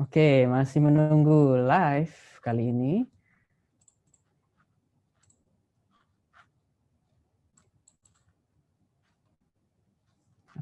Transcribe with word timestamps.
Oke, 0.00 0.48
masih 0.48 0.80
menunggu 0.80 1.60
live 1.60 2.16
kali 2.40 2.72
ini. 2.72 3.04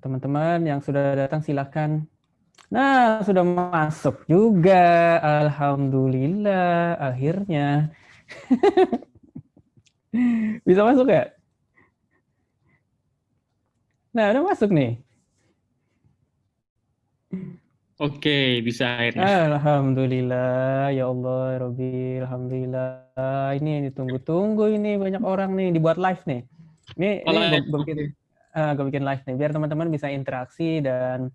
Teman-teman 0.02 0.58
yang 0.66 0.80
sudah 0.82 1.14
datang 1.14 1.38
silahkan. 1.46 2.02
Nah, 2.66 3.22
sudah 3.22 3.46
masuk 3.46 4.26
juga. 4.26 5.18
Alhamdulillah, 5.22 6.98
akhirnya. 6.98 7.94
Bisa 10.66 10.82
masuk 10.82 11.06
ya? 11.10 11.30
Nah, 14.14 14.26
udah 14.32 14.42
masuk 14.50 14.70
nih. 14.74 14.98
Oke, 17.98 18.62
bisa 18.62 18.94
akhirnya. 18.94 19.58
Alhamdulillah, 19.58 20.94
ya 20.94 21.10
Allah, 21.10 21.42
ya 21.50 21.58
Rabbi, 21.66 22.22
Alhamdulillah. 22.22 22.90
Ini 23.58 23.90
ditunggu-tunggu 23.90 24.70
ini 24.70 24.94
banyak 24.94 25.22
orang 25.26 25.58
nih 25.58 25.74
dibuat 25.74 25.98
live 25.98 26.22
nih. 26.30 26.46
Ini, 26.94 27.10
Oh, 27.26 27.34
ini 27.34 27.58
gue 27.66 27.78
bikin, 27.82 27.98
gua 28.54 28.84
bikin 28.86 29.02
live 29.02 29.22
nih 29.26 29.34
biar 29.34 29.50
teman-teman 29.50 29.88
bisa 29.90 30.06
interaksi 30.14 30.78
dan 30.78 31.34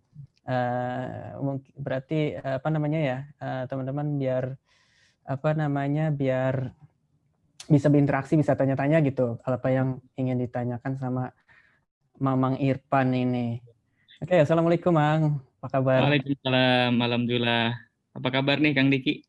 mungkin 1.39 1.71
berarti 1.79 2.35
eh, 2.35 2.55
apa 2.59 2.67
namanya 2.67 2.99
ya 2.99 3.17
eh, 3.39 3.63
teman-teman 3.71 4.19
biar 4.19 4.43
apa 5.23 5.49
namanya 5.55 6.11
biar 6.11 6.67
bisa 7.71 7.88
berinteraksi 7.88 8.35
bisa 8.35 8.59
tanya-tanya 8.59 8.99
gitu 9.07 9.39
apa 9.47 9.71
yang 9.71 10.03
ingin 10.19 10.35
ditanyakan 10.35 10.99
sama 10.99 11.31
Mamang 12.19 12.59
Irfan 12.59 13.09
ini. 13.16 13.57
Oke, 14.19 14.38
assalamualaikum 14.43 14.93
Mang, 14.93 15.41
apa 15.63 15.80
kabar? 15.80 15.99
Waalaikumsalam, 16.03 16.91
alhamdulillah. 16.99 17.72
Apa 18.12 18.27
kabar 18.30 18.59
nih 18.59 18.76
Kang 18.76 18.91
Diki? 18.91 19.23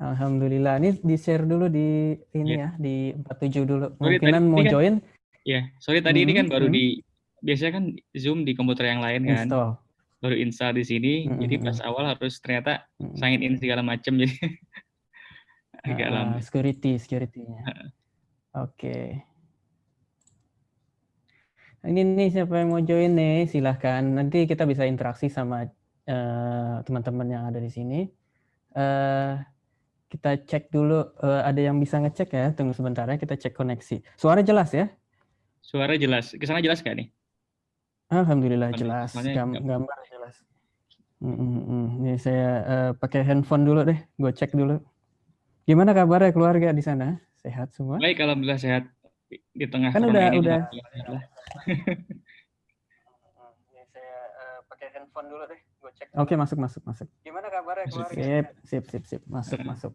Alhamdulillah. 0.00 0.80
Ini 0.80 0.96
di-share 1.00 1.44
dulu 1.44 1.68
di 1.68 2.16
ini 2.32 2.56
Iya. 2.56 2.56
ya, 2.56 2.68
di 2.80 2.96
47 3.12 3.68
dulu. 3.68 3.86
Sorry, 3.92 4.16
Kemungkinan 4.16 4.32
tadi 4.40 4.48
mau 4.48 4.60
kan- 4.64 4.72
join 4.72 4.94
Ya, 5.44 5.60
sorry 5.78 6.00
tadi 6.00 6.24
ini 6.24 6.32
Hmm, 6.32 6.40
kan 6.42 6.46
baru 6.50 6.66
hmm. 6.66 6.74
di 6.74 6.84
biasanya 7.38 7.72
kan 7.76 7.84
Zoom 8.16 8.42
di 8.42 8.56
komputer 8.56 8.90
yang 8.90 8.98
lain 8.98 9.22
kan, 9.22 9.46
install. 9.46 9.70
baru 10.18 10.34
install 10.34 10.72
di 10.74 10.82
sini. 10.82 11.14
Hmm, 11.28 11.38
Jadi 11.38 11.54
hmm, 11.54 11.64
pas 11.68 11.78
awal 11.84 12.04
harus 12.08 12.34
ternyata 12.40 12.82
Mm. 12.96 13.14
sign 13.14 13.40
in 13.44 13.54
segala 13.54 13.84
macam 13.84 14.16
jadi 14.16 14.32
agak 15.86 16.08
Ah, 16.08 16.14
lama. 16.16 16.36
security, 16.40 16.96
security-nya. 16.96 17.62
Oke. 18.56 19.20
Ini 21.88 22.00
nih 22.18 22.28
siapa 22.34 22.54
yang 22.60 22.68
mau 22.72 22.82
join 22.88 23.10
nih, 23.18 23.32
silahkan. 23.52 24.02
Nanti 24.16 24.36
kita 24.50 24.62
bisa 24.70 24.84
interaksi 24.90 25.26
sama 25.38 25.56
eh, 26.10 26.74
teman-teman 26.86 27.26
yang 27.34 27.42
ada 27.48 27.58
di 27.66 27.70
sini. 27.76 27.94
Eh, 28.78 29.30
kita 30.12 30.28
cek 30.50 30.64
dulu, 30.74 30.94
eh, 31.26 31.40
ada 31.48 31.60
yang 31.68 31.76
bisa 31.84 31.96
ngecek 32.02 32.28
ya, 32.38 32.44
tunggu 32.56 32.74
sebentar 32.78 33.06
ya, 33.10 33.16
kita 33.22 33.34
cek 33.42 33.54
koneksi. 33.58 33.94
Suara 34.22 34.40
jelas 34.48 34.70
ya? 34.78 34.84
Suara 35.70 35.94
jelas. 36.02 36.34
Ke 36.40 36.44
sana 36.48 36.60
jelas 36.64 36.80
gak 36.86 36.96
nih? 36.98 37.08
Alhamdulillah 38.10 38.70
jelas, 38.80 39.10
Gam- 39.36 39.58
gambar 39.66 39.98
jelas. 40.12 40.34
Mm, 41.18 41.32
mm, 41.32 41.62
mm. 41.70 41.84
Ini 42.04 42.12
saya 42.22 42.48
eh, 42.72 42.90
pakai 43.02 43.20
handphone 43.28 43.64
dulu 43.68 43.80
deh, 43.88 43.98
gue 44.20 44.32
cek 44.38 44.52
dulu. 44.54 44.78
Gimana 45.66 45.90
kabarnya 45.98 46.30
keluarga 46.30 46.68
di 46.70 46.82
sana? 46.84 47.18
Sehat 47.42 47.74
semua? 47.74 47.98
Baik, 47.98 48.18
alhamdulillah 48.22 48.60
sehat 48.62 48.84
di 49.26 49.36
di 49.52 49.66
tengah 49.66 49.90
Kan 49.90 50.02
udah- 50.04 50.30
ini. 50.30 50.38
udah. 50.38 50.60
alhamdulillah. 50.66 51.22
Ini 53.66 53.82
saya 53.88 54.16
eh, 54.32 54.58
pakai 54.64 54.86
handphone 54.92 55.26
dulu 55.26 55.42
deh, 55.44 55.60
gue 55.60 55.90
cek. 55.92 56.06
Oke 56.14 56.34
masuk 56.34 56.58
masuk 56.58 56.82
masuk. 56.82 57.08
Gimana 57.20 57.46
kabarnya 57.48 57.86
Masuk. 57.86 58.06
keluarga? 58.06 58.22
Sip 58.22 58.46
sip 58.62 58.84
sip 58.86 59.04
sip 59.04 59.22
masuk 59.26 59.60
masuk. 59.62 59.92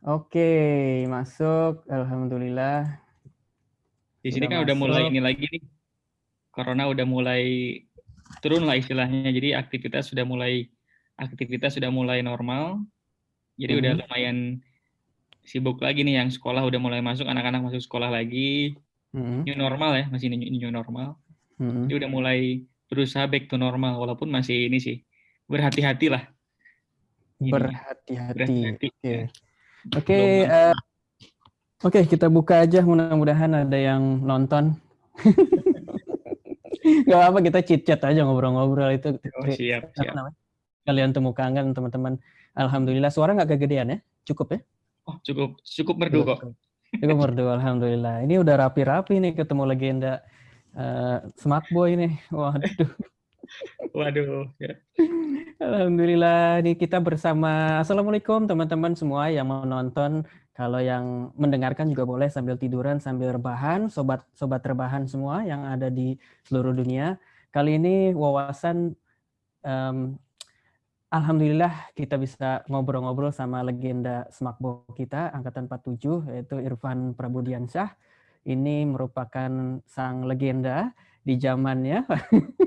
Oke 0.00 0.48
masuk, 1.06 1.84
alhamdulillah. 1.86 2.88
Di 4.20 4.30
sini 4.30 4.46
Sudah 4.46 4.56
kan 4.56 4.64
udah 4.64 4.76
mulai 4.76 5.02
masuk. 5.02 5.10
ini 5.10 5.20
lagi 5.20 5.44
nih. 5.46 5.62
Corona 6.50 6.84
udah 6.86 7.06
mulai 7.06 7.42
turun 8.40 8.64
lah 8.64 8.74
istilahnya. 8.74 9.28
Jadi 9.28 9.52
aktivitas 9.52 10.08
sudah 10.08 10.24
mulai 10.24 10.68
aktivitas 11.14 11.76
sudah 11.76 11.88
mulai 11.88 12.20
normal. 12.20 12.80
Jadi 13.54 13.72
udah 13.76 13.92
Mhm. 13.92 14.00
lumayan 14.00 14.36
sibuk 15.50 15.82
lagi 15.82 16.06
nih 16.06 16.22
yang 16.22 16.30
sekolah 16.30 16.62
udah 16.62 16.78
mulai 16.78 17.02
masuk, 17.02 17.26
anak-anak 17.26 17.66
masuk 17.66 17.82
sekolah 17.82 18.06
lagi. 18.06 18.78
Mm, 19.10 19.42
New 19.42 19.56
normal 19.58 19.90
ya, 19.98 20.04
masih 20.06 20.30
new, 20.30 20.38
new 20.38 20.70
normal. 20.70 21.18
mm, 21.58 21.90
Jadi 21.90 21.94
udah 21.98 22.10
mulai 22.10 22.62
berusaha 22.86 23.26
back 23.26 23.50
to 23.50 23.58
normal 23.58 23.98
walaupun 23.98 24.30
masih 24.30 24.70
ini 24.70 24.78
sih. 24.78 25.02
Berhati-hati 25.50 26.06
lah. 26.06 26.22
Berhati-hati. 27.42 28.14
berhati-hati. 28.38 28.86
Oke. 28.94 29.02
ya. 29.02 29.26
Oke, 29.96 30.14
Belum- 30.14 30.46
eh, 30.46 30.76
oke 31.82 32.00
kita 32.06 32.30
buka 32.30 32.62
aja. 32.62 32.84
Mudah-mudahan 32.86 33.66
ada 33.66 33.78
yang 33.78 34.22
nonton. 34.22 34.78
Gak 37.10 37.22
apa 37.34 37.38
kita 37.42 37.58
chit 37.66 37.82
chat 37.82 38.00
aja 38.06 38.22
ngobrol-ngobrol 38.22 38.94
itu. 38.94 39.18
Oh, 39.36 39.50
siap, 39.50 39.90
siap. 39.98 40.14
Kalian 40.86 41.10
temukan 41.10 41.50
kan 41.50 41.66
teman-teman. 41.74 42.16
Alhamdulillah 42.56 43.10
suara 43.12 43.34
nggak 43.34 43.58
kegedean 43.58 43.94
ya? 43.94 43.98
Cukup 44.26 44.54
ya? 44.54 44.58
Oh, 45.10 45.18
cukup 45.26 45.58
cukup 45.66 45.96
merdu 45.98 46.22
kok. 46.22 46.38
Cukup 46.94 47.18
merdu. 47.18 47.50
Alhamdulillah. 47.50 48.22
Ini 48.22 48.38
udah 48.38 48.54
rapi-rapi 48.66 49.18
nih 49.18 49.34
ketemu 49.34 49.62
legenda 49.66 50.22
eh 50.78 51.18
Smart 51.34 51.66
Boy 51.74 51.98
nih. 51.98 52.14
Waduh. 52.30 52.90
Waduh, 53.98 54.46
ya. 54.62 54.78
Alhamdulillah, 55.58 56.62
ini 56.62 56.78
kita 56.78 57.02
bersama. 57.02 57.82
Assalamualaikum 57.82 58.46
teman-teman 58.46 58.94
semua 58.94 59.26
yang 59.34 59.50
mau 59.50 59.66
nonton. 59.66 60.22
Kalau 60.54 60.78
yang 60.78 61.34
mendengarkan 61.34 61.90
juga 61.90 62.06
boleh 62.06 62.30
sambil 62.30 62.54
tiduran, 62.54 63.02
sambil 63.02 63.34
rebahan. 63.34 63.90
Sobat-sobat 63.90 64.62
rebahan 64.62 65.10
semua 65.10 65.42
yang 65.42 65.66
ada 65.66 65.90
di 65.90 66.14
seluruh 66.46 66.70
dunia. 66.70 67.18
Kali 67.50 67.82
ini 67.82 68.14
wawasan, 68.14 68.94
em, 69.66 70.14
Alhamdulillah 71.10 71.90
kita 71.98 72.14
bisa 72.14 72.62
ngobrol-ngobrol 72.70 73.34
sama 73.34 73.66
legenda 73.66 74.30
Smakbo 74.30 74.86
kita, 74.94 75.34
Angkatan 75.34 75.66
47, 75.66 76.30
yaitu 76.30 76.62
Irfan 76.62 77.18
Prabudiansyah. 77.18 77.98
Ini 78.46 78.86
merupakan 78.86 79.82
sang 79.90 80.24
legenda 80.24 80.94
di 81.26 81.34
zamannya. 81.34 82.06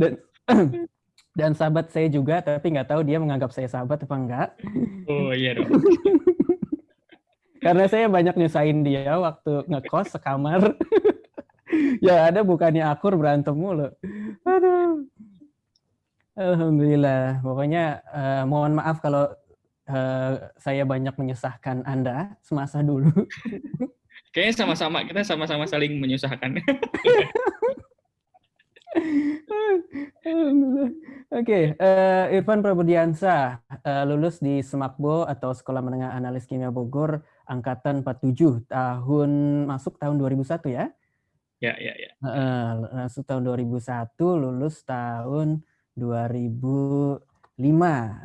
dan 0.00 0.12
dan 1.38 1.56
sahabat 1.56 1.88
saya 1.88 2.12
juga 2.12 2.44
tapi 2.44 2.76
nggak 2.76 2.92
tahu 2.92 3.00
dia 3.04 3.16
menganggap 3.16 3.52
saya 3.56 3.68
sahabat 3.68 4.04
apa 4.04 4.16
enggak 4.16 4.48
Oh 5.08 5.32
iya 5.32 5.56
dong. 5.56 5.68
karena 7.64 7.84
saya 7.86 8.10
banyak 8.10 8.34
nyusahin 8.36 8.82
dia 8.84 9.16
waktu 9.16 9.64
ngekos 9.70 10.18
sekamar 10.18 10.76
ya 12.06 12.28
ada 12.28 12.42
bukannya 12.42 12.84
akur 12.84 13.14
berantem 13.16 13.54
mulu 13.54 13.88
alhamdulillah 16.36 17.40
pokoknya 17.40 17.84
eh, 18.12 18.44
mohon 18.48 18.78
maaf 18.78 19.00
kalau 19.00 19.28
eh, 19.88 20.32
saya 20.60 20.82
banyak 20.84 21.14
menyusahkan 21.16 21.84
anda 21.84 22.36
semasa 22.40 22.80
dulu 22.80 23.12
Kayaknya 24.32 24.64
sama-sama 24.64 25.04
kita 25.04 25.20
sama-sama 25.28 25.68
saling 25.68 26.00
menyusahkan. 26.00 26.56
Alhamdulillah. 30.24 30.92
Oke, 31.32 31.76
eh, 31.76 32.24
Irfan 32.36 32.64
Prabudiansa 32.64 33.60
eh, 33.84 34.04
lulus 34.08 34.40
di 34.40 34.64
Semakbo 34.64 35.28
atau 35.28 35.52
Sekolah 35.52 35.84
Menengah 35.84 36.16
Analis 36.16 36.48
Kimia 36.48 36.72
Bogor 36.72 37.24
angkatan 37.44 38.00
47 38.00 38.72
tahun 38.72 39.30
masuk 39.68 40.00
tahun 40.00 40.16
2001 40.16 40.80
ya. 40.80 40.88
ya, 41.60 41.72
ya, 41.76 41.92
ya. 41.92 42.10
Heeh, 42.24 42.68
masuk 43.04 43.28
tahun 43.28 43.44
2001 43.48 44.16
lulus 44.16 44.80
tahun 44.84 45.60
2005. 45.96 47.20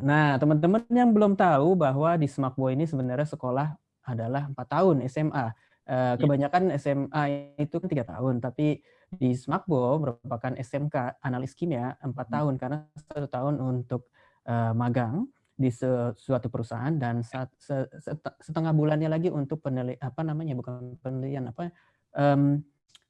Nah, 0.02 0.36
teman-teman 0.40 0.82
yang 0.90 1.10
belum 1.12 1.36
tahu 1.36 1.76
bahwa 1.78 2.16
di 2.16 2.26
Semakbo 2.26 2.68
ini 2.72 2.88
sebenarnya 2.88 3.28
sekolah 3.28 3.76
adalah 4.08 4.48
empat 4.48 4.66
tahun 4.68 5.04
SMA. 5.06 5.46
Eh, 5.88 6.14
kebanyakan 6.20 6.76
SMA 6.76 7.22
itu 7.56 7.80
kan 7.80 7.88
tiga 7.88 8.04
tahun, 8.04 8.44
tapi 8.44 8.80
di 9.08 9.32
Smakbo 9.32 9.96
merupakan 10.00 10.52
SMK 10.52 11.16
analis 11.24 11.56
kimia 11.56 11.96
empat 12.04 12.28
tahun 12.28 12.60
karena 12.60 12.84
satu 13.08 13.28
tahun 13.28 13.56
untuk 13.56 14.12
eh, 14.44 14.72
magang 14.76 15.24
di 15.58 15.74
suatu 15.74 16.46
perusahaan 16.54 16.94
dan 16.94 17.18
se- 17.26 17.90
setengah 18.38 18.70
bulannya 18.70 19.10
lagi 19.10 19.26
untuk 19.26 19.58
peneliti 19.58 19.98
apa 19.98 20.22
namanya 20.22 20.54
bukan 20.54 20.94
penelitian 21.02 21.50
apa 21.50 21.74
em, 22.14 22.62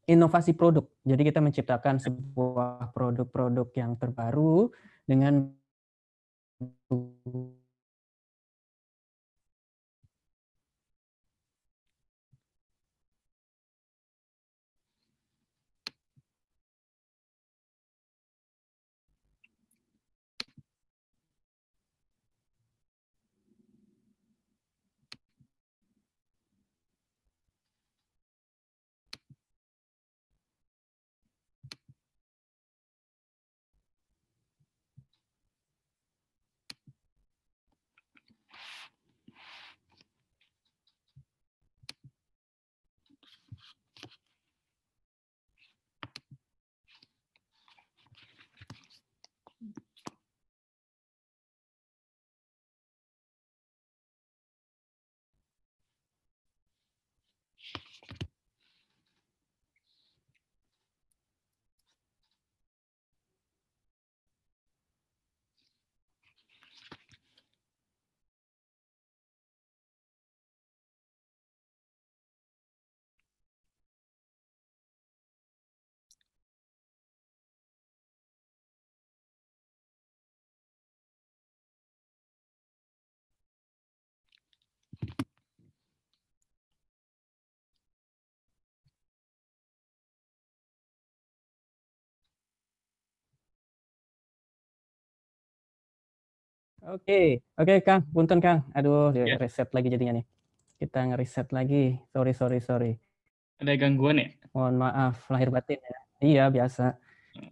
inovasi 0.08 0.56
produk. 0.56 0.88
Jadi 1.04 1.22
kita 1.28 1.44
menciptakan 1.44 2.00
sebuah 2.00 2.96
produk-produk 2.96 3.68
yang 3.76 3.92
terbaru 4.00 4.72
dengan 5.04 5.52
Oke, 96.86 97.42
oke 97.58 97.74
Kang, 97.82 98.06
punten 98.14 98.38
Kang. 98.38 98.62
Aduh, 98.70 99.10
Ya. 99.10 99.34
reset 99.34 99.66
lagi 99.74 99.90
jadinya 99.90 100.22
nih. 100.22 100.26
Kita 100.78 101.02
ngereset 101.10 101.50
lagi. 101.50 101.98
Sorry, 102.14 102.32
sorry, 102.32 102.58
sorry. 102.62 102.92
Ada 103.58 103.74
gangguan 103.74 104.22
ya? 104.22 104.28
Mohon 104.54 104.86
maaf, 104.86 105.26
lahir 105.26 105.50
batin 105.50 105.82
ya. 105.82 105.98
Iya, 106.22 106.44
biasa. 106.54 106.94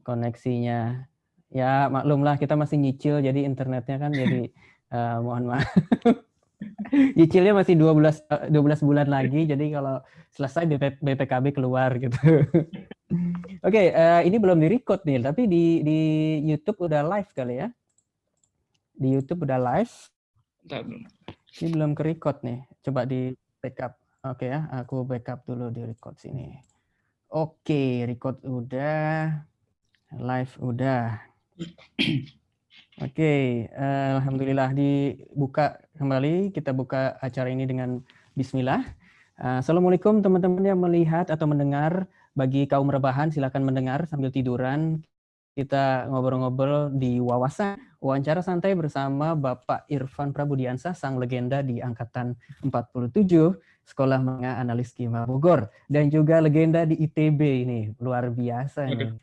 Koneksinya. 0.06 1.10
Ya, 1.50 1.90
maklumlah 1.90 2.38
kita 2.38 2.54
masih 2.54 2.78
nyicil, 2.78 3.18
jadi 3.18 3.42
internetnya 3.42 3.98
kan 3.98 4.14
jadi 4.14 4.50
uh, 4.94 5.18
mohon 5.26 5.50
maaf. 5.50 5.66
Nyicilnya 7.18 7.52
masih 7.52 7.76
12 7.76 8.48
12 8.48 8.86
bulan 8.86 9.10
lagi, 9.10 9.44
jadi 9.44 9.74
kalau 9.74 10.00
selesai 10.32 10.64
BP, 10.70 11.02
BPKB 11.02 11.52
keluar 11.52 11.90
gitu. 11.98 12.16
Oke, 13.66 13.74
okay, 13.74 13.86
uh, 13.90 14.22
ini 14.22 14.38
belum 14.38 14.62
di-record 14.62 15.02
nih, 15.02 15.26
tapi 15.26 15.50
di 15.50 15.82
di 15.82 15.98
YouTube 16.46 16.86
udah 16.86 17.02
live 17.02 17.30
kali 17.34 17.60
ya. 17.60 17.68
Di 18.96 19.12
YouTube 19.12 19.44
udah 19.44 19.60
live. 19.60 19.94
Ini 21.60 21.68
belum 21.68 21.92
ke 21.92 22.02
record 22.02 22.40
nih. 22.40 22.64
Coba 22.80 23.04
di 23.04 23.36
backup. 23.60 24.00
Oke 24.26 24.48
okay 24.48 24.48
ya, 24.56 24.60
aku 24.72 25.06
backup 25.06 25.44
dulu 25.44 25.70
di 25.70 25.84
record 25.84 26.16
sini. 26.18 26.56
Oke, 27.30 27.60
okay, 27.62 27.90
record 28.08 28.40
udah. 28.42 29.44
Live 30.16 30.56
udah. 30.58 31.20
Oke, 32.96 33.12
okay, 33.12 33.42
uh, 33.76 34.16
alhamdulillah 34.16 34.72
dibuka 34.72 35.76
kembali. 36.00 36.48
Kita 36.56 36.72
buka 36.72 37.20
acara 37.20 37.52
ini 37.52 37.68
dengan 37.68 38.00
Bismillah. 38.32 38.80
Uh, 39.36 39.60
Assalamualaikum 39.60 40.24
teman-teman 40.24 40.64
yang 40.64 40.80
melihat 40.80 41.28
atau 41.28 41.44
mendengar. 41.44 42.08
Bagi 42.32 42.64
kaum 42.64 42.88
rebahan 42.88 43.28
silakan 43.28 43.68
mendengar 43.68 44.08
sambil 44.08 44.32
tiduran. 44.32 45.04
Kita 45.56 46.04
ngobrol-ngobrol 46.12 46.92
di 47.00 47.16
wawasan 47.16 47.80
wawancara 47.96 48.44
santai 48.44 48.76
bersama 48.76 49.32
Bapak 49.32 49.88
Irfan 49.88 50.36
Prabudiansa, 50.36 50.92
sang 50.92 51.16
legenda 51.16 51.64
di 51.64 51.80
angkatan 51.80 52.36
47 52.60 53.56
Sekolah 53.88 54.20
Menengah 54.20 54.60
Analis 54.60 54.92
Kimia 54.92 55.24
Bogor. 55.24 55.72
Dan 55.88 56.12
juga 56.12 56.44
legenda 56.44 56.84
di 56.84 57.00
ITB 57.00 57.40
ini 57.64 57.88
luar 58.04 58.28
biasa 58.28 58.84
ini. 58.84 59.16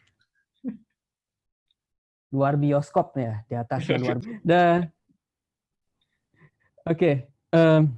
Luar 2.33 2.57
bioskop 2.57 3.13
ya 3.13 3.45
di 3.45 3.53
atasnya 3.53 4.01
luar 4.01 4.17
dan 4.41 4.89
oke 6.81 6.97
okay, 6.97 7.15
um, 7.53 7.93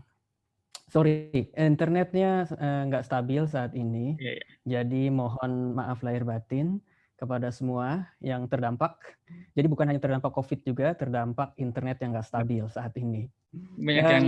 sorry 0.91 1.31
internetnya 1.55 2.43
nggak 2.83 2.99
uh, 2.99 3.07
stabil 3.07 3.47
saat 3.47 3.71
ini. 3.79 4.19
Yeah, 4.19 4.35
yeah. 4.35 4.47
jadi 4.67 5.07
mohon 5.07 5.79
maaf 5.79 6.03
lahir 6.03 6.27
batin 6.27 6.83
kepada 7.15 7.51
semua 7.51 8.07
yang 8.19 8.47
terdampak 8.47 8.99
jadi 9.55 9.67
bukan 9.71 9.89
hanya 9.91 10.01
terdampak 10.03 10.31
covid 10.35 10.59
juga 10.63 10.93
terdampak 10.93 11.55
internet 11.57 11.99
yang 12.03 12.15
nggak 12.15 12.27
stabil 12.27 12.63
saat 12.71 12.91
ini 12.99 13.31
banyak 13.79 14.03
dan, 14.03 14.11
yang 14.11 14.27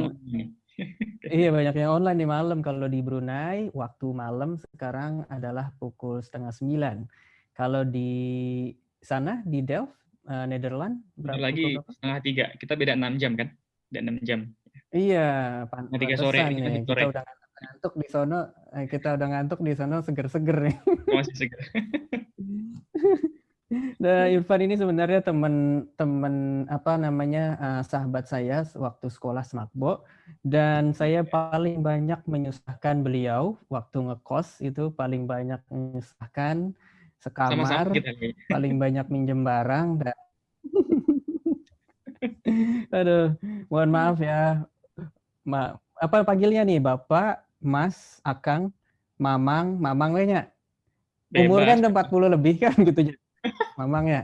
iya 1.42 1.50
banyak 1.52 1.76
yang 1.76 1.92
online 2.00 2.20
di 2.22 2.28
malam 2.30 2.60
kalau 2.64 2.88
di 2.88 3.04
Brunei 3.04 3.68
waktu 3.76 4.08
malam 4.14 4.56
sekarang 4.74 5.26
adalah 5.28 5.74
pukul 5.80 6.24
setengah 6.24 6.54
sembilan 6.54 7.04
kalau 7.58 7.82
di 7.82 8.70
sana 9.02 9.42
di 9.42 9.66
Delft, 9.66 9.98
uh, 10.30 10.46
Netherlands 10.46 11.02
berapa 11.18 11.42
lagi 11.42 11.74
setengah 11.74 12.18
tiga. 12.22 12.46
Kita 12.54 12.78
beda 12.78 12.94
enam 12.94 13.18
jam 13.18 13.34
kan? 13.34 13.50
Beda 13.90 14.00
enam 14.06 14.18
jam. 14.22 14.40
Iya, 14.94 15.66
tiga 15.98 16.16
sore, 16.16 16.38
nih. 16.54 16.86
Kita, 16.86 16.94
kita 16.94 17.06
udah 17.10 17.26
ngantuk 17.58 17.94
di 17.98 18.08
sono, 18.10 18.40
eh, 18.74 18.86
kita 18.86 19.18
udah 19.18 19.28
ngantuk 19.34 19.60
di 19.66 19.74
sono 19.74 20.02
seger-seger 20.06 20.58
nih. 20.70 20.76
Masih 21.10 21.36
seger. 21.36 21.62
Nah, 24.00 24.32
Irfan 24.32 24.64
ini 24.64 24.80
sebenarnya 24.80 25.20
teman-teman 25.28 26.64
apa 26.72 26.96
namanya 26.96 27.60
uh, 27.60 27.82
sahabat 27.84 28.24
saya 28.24 28.64
waktu 28.80 29.12
sekolah 29.12 29.44
Smakbo 29.44 30.08
dan 30.40 30.96
saya 30.96 31.28
paling 31.28 31.84
banyak 31.84 32.24
menyusahkan 32.24 33.04
beliau 33.04 33.60
waktu 33.68 34.08
ngekos 34.08 34.64
itu 34.64 34.88
paling 34.96 35.28
banyak 35.28 35.60
menyusahkan 35.68 36.72
sekamar, 37.20 37.92
Sama 37.92 37.92
-sama 37.92 37.94
paling 38.48 38.80
banyak 38.80 39.06
minjem 39.12 39.44
barang. 39.44 39.88
Dan... 40.00 40.16
Aduh, 43.04 43.36
mohon 43.68 43.92
maaf 43.92 44.18
ya. 44.24 44.64
Ma 45.44 45.76
apa 45.98 46.24
panggilnya 46.24 46.64
nih, 46.64 46.80
Bapak, 46.80 47.47
Mas, 47.62 48.22
Akang, 48.22 48.74
Mamang, 49.18 49.78
Mamang 49.82 50.14
lainnya. 50.14 50.54
Umur 51.34 51.68
kan 51.68 51.84
udah 51.84 51.92
40 51.92 52.36
lebih 52.40 52.56
kan 52.64 52.76
gitu. 52.78 53.14
Mamang 53.80 54.06
ya. 54.08 54.22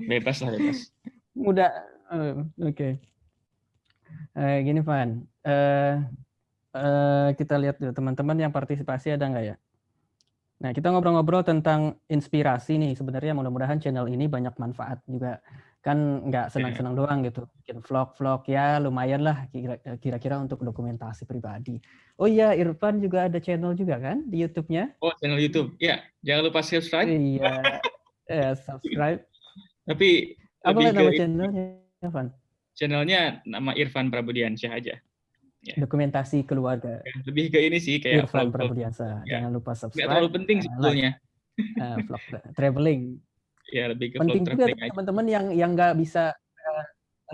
Bebas 0.00 0.42
lah, 0.42 0.56
bebas. 0.56 0.90
Muda. 1.36 1.70
Uh, 2.10 2.46
Oke. 2.66 2.74
Okay. 2.74 2.92
Uh, 4.34 4.58
gini, 4.66 4.80
Van. 4.82 5.22
Uh, 5.46 6.02
uh, 6.74 7.28
kita 7.38 7.54
lihat 7.60 7.78
dulu 7.78 7.94
teman-teman 7.94 8.36
yang 8.38 8.52
partisipasi 8.52 9.14
ada 9.14 9.28
nggak 9.30 9.44
ya? 9.54 9.56
Nah, 10.60 10.76
kita 10.76 10.92
ngobrol-ngobrol 10.92 11.40
tentang 11.40 11.96
inspirasi 12.10 12.76
nih. 12.76 12.92
Sebenarnya 12.92 13.32
mudah-mudahan 13.32 13.80
channel 13.80 14.10
ini 14.12 14.28
banyak 14.28 14.52
manfaat 14.60 15.00
juga. 15.08 15.40
Kan 15.80 16.28
nggak 16.28 16.52
senang-senang 16.52 16.92
doang 16.92 17.24
gitu. 17.24 17.48
Bikin 17.64 17.80
vlog-vlog 17.80 18.44
ya 18.48 18.76
lumayan 18.76 19.24
lah 19.24 19.48
kira-kira 19.96 20.36
untuk 20.36 20.60
dokumentasi 20.60 21.24
pribadi. 21.24 21.80
Oh 22.20 22.28
iya, 22.28 22.52
Irfan 22.52 23.00
juga 23.00 23.32
ada 23.32 23.40
channel 23.40 23.72
juga 23.72 23.96
kan 23.96 24.28
di 24.28 24.44
YouTube-nya? 24.44 25.00
Oh, 25.00 25.12
channel 25.16 25.40
YouTube. 25.40 25.72
Ya, 25.80 26.04
jangan 26.20 26.52
lupa 26.52 26.60
subscribe. 26.60 27.08
Iya. 27.08 27.80
ya, 28.28 28.48
subscribe. 28.68 29.24
Tapi 29.88 30.36
apa 30.60 30.76
nama 30.76 31.10
channelnya, 31.16 31.66
Irfan? 32.04 32.26
Channelnya 32.76 33.40
nama 33.48 33.72
Irfan 33.72 34.12
Prabudiansyah 34.12 34.72
aja 34.76 34.94
ya. 35.64 35.74
dokumentasi 35.76 36.44
keluarga. 36.48 37.04
Lebih 37.24 37.52
ke 37.52 37.58
ini 37.60 37.78
sih 37.80 38.00
kayak 38.00 38.28
Irfan 38.28 38.48
Prabudiansa. 38.52 39.24
Ya. 39.24 39.38
Jangan 39.38 39.50
lupa 39.52 39.72
subscribe. 39.76 40.04
Gak 40.04 40.08
terlalu 40.12 40.30
penting 40.40 40.58
sebetulnya. 40.64 41.10
Uh, 41.76 41.96
vlog 42.08 42.22
traveling. 42.56 43.20
Ya 43.70 43.84
lebih 43.90 44.14
ke 44.14 44.16
penting 44.18 44.44
juga 44.46 44.66
teman-teman 44.68 45.26
yang 45.26 45.46
yang 45.54 45.70
nggak 45.74 45.94
bisa 45.98 46.34
uh, 46.36 46.84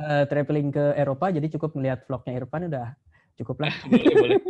uh, 0.00 0.22
traveling 0.28 0.68
ke 0.72 0.84
Eropa, 0.96 1.32
jadi 1.32 1.46
cukup 1.56 1.76
melihat 1.76 2.04
vlognya 2.04 2.32
Irfan 2.36 2.68
udah 2.68 2.88
cukup 3.40 3.66
lah. 3.66 3.74
boleh, 3.90 4.14
boleh. 4.16 4.40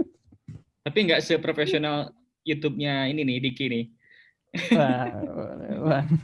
Tapi 0.86 0.98
nggak 1.10 1.22
seprofesional 1.22 2.14
YouTube-nya 2.46 3.10
ini 3.10 3.26
nih 3.26 3.38
Diki 3.42 3.66
nih. 3.66 3.84
wah, 4.72 5.10
wah. 5.82 6.04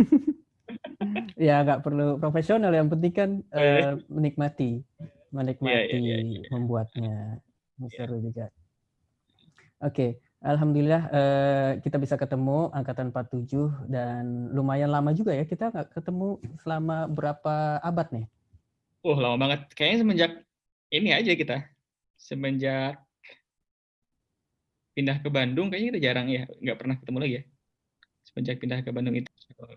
ya 1.51 1.67
nggak 1.67 1.83
perlu 1.83 2.17
profesional 2.23 2.71
yang 2.73 2.89
penting 2.89 3.13
kan 3.13 3.31
uh, 3.53 3.99
menikmati 4.07 4.81
menikmati 5.35 5.75
yeah, 5.75 5.99
yeah, 5.99 6.21
yeah, 6.23 6.39
yeah. 6.39 6.51
membuatnya 6.53 7.43
seru 7.91 8.21
yeah. 8.21 8.23
juga. 8.23 8.47
Oke, 9.83 9.91
okay. 9.91 10.11
Alhamdulillah 10.43 11.03
uh, 11.09 11.71
kita 11.81 11.97
bisa 12.03 12.19
ketemu 12.19 12.69
angkatan 12.75 13.15
47 13.15 13.91
dan 13.91 14.51
lumayan 14.51 14.91
lama 14.91 15.15
juga 15.15 15.33
ya 15.33 15.47
kita 15.47 15.71
nggak 15.71 15.95
ketemu 15.95 16.43
selama 16.63 17.07
berapa 17.07 17.79
abad 17.81 18.09
nih? 18.11 18.27
Oh 19.03 19.19
lama 19.19 19.39
banget, 19.39 19.71
kayaknya 19.75 19.99
semenjak 20.03 20.33
ini 20.91 21.11
aja 21.15 21.33
kita 21.35 21.57
semenjak 22.19 22.99
pindah 24.93 25.19
ke 25.25 25.29
Bandung 25.33 25.73
kayaknya 25.73 25.97
kita 25.97 26.01
jarang 26.05 26.27
ya 26.29 26.45
nggak 26.61 26.79
pernah 26.79 26.97
ketemu 27.01 27.19
lagi 27.19 27.35
ya 27.41 27.43
semenjak 28.27 28.57
pindah 28.61 28.79
ke 28.85 28.91
Bandung 28.93 29.15
itu. 29.17 29.31
Oke, 29.53 29.73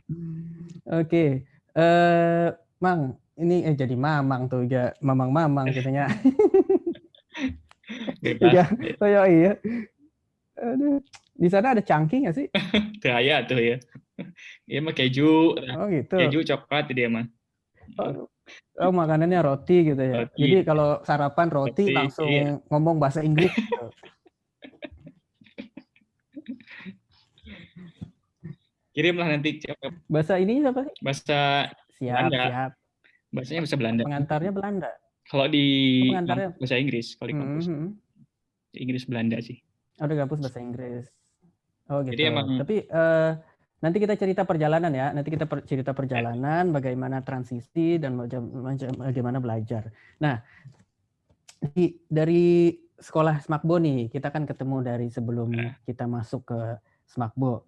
okay. 0.86 1.30
uh, 1.78 1.82
eh, 1.82 2.48
Mang 2.80 3.18
ini 3.36 3.68
eh 3.68 3.76
jadi 3.76 3.96
mamang 3.96 4.48
tuh 4.48 4.64
ya 4.68 4.92
mamang-mamang 5.04 5.70
katanya. 5.72 6.10
Iya, 8.26 8.66
oh 8.98 9.06
ya 9.06 9.22
iya. 9.30 9.54
Aduh. 10.60 11.04
Di 11.36 11.52
sana 11.52 11.76
ada 11.76 11.84
cangking 11.84 12.28
nggak 12.28 12.36
sih? 12.36 12.48
Kaya 13.04 13.44
tuh 13.44 13.60
ya. 13.60 13.78
Dia 14.64 14.80
mah 14.80 14.96
keju. 14.96 15.60
Oh 15.60 15.88
gitu. 15.92 16.16
Keju 16.16 16.40
coklat 16.48 16.88
dia 16.96 17.12
mah. 17.12 17.28
Oh, 18.00 18.32
oh 18.82 18.92
makanannya 18.96 19.44
roti 19.44 19.92
gitu 19.92 20.00
ya. 20.00 20.24
Roti. 20.26 20.40
Jadi 20.40 20.64
kalau 20.64 21.04
sarapan 21.04 21.48
roti, 21.52 21.92
roti 21.92 21.94
langsung 21.94 22.32
iya. 22.32 22.56
ngomong 22.72 22.96
bahasa 23.04 23.20
Inggris. 23.22 23.52
Gitu. 23.52 23.88
Kirimlah 28.96 29.28
nanti. 29.28 29.60
Bahasa 30.08 30.40
ini 30.40 30.64
apa 30.64 30.88
sih? 30.88 30.96
Bahasa 31.04 31.68
siap, 32.00 32.32
Belanda. 32.32 32.48
siap. 32.48 32.72
Bahasanya 33.36 33.60
bahasa 33.68 33.76
Belanda. 33.76 34.08
Pengantarnya 34.08 34.52
Belanda. 34.56 34.88
Kalau 35.28 35.52
di 35.52 35.68
oh, 36.00 36.16
pengantarnya 36.16 36.56
bahasa 36.56 36.80
Inggris, 36.80 37.20
kalau 37.20 37.28
di 37.28 37.36
kampus. 37.36 37.68
Mm 37.68 37.76
-hmm. 37.76 37.92
Inggris 38.76 39.04
Belanda 39.04 39.38
sih. 39.44 39.60
Oh, 40.02 40.08
di 40.08 40.16
kampus 40.20 40.40
bahasa 40.44 40.60
Inggris. 40.60 41.06
Oh 41.88 42.04
gitu. 42.04 42.18
Jadi 42.18 42.24
emang... 42.28 42.48
Tapi 42.60 42.76
uh, 42.92 43.32
nanti 43.80 43.98
kita 44.02 44.14
cerita 44.20 44.44
perjalanan 44.44 44.92
ya. 44.92 45.14
Nanti 45.16 45.30
kita 45.32 45.48
per 45.48 45.64
cerita 45.64 45.96
perjalanan, 45.96 46.74
bagaimana 46.76 47.24
transisi 47.24 47.96
dan 48.02 48.20
bagaimana 48.20 49.40
belajar. 49.40 49.88
Nah, 50.20 50.42
di, 51.62 51.96
dari 52.08 52.76
sekolah 53.00 53.40
Smakbo 53.44 53.80
nih, 53.80 54.12
kita 54.12 54.32
kan 54.32 54.44
ketemu 54.44 54.78
dari 54.84 55.08
sebelum 55.08 55.52
kita 55.88 56.08
masuk 56.08 56.52
ke 56.52 56.60
Smakbo. 57.08 57.64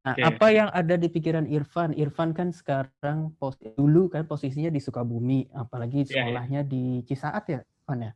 Nah, 0.00 0.16
okay. 0.16 0.24
apa 0.24 0.46
yang 0.48 0.68
ada 0.72 0.96
di 0.96 1.12
pikiran 1.12 1.44
Irfan? 1.44 1.92
Irfan 1.92 2.32
kan 2.32 2.56
sekarang 2.56 3.36
pos 3.36 3.60
dulu 3.60 4.08
kan 4.08 4.24
posisinya 4.24 4.72
di 4.72 4.80
Sukabumi, 4.80 5.44
apalagi 5.52 6.00
iya, 6.00 6.04
iya. 6.08 6.12
sekolahnya 6.24 6.60
yeah, 6.64 6.68
yeah. 6.72 7.00
di 7.04 7.04
Cisaat 7.04 7.44
ya, 7.52 7.60
Irfan 7.60 7.98
ya? 8.08 8.12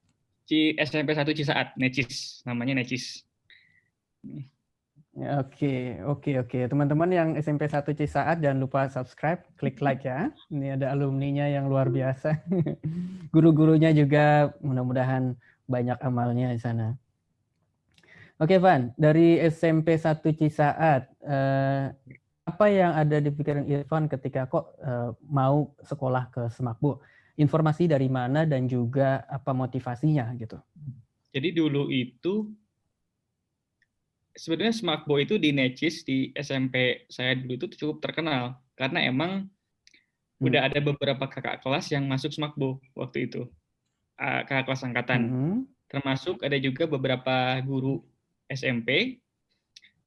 Ci 0.48 0.76
SMP 0.80 1.12
1 1.12 1.28
Cisaat, 1.36 1.76
Necis, 1.76 2.40
namanya 2.48 2.80
Necis. 2.80 3.28
Ya, 5.14 5.38
oke, 5.38 6.02
oke, 6.10 6.30
oke. 6.42 6.58
Teman-teman 6.66 7.06
yang 7.14 7.28
SMP 7.38 7.70
1 7.70 7.86
Cisaat 7.94 8.42
jangan 8.42 8.58
lupa 8.58 8.90
subscribe, 8.90 9.46
klik 9.54 9.78
like 9.78 10.02
ya. 10.02 10.34
Ini 10.50 10.74
ada 10.74 10.90
alumninya 10.90 11.46
yang 11.46 11.70
luar 11.70 11.86
biasa. 11.86 12.42
Guru-gurunya 13.34 13.94
juga 13.94 14.50
mudah-mudahan 14.58 15.38
banyak 15.70 15.98
amalnya 16.02 16.50
di 16.50 16.58
sana. 16.58 16.98
Oke, 18.42 18.58
Van, 18.58 18.90
dari 18.98 19.38
SMP 19.38 19.94
1 19.94 20.34
Cisaat, 20.34 21.06
eh, 21.22 21.94
apa 22.44 22.66
yang 22.66 22.98
ada 22.98 23.22
di 23.22 23.30
pikiran 23.30 23.70
Irfan 23.70 24.10
ketika 24.10 24.50
kok 24.50 24.74
eh, 24.82 25.14
mau 25.30 25.78
sekolah 25.78 26.34
ke 26.34 26.42
Semakbu? 26.50 26.98
Informasi 27.38 27.86
dari 27.86 28.10
mana 28.10 28.42
dan 28.42 28.66
juga 28.66 29.22
apa 29.30 29.54
motivasinya 29.54 30.34
gitu? 30.38 30.58
Jadi 31.30 31.54
dulu 31.54 31.86
itu 31.90 32.50
sebenarnya 34.34 34.74
Semakbo 34.74 35.16
itu 35.22 35.38
di 35.38 35.54
Necis 35.54 36.02
di 36.02 36.30
SMP 36.34 37.06
saya 37.08 37.38
dulu 37.38 37.54
itu 37.56 37.66
cukup 37.78 38.02
terkenal 38.02 38.58
karena 38.74 39.06
emang 39.06 39.46
hmm. 39.46 40.46
udah 40.46 40.60
ada 40.66 40.78
beberapa 40.82 41.24
kakak 41.30 41.62
kelas 41.62 41.90
yang 41.94 42.04
masuk 42.06 42.34
Semakbo 42.34 42.82
waktu 42.98 43.30
itu 43.30 43.46
kakak 44.18 44.64
kelas 44.70 44.86
angkatan. 44.86 45.20
Hmm. 45.26 45.58
Termasuk 45.90 46.42
ada 46.42 46.58
juga 46.58 46.86
beberapa 46.90 47.58
guru 47.62 48.02
SMP 48.50 49.20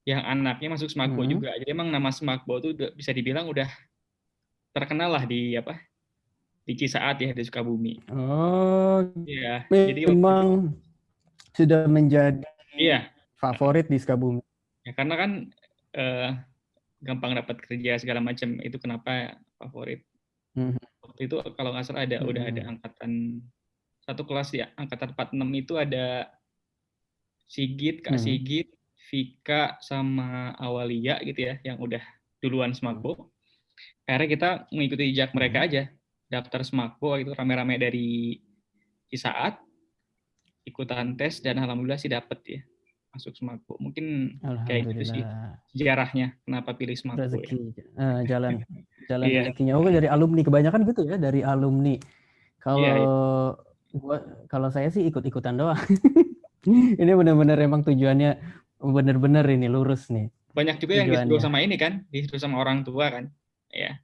yang 0.07 0.23
anaknya 0.23 0.75
masuk 0.75 0.87
Smakbo 0.91 1.23
hmm. 1.23 1.31
juga. 1.31 1.49
Jadi 1.59 1.69
emang 1.71 1.91
nama 1.91 2.11
Smakbo 2.11 2.63
itu 2.63 2.69
bisa 2.95 3.11
dibilang 3.11 3.47
udah 3.51 3.67
terkenal 4.71 5.11
lah 5.11 5.23
di 5.27 5.55
apa? 5.55 5.79
Di 6.67 6.75
Cisaat 6.75 7.23
ya 7.23 7.31
di 7.31 7.43
Sukabumi. 7.43 8.11
Oh. 8.11 9.03
Iya. 9.23 9.67
Jadi 9.71 10.01
memang 10.11 10.75
itu, 10.75 11.63
sudah 11.63 11.87
menjadi 11.87 12.43
iya. 12.75 13.07
Favorit 13.37 13.85
di 13.87 13.97
Sukabumi. 14.01 14.41
Ya 14.83 14.91
karena 14.97 15.15
kan 15.15 15.31
eh, 15.93 16.29
gampang 17.01 17.37
dapat 17.37 17.61
kerja 17.61 18.01
segala 18.01 18.19
macam 18.19 18.57
itu 18.61 18.77
kenapa 18.81 19.37
favorit. 19.61 20.01
Hmm. 20.57 20.77
Waktu 21.05 21.29
itu 21.29 21.37
kalau 21.53 21.71
nggak 21.73 21.85
salah 21.85 22.03
ada 22.03 22.17
hmm. 22.21 22.29
udah 22.29 22.43
ada 22.49 22.61
angkatan 22.65 23.41
satu 24.01 24.23
kelas 24.25 24.49
ya 24.55 24.71
angkatan 24.79 25.13
46 25.13 25.61
itu 25.61 25.73
ada 25.77 26.31
Sigit, 27.47 28.03
Kak 28.03 28.19
hmm. 28.19 28.23
Sigit, 28.23 28.67
Vika 29.07 29.79
sama 29.79 30.51
Awalia 30.59 31.15
gitu 31.23 31.47
ya, 31.47 31.55
yang 31.63 31.79
udah 31.79 32.03
duluan 32.43 32.75
Smakbo. 32.75 33.31
Akhirnya 34.03 34.27
kita 34.27 34.49
mengikuti 34.75 35.15
jejak 35.15 35.31
mereka 35.31 35.63
hmm. 35.63 35.67
aja, 35.71 35.83
daftar 36.27 36.67
Smakbo 36.67 37.15
itu 37.15 37.31
rame-rame 37.31 37.79
dari 37.79 38.35
Isaat, 39.07 39.63
ikutan 40.67 41.15
tes 41.15 41.39
dan 41.39 41.63
alhamdulillah 41.63 41.95
sih 41.95 42.11
dapet 42.11 42.39
ya 42.43 42.61
masuk. 43.17 43.77
Mungkin 43.81 44.37
kayak 44.69 44.93
gitu 44.93 45.03
sih 45.17 45.23
sejarahnya 45.73 46.37
kenapa 46.45 46.77
pilih 46.77 46.93
Smakbo. 46.93 47.25
Ya. 47.25 47.57
Uh, 47.97 48.19
jalan 48.29 48.61
jalan 49.09 49.25
yeah. 49.27 49.43
rezekinya. 49.47 49.73
Oh 49.77 49.85
dari 49.85 50.07
alumni 50.07 50.41
kebanyakan 50.45 50.81
gitu 50.87 51.01
ya 51.07 51.17
dari 51.17 51.41
alumni. 51.41 51.97
Kalau 52.61 52.83
yeah, 52.83 52.95
yeah. 52.99 53.49
gua 53.97 54.17
kalau 54.51 54.69
saya 54.69 54.91
sih 54.93 55.07
ikut-ikutan 55.07 55.57
doang. 55.57 55.79
ini 57.01 57.11
benar-benar 57.15 57.57
emang 57.63 57.81
tujuannya 57.87 58.37
benar-benar 58.81 59.45
ini 59.49 59.67
lurus 59.71 60.11
nih. 60.13 60.29
Banyak 60.53 60.77
juga 60.81 60.93
yang 60.97 61.07
disuruh 61.09 61.41
sama 61.41 61.61
ini 61.61 61.77
kan, 61.77 62.05
disuruh 62.09 62.41
sama 62.41 62.57
orang 62.57 62.81
tua 62.81 63.13
kan, 63.13 63.29
ya. 63.69 64.01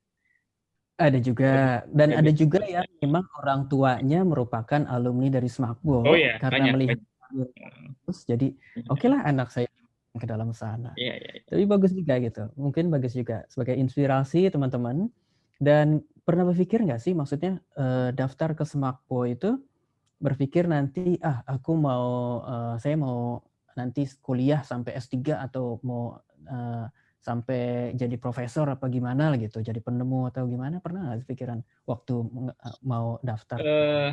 Ada 0.93 1.17
juga 1.17 1.81
dan 1.89 2.13
ada 2.13 2.29
juga 2.29 2.61
yang 2.69 2.85
memang 3.01 3.25
orang 3.41 3.65
tuanya 3.65 4.21
merupakan 4.21 4.85
alumni 4.85 5.25
dari 5.33 5.49
Smakbo 5.49 6.05
oh, 6.05 6.13
iya, 6.13 6.37
karena 6.37 6.69
banyak, 6.69 6.73
melihat 6.77 6.99
terus 8.05 8.19
jadi 8.29 8.47
oke 8.87 9.01
okay 9.01 9.07
lah 9.09 9.21
anak 9.25 9.49
saya 9.49 9.67
ke 10.13 10.29
dalam 10.29 10.53
sana. 10.53 10.93
Iya, 10.93 11.17
iya, 11.17 11.31
iya. 11.41 11.43
Tapi 11.49 11.63
bagus 11.65 11.89
juga 11.89 12.21
gitu. 12.21 12.45
Mungkin 12.53 12.93
bagus 12.93 13.17
juga 13.17 13.49
sebagai 13.49 13.73
inspirasi 13.73 14.45
teman-teman. 14.53 15.09
Dan 15.57 16.05
pernah 16.21 16.45
berpikir 16.45 16.85
nggak 16.85 17.01
sih 17.01 17.13
maksudnya 17.17 17.59
uh, 17.77 18.13
daftar 18.13 18.53
ke 18.53 18.63
Smakbo 18.63 19.25
itu 19.27 19.57
berpikir 20.23 20.71
nanti 20.71 21.19
ah 21.19 21.43
aku 21.43 21.75
mau 21.75 22.39
uh, 22.47 22.75
saya 22.79 22.95
mau 22.95 23.43
nanti 23.75 24.07
kuliah 24.23 24.63
sampai 24.63 24.95
S3 24.95 25.35
atau 25.35 25.83
mau 25.83 26.15
uh, 26.47 26.85
sampai 27.19 27.91
jadi 27.95 28.15
profesor 28.19 28.67
apa 28.71 28.87
gimana 28.87 29.35
gitu 29.39 29.63
jadi 29.63 29.79
penemu 29.79 30.31
atau 30.31 30.43
gimana 30.47 30.79
pernah 30.83 31.11
nggak 31.11 31.27
pikiran 31.27 31.59
waktu 31.87 32.23
mau 32.83 33.19
daftar 33.23 33.59
uh, 33.59 34.11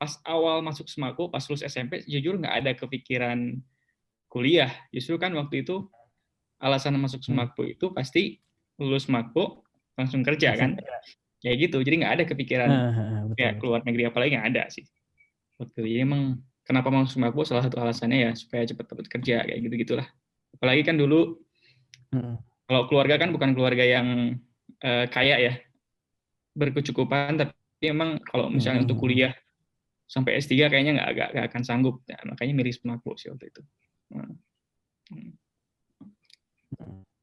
pas 0.00 0.16
awal 0.24 0.64
masuk 0.64 0.88
Smako 0.88 1.28
pas 1.28 1.44
lulus 1.44 1.60
SMP 1.60 2.00
jujur 2.08 2.40
nggak 2.40 2.54
ada 2.64 2.70
kepikiran 2.72 3.60
kuliah 4.32 4.72
justru 4.88 5.20
kan 5.20 5.36
waktu 5.36 5.60
itu 5.60 5.84
alasan 6.56 6.96
masuk 6.96 7.20
hmm. 7.20 7.76
itu 7.76 7.92
pasti 7.92 8.40
lulus 8.80 9.04
Smako 9.04 9.60
langsung 10.00 10.24
kerja 10.24 10.56
kan 10.56 10.80
ya 11.44 11.52
gitu 11.52 11.84
jadi 11.84 12.00
nggak 12.00 12.14
ada 12.16 12.24
kepikiran 12.24 12.68
betul. 13.28 13.44
ya 13.44 13.50
keluar 13.60 13.80
negeri 13.84 14.08
apalagi 14.08 14.40
nggak 14.40 14.48
ada 14.56 14.64
sih 14.72 14.88
waktu 15.60 15.84
itu 15.84 16.00
emang 16.00 16.40
kenapa 16.64 16.88
mau 16.88 17.04
Sumakbo 17.04 17.44
salah 17.44 17.60
satu 17.60 17.76
alasannya 17.76 18.18
ya 18.24 18.30
supaya 18.32 18.64
cepat 18.64 18.96
dapat 18.96 19.06
kerja 19.08 19.44
kayak 19.44 19.60
gitu 19.68 19.74
gitulah 19.76 20.08
apalagi 20.56 20.80
kan 20.80 20.96
dulu 20.96 21.36
hmm. 22.16 22.40
kalau 22.64 22.88
keluarga 22.88 23.20
kan 23.20 23.36
bukan 23.36 23.52
keluarga 23.52 23.84
yang 23.84 24.40
uh, 24.80 25.04
kaya 25.12 25.36
ya 25.36 25.52
berkecukupan 26.56 27.36
tapi 27.36 27.84
emang 27.84 28.20
kalau 28.24 28.48
misalnya 28.48 28.84
hmm. 28.84 28.86
untuk 28.88 28.98
kuliah 29.04 29.36
sampai 30.10 30.42
S3 30.42 30.66
kayaknya 30.66 30.92
nggak 30.98 31.08
agak 31.14 31.28
nggak 31.30 31.46
akan 31.54 31.62
sanggup 31.62 32.02
ya, 32.10 32.18
makanya 32.26 32.52
miris 32.58 32.82
Sumakbo 32.82 33.14
sih 33.14 33.30
waktu 33.30 33.46
itu 33.54 33.62
hmm. 34.10 34.34
hmm. 35.14 35.32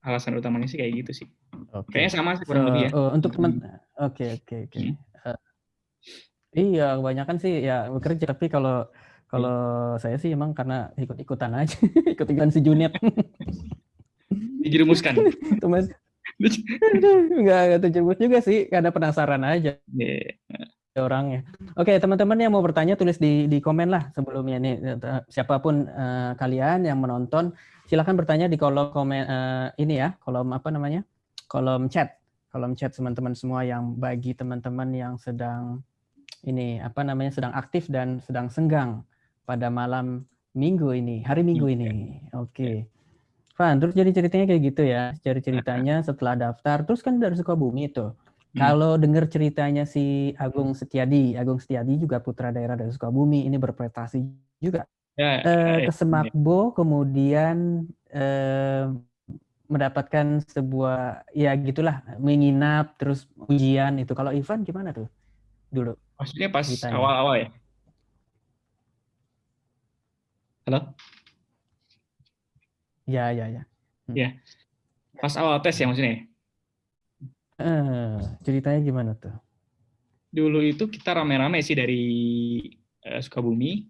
alasan 0.07 0.39
utamanya 0.39 0.71
sih 0.71 0.79
kayak 0.79 1.03
gitu 1.03 1.11
sih 1.23 1.27
okay. 1.75 1.99
kayaknya 1.99 2.11
sama 2.15 2.39
sih 2.39 2.47
kurang 2.47 2.63
so, 2.63 2.67
lebih 2.71 2.81
ya 2.87 2.89
uh, 2.95 3.11
untuk 3.11 3.35
teman 3.35 3.59
oke 3.99 4.25
oke 4.39 4.55
oke 4.71 4.79
hmm. 4.79 4.95
eh, 5.27 5.39
Iya, 6.57 6.97
kebanyakan 6.97 7.37
sih 7.37 7.61
ya 7.61 7.85
bekerja. 7.91 8.33
Tapi 8.33 8.49
kalau 8.49 8.89
kalau 9.27 9.57
hmm. 9.93 9.99
saya 10.01 10.17
sih 10.17 10.33
emang 10.33 10.57
karena 10.57 10.89
ikut-ikutan 10.97 11.53
aja, 11.53 11.77
ikut-ikutan 12.17 12.49
si 12.49 12.65
Junet. 12.65 12.95
Dijerumuskan. 14.65 15.21
Teman. 15.61 15.85
Enggak, 17.37 17.61
enggak 17.61 17.79
terjerumus 17.83 18.19
juga 18.19 18.39
sih, 18.41 18.65
karena 18.71 18.89
penasaran 18.89 19.43
aja. 19.45 19.77
Yeah. 19.93 20.37
Orangnya. 21.01 21.41
Oke, 21.77 21.95
teman-teman 21.97 22.37
yang 22.37 22.51
mau 22.53 22.63
bertanya 22.63 22.97
tulis 22.97 23.17
di 23.21 23.45
di 23.45 23.57
komen 23.61 23.89
lah 23.89 24.09
sebelumnya 24.13 24.57
nih. 24.57 24.75
Siapa 25.29 25.61
pun 25.61 25.85
uh, 25.87 26.33
kalian 26.37 26.85
yang 26.85 26.97
menonton, 26.97 27.53
silahkan 27.85 28.17
bertanya 28.17 28.45
di 28.49 28.57
kolom 28.57 28.89
komen 28.91 29.23
uh, 29.25 29.67
ini 29.77 30.01
ya, 30.01 30.17
kolom 30.21 30.53
apa 30.53 30.69
namanya? 30.73 31.05
Kolom 31.45 31.87
chat. 31.87 32.17
Kolom 32.49 32.73
chat 32.73 32.95
teman-teman 32.95 33.35
semua 33.35 33.67
yang 33.67 33.93
bagi 33.99 34.33
teman-teman 34.33 34.89
yang 34.95 35.13
sedang 35.19 35.83
ini 36.47 36.79
apa 36.79 37.03
namanya 37.03 37.33
sedang 37.33 37.53
aktif 37.53 37.89
dan 37.91 38.23
sedang 38.23 38.47
senggang 38.47 39.03
pada 39.43 39.71
malam 39.71 40.27
minggu 40.57 40.89
ini, 40.95 41.21
hari 41.23 41.45
minggu 41.45 41.69
iya. 41.69 41.75
ini. 41.77 41.89
Oke. 42.33 42.51
Okay. 42.51 42.75
Van, 43.57 43.81
terus 43.81 43.97
jadi 43.97 44.13
ceritanya 44.13 44.45
kayak 44.53 44.61
gitu 44.69 44.83
ya. 44.85 45.03
Jadi 45.25 45.39
ceritanya 45.41 46.05
setelah 46.05 46.37
daftar, 46.37 46.85
terus 46.85 47.01
kan 47.01 47.17
dari 47.17 47.33
Sukabumi 47.33 47.89
itu. 47.89 48.13
Hmm. 48.57 48.65
Kalau 48.65 48.97
dengar 48.97 49.29
ceritanya 49.29 49.85
si 49.85 50.33
Agung 50.33 50.73
Setiadi, 50.73 51.37
Agung 51.37 51.61
Setiadi 51.61 52.01
juga 52.01 52.17
putra 52.17 52.49
daerah 52.49 52.73
dari 52.73 52.89
Sukabumi, 52.89 53.45
ini 53.45 53.53
berprestasi 53.61 54.17
juga. 54.57 54.89
Ya, 55.13 55.45
eh, 55.45 55.77
ya, 55.85 55.85
ke 55.85 55.93
Semakbo, 55.93 56.73
ya. 56.73 56.81
kemudian 56.81 57.85
eh, 58.09 58.89
mendapatkan 59.69 60.41
sebuah 60.49 61.29
ya 61.37 61.53
gitulah 61.53 62.01
menginap 62.17 62.97
terus 62.97 63.29
ujian 63.37 64.01
itu. 64.01 64.17
Kalau 64.17 64.33
Ivan 64.33 64.65
gimana 64.65 64.89
tuh 64.89 65.05
dulu? 65.69 65.93
Maksudnya 66.17 66.49
pas 66.49 66.65
awal-awal 66.65 67.35
ya? 67.37 67.47
Halo? 70.65 70.79
Ya, 73.05 73.29
ya, 73.37 73.45
ya. 73.53 73.63
Hmm. 74.09 74.15
Ya. 74.17 74.29
Pas 75.21 75.33
awal 75.37 75.61
tes 75.61 75.77
ya 75.77 75.85
maksudnya? 75.85 76.25
Uh, 77.57 78.21
ceritanya 78.45 78.79
gimana 78.85 79.11
tuh? 79.17 79.33
Dulu 80.29 80.61
itu 80.61 80.85
kita 80.85 81.17
rame-rame 81.17 81.57
sih 81.65 81.73
dari 81.73 82.03
uh, 83.09 83.17
Sukabumi. 83.17 83.89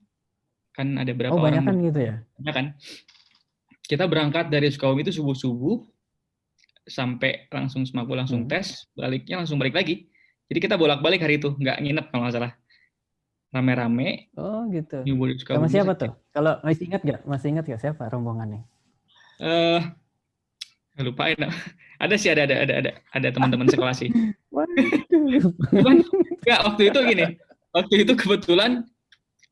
Kan 0.71 0.95
ada 0.95 1.11
berapa 1.11 1.35
oh, 1.35 1.43
orang? 1.43 1.43
Oh, 1.43 1.47
banyak 1.51 1.63
kan 1.67 1.75
gitu 1.83 1.99
ya? 1.99 2.15
Banyak 2.39 2.53
kan. 2.55 2.65
Kita 3.83 4.07
berangkat 4.07 4.47
dari 4.47 4.71
Sukabumi 4.71 5.03
itu 5.03 5.19
subuh-subuh 5.19 5.83
sampai 6.87 7.51
langsung 7.51 7.83
semaku 7.83 8.15
langsung 8.15 8.47
hmm. 8.47 8.51
tes, 8.51 8.87
baliknya 8.95 9.43
langsung 9.43 9.59
balik 9.59 9.75
lagi. 9.75 10.07
Jadi 10.47 10.59
kita 10.63 10.79
bolak-balik 10.79 11.19
hari 11.19 11.35
itu, 11.35 11.51
nggak 11.59 11.83
nginep 11.83 12.05
kalau 12.07 12.21
nggak 12.23 12.35
salah. 12.39 12.53
Rame-rame. 13.51 14.31
Oh 14.39 14.63
gitu. 14.71 15.03
Sama 15.43 15.67
siapa 15.67 15.99
tuh? 15.99 16.15
Kalau 16.31 16.59
masih 16.63 16.87
ingat 16.87 17.01
nggak? 17.03 17.19
Masih 17.27 17.47
ingat 17.51 17.65
nggak 17.67 17.81
siapa 17.83 18.07
rombongannya? 18.07 18.63
Uh, 19.43 19.83
lupain 20.99 21.37
ada 21.97 22.15
sih 22.17 22.29
ada 22.29 22.45
ada 22.45 22.55
ada 22.65 22.73
ada 22.81 22.91
ada 23.13 23.27
teman-teman 23.29 23.67
sekolah 23.67 23.93
sih 23.93 24.09
cuman 25.77 25.95
nggak 26.43 26.59
waktu 26.65 26.81
itu 26.89 26.99
gini 27.05 27.25
waktu 27.71 27.95
itu 28.05 28.13
kebetulan 28.17 28.81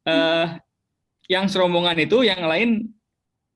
eh 0.06 0.48
yang 1.26 1.50
serombongan 1.50 1.98
itu 1.98 2.22
yang 2.22 2.46
lain 2.46 2.90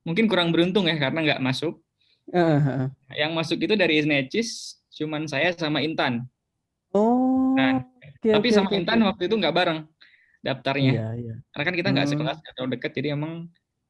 mungkin 0.02 0.26
kurang 0.26 0.50
beruntung 0.50 0.90
ya 0.90 0.98
karena 0.98 1.20
nggak 1.22 1.42
masuk 1.42 1.78
Heeh. 2.30 2.90
yang 3.18 3.34
masuk 3.34 3.58
itu 3.58 3.74
dari 3.74 4.02
Necis 4.02 4.78
cuman 4.94 5.26
saya 5.26 5.54
sama 5.54 5.82
Intan 5.82 6.26
Oh. 6.90 7.54
Nah, 7.54 7.86
oke, 7.86 8.34
tapi 8.34 8.50
oke, 8.50 8.56
sama 8.58 8.66
oke, 8.66 8.82
Intan 8.82 8.98
waktu 9.06 9.30
itu 9.30 9.38
nggak 9.38 9.54
bareng 9.54 9.86
daftarnya 10.42 10.92
Iya, 10.98 11.08
iya. 11.22 11.34
karena 11.54 11.64
kan 11.70 11.76
kita 11.78 11.90
nggak 11.94 12.06
Hmm. 12.10 12.14
sekelas 12.18 12.38
nggak 12.42 12.54
terlalu 12.58 12.72
dekat 12.74 12.92
jadi 12.98 13.08
emang 13.14 13.34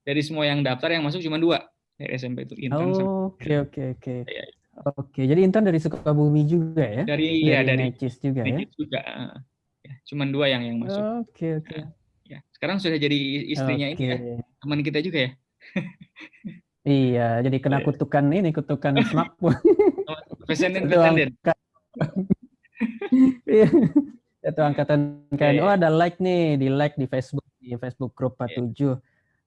dari 0.04 0.20
semua 0.20 0.44
yang 0.44 0.60
daftar 0.60 0.92
yang 0.92 1.08
masuk 1.08 1.24
cuma 1.24 1.40
dua 1.40 1.64
dari 2.00 2.12
SMP 2.16 2.48
itu 2.48 2.56
Intan 2.56 2.96
sama 2.96 3.04
Oh, 3.04 3.36
Oke, 3.36 3.54
oke, 3.60 3.82
oke. 3.94 4.16
Iya, 4.24 4.44
Oke, 4.96 5.28
jadi 5.28 5.44
Intan 5.44 5.68
dari 5.68 5.76
Sukabumi 5.78 6.48
juga 6.48 6.88
ya? 6.88 7.04
dari 7.04 7.44
ya 7.44 7.60
dari 7.62 7.92
Necis 7.92 8.16
juga 8.18 8.48
ya? 8.48 8.64
Juga 8.72 9.04
ya, 9.84 9.94
cuman 10.08 10.32
dua 10.32 10.48
yang 10.48 10.64
yang 10.64 10.80
masuk 10.80 11.04
Oke, 11.28 11.60
oke. 11.60 11.78
ya 12.24 12.40
sekarang 12.56 12.80
sudah 12.80 12.96
jadi 12.96 13.20
istrinya 13.52 13.92
ini 13.92 14.04
ya 14.08 14.18
teman 14.58 14.80
kita 14.80 15.04
juga 15.04 15.20
ya 15.28 15.32
Iya, 16.88 17.44
jadi 17.44 17.58
kena 17.60 17.84
Iya. 17.84 17.86
kutukan 17.92 18.26
ini, 18.32 18.50
kutukan 18.56 18.94
smartphone. 19.12 19.60
presiden 20.48 20.88
presiden 20.88 21.36
Iya. 23.46 23.68
Satu 24.40 24.62
angkatan 24.64 25.28
kan. 25.36 25.52
Iya, 25.52 25.62
Oh, 25.62 25.70
ada 25.70 25.92
like 25.92 26.16
nih, 26.18 26.56
di 26.56 26.72
like 26.72 26.96
di 26.96 27.04
Facebook, 27.06 27.44
di 27.60 27.76
Facebook 27.76 28.16
grup 28.16 28.40
47. 28.40 28.96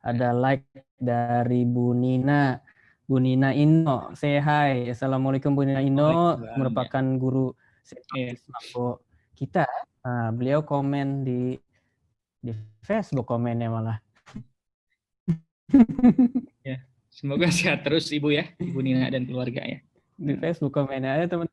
Ada 0.02 0.34
like 0.34 0.66
dari 0.98 1.62
Bu 1.62 1.94
Nina. 1.94 2.58
Bu 3.06 3.22
Nina 3.22 3.54
Ino, 3.54 4.10
say 4.18 4.42
hi. 4.42 4.90
Assalamualaikum 4.90 5.54
Bu 5.54 5.62
Nina 5.62 5.78
Ino, 5.78 6.10
Waalaikumsalam, 6.10 6.58
merupakan 6.58 7.04
guru. 7.18 7.48
Smartphone 7.86 8.98
kita. 9.38 9.66
Nah, 10.02 10.30
beliau 10.34 10.66
komen 10.66 11.22
di 11.22 11.54
di 12.42 12.50
Facebook 12.82 13.30
komennya 13.30 13.70
malah. 13.70 13.98
semoga 17.12 17.48
sehat 17.48 17.86
terus 17.86 18.10
ibu 18.12 18.28
ya 18.34 18.44
ibu 18.58 18.82
Nina 18.82 19.08
dan 19.08 19.24
keluarga 19.24 19.62
ya 19.64 19.78
di 20.22 20.34
Facebook 20.38 20.72
komennya 20.74 21.18
aja 21.18 21.26
teman. 21.34 21.48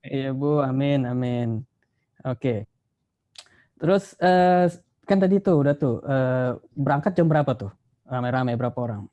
Iya 0.00 0.32
Bu, 0.32 0.60
amin, 0.60 1.06
amin. 1.06 1.48
Oke. 2.24 2.64
Terus 3.80 4.16
eh, 4.20 4.68
kan 5.10 5.18
tadi 5.18 5.42
tuh 5.42 5.58
udah 5.58 5.74
tuh 5.74 5.94
eh, 6.06 6.50
berangkat 6.78 7.12
jam 7.18 7.26
berapa 7.26 7.50
tuh? 7.58 7.70
Rame-rame 8.06 8.54
berapa 8.54 8.78
orang? 8.78 9.10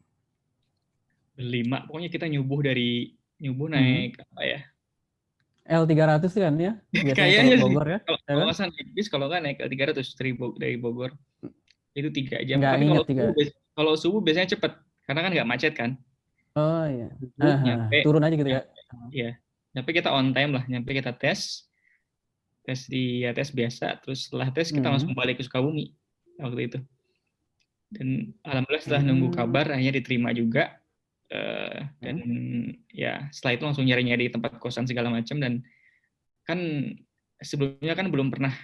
berlima 1.37 1.85
pokoknya 1.85 2.09
kita 2.09 2.25
nyubuh 2.25 2.65
dari 2.65 3.13
nyubuh 3.37 3.69
Hmm. 3.69 3.77
naik 3.77 4.17
apa 4.17 4.41
ya 4.41 4.59
L300 5.67 6.31
tuh 6.33 6.41
kan 6.41 6.55
ya? 6.57 6.73
Biasanya 6.89 7.13
Kayaknya 7.13 7.43
kalau 7.43 7.53
sih. 7.53 7.61
Bogor 7.61 7.85
ya? 7.85 7.99
kalau 8.01 8.17
Ya 8.17 8.25
kalau 8.25 8.37
kan? 8.39 8.45
nggak 8.47 8.57
salah 8.57 8.69
naik 8.73 8.87
bis 8.95 9.07
kalau 9.11 9.25
nggak 9.29 9.41
naik 9.45 9.57
ke 9.59 9.65
300 9.67 10.07
dari 10.17 10.31
Bogor, 10.33 10.57
dari 10.57 10.75
Bogor 10.79 11.11
itu 11.93 12.09
tiga 12.09 12.37
jam 12.41 12.57
Nggak 12.57 12.71
tapi 12.73 12.83
ingat 12.87 12.95
kalau 12.95 13.05
tiga. 13.05 13.21
subuh, 13.27 13.45
kalau 13.75 13.93
subuh 13.93 14.21
biasanya 14.23 14.49
cepet 14.55 14.71
karena 15.05 15.19
kan 15.21 15.31
nggak 15.37 15.49
macet 15.49 15.73
kan 15.77 15.91
Oh 16.57 16.85
iya. 16.89 17.07
Subuh, 17.21 17.53
nyampe 17.61 17.97
turun 18.01 18.23
aja 18.25 18.33
gitu 18.33 18.49
ya. 18.49 19.31
nyampe 19.77 19.89
kita 19.93 20.09
on 20.09 20.33
time 20.33 20.57
lah 20.57 20.63
nyampe 20.65 20.89
kita 20.89 21.13
tes 21.13 21.66
tes 22.67 22.91
di 22.91 23.23
ya 23.23 23.31
tes 23.31 23.47
biasa 23.49 24.03
terus 24.03 24.27
setelah 24.27 24.51
tes 24.51 24.69
kita 24.69 24.83
Hmm. 24.83 24.99
langsung 24.99 25.15
balik 25.15 25.39
ke 25.39 25.43
Sukabumi 25.47 25.95
waktu 26.35 26.61
itu 26.67 26.79
dan 27.87 28.35
alhamdulillah 28.43 28.83
setelah 28.83 29.03
nunggu 29.07 29.31
Hmm. 29.31 29.37
kabar 29.39 29.65
akhirnya 29.71 29.95
diterima 29.95 30.35
juga 30.35 30.75
Eh, 31.27 31.79
dan 31.99 32.23
ya 32.87 33.27
setelah 33.35 33.59
itu 33.59 33.63
langsung 33.67 33.83
nyari-nyari 33.83 34.31
tempat 34.31 34.63
kosan 34.63 34.87
segala 34.87 35.11
macam 35.11 35.35
dan 35.43 35.59
kan 36.47 36.55
sebelumnya 37.43 37.99
kan 37.99 38.07
belum 38.07 38.31
pernah 38.31 38.55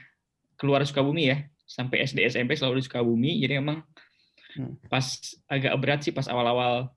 keluar 0.55 0.79
Sukabumi 0.87 1.27
ya 1.27 1.43
sampai 1.67 2.07
SD 2.07 2.23
SMP 2.23 2.55
selalu 2.55 2.79
di 2.79 2.87
Sukabumi 2.87 3.31
jadi 3.43 3.59
emang 3.59 3.83
Hmm. 4.55 4.79
pas 4.87 5.03
agak 5.51 5.75
berat 5.75 5.99
sih 6.07 6.15
pas 6.15 6.23
awal-awal 6.31 6.87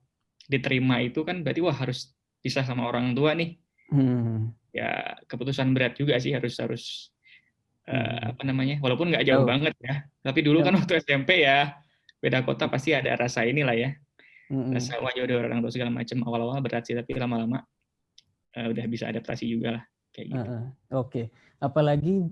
diterima 0.47 1.03
itu 1.03 1.27
kan 1.27 1.43
berarti 1.43 1.59
wah 1.59 1.75
harus 1.75 2.15
pisah 2.39 2.63
sama 2.63 2.87
orang 2.87 3.11
tua 3.11 3.35
nih 3.35 3.59
Hmm. 3.91 4.55
Ya 4.71 4.89
keputusan 5.25 5.71
berat 5.71 5.95
juga 5.95 6.17
sih 6.17 6.33
harus 6.35 6.55
harus 6.59 6.83
Hmm. 7.87 8.35
apa 8.35 8.43
namanya 8.43 8.83
walaupun 8.83 9.07
nggak 9.07 9.23
jauh 9.23 9.43
Oh. 9.43 9.47
banget 9.47 9.71
ya 9.79 10.03
tapi 10.19 10.43
dulu 10.43 10.59
Ya. 10.59 10.67
kan 10.67 10.75
waktu 10.75 10.99
SMP 10.99 11.47
ya 11.47 11.71
beda 12.19 12.43
kota 12.43 12.67
pasti 12.67 12.91
ada 12.91 13.15
rasa 13.15 13.47
inilah 13.47 13.71
ya 13.79 13.95
Hmm. 14.51 14.75
rasa 14.75 14.99
wah 14.99 15.07
jauh 15.15 15.23
orang 15.31 15.63
tua 15.63 15.71
segala 15.71 15.87
macam 15.95 16.19
awal-awal 16.27 16.59
berat 16.59 16.83
sih 16.83 16.99
tapi 16.99 17.15
lama-lama 17.15 17.63
eh, 18.51 18.67
udah 18.67 18.85
bisa 18.91 19.07
adaptasi 19.07 19.47
juga 19.47 19.79
lah 19.79 19.83
kayak 20.11 20.27
gitu 20.27 20.43
Heeh. 20.51 20.63
Oke, 20.99 21.23
apalagi 21.63 22.27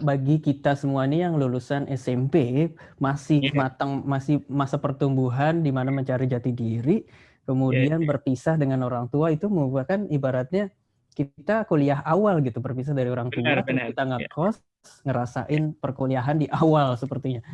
bagi 0.00 0.40
kita 0.40 0.72
semua 0.72 1.04
nih 1.04 1.28
yang 1.28 1.36
lulusan 1.36 1.84
SMP 1.92 2.72
masih 2.96 3.44
Iya. 3.44 3.52
matang 3.52 4.00
masih 4.08 4.40
masa 4.48 4.80
pertumbuhan 4.80 5.60
di 5.60 5.68
mana 5.68 5.92
mencari 5.92 6.24
jati 6.24 6.48
diri, 6.48 7.04
kemudian 7.44 8.00
Iya, 8.00 8.08
berpisah 8.08 8.56
dengan 8.56 8.80
orang 8.82 9.12
tua 9.12 9.28
itu 9.28 9.52
merupakan 9.52 10.08
ibaratnya 10.08 10.72
kita 11.12 11.64
kuliah 11.64 12.00
awal 12.02 12.40
gitu 12.40 12.58
berpisah 12.58 12.92
dari 12.92 13.08
orang 13.08 13.28
tua 13.28 13.44
Benar, 13.44 13.62
benar. 13.62 13.86
kita 13.92 14.02
Iya. 14.02 14.10
ngekos 14.26 14.56
ngerasain 15.04 15.62
perkuliahan 15.76 16.36
di 16.36 16.48
awal 16.48 16.96
sepertinya. 17.02 17.44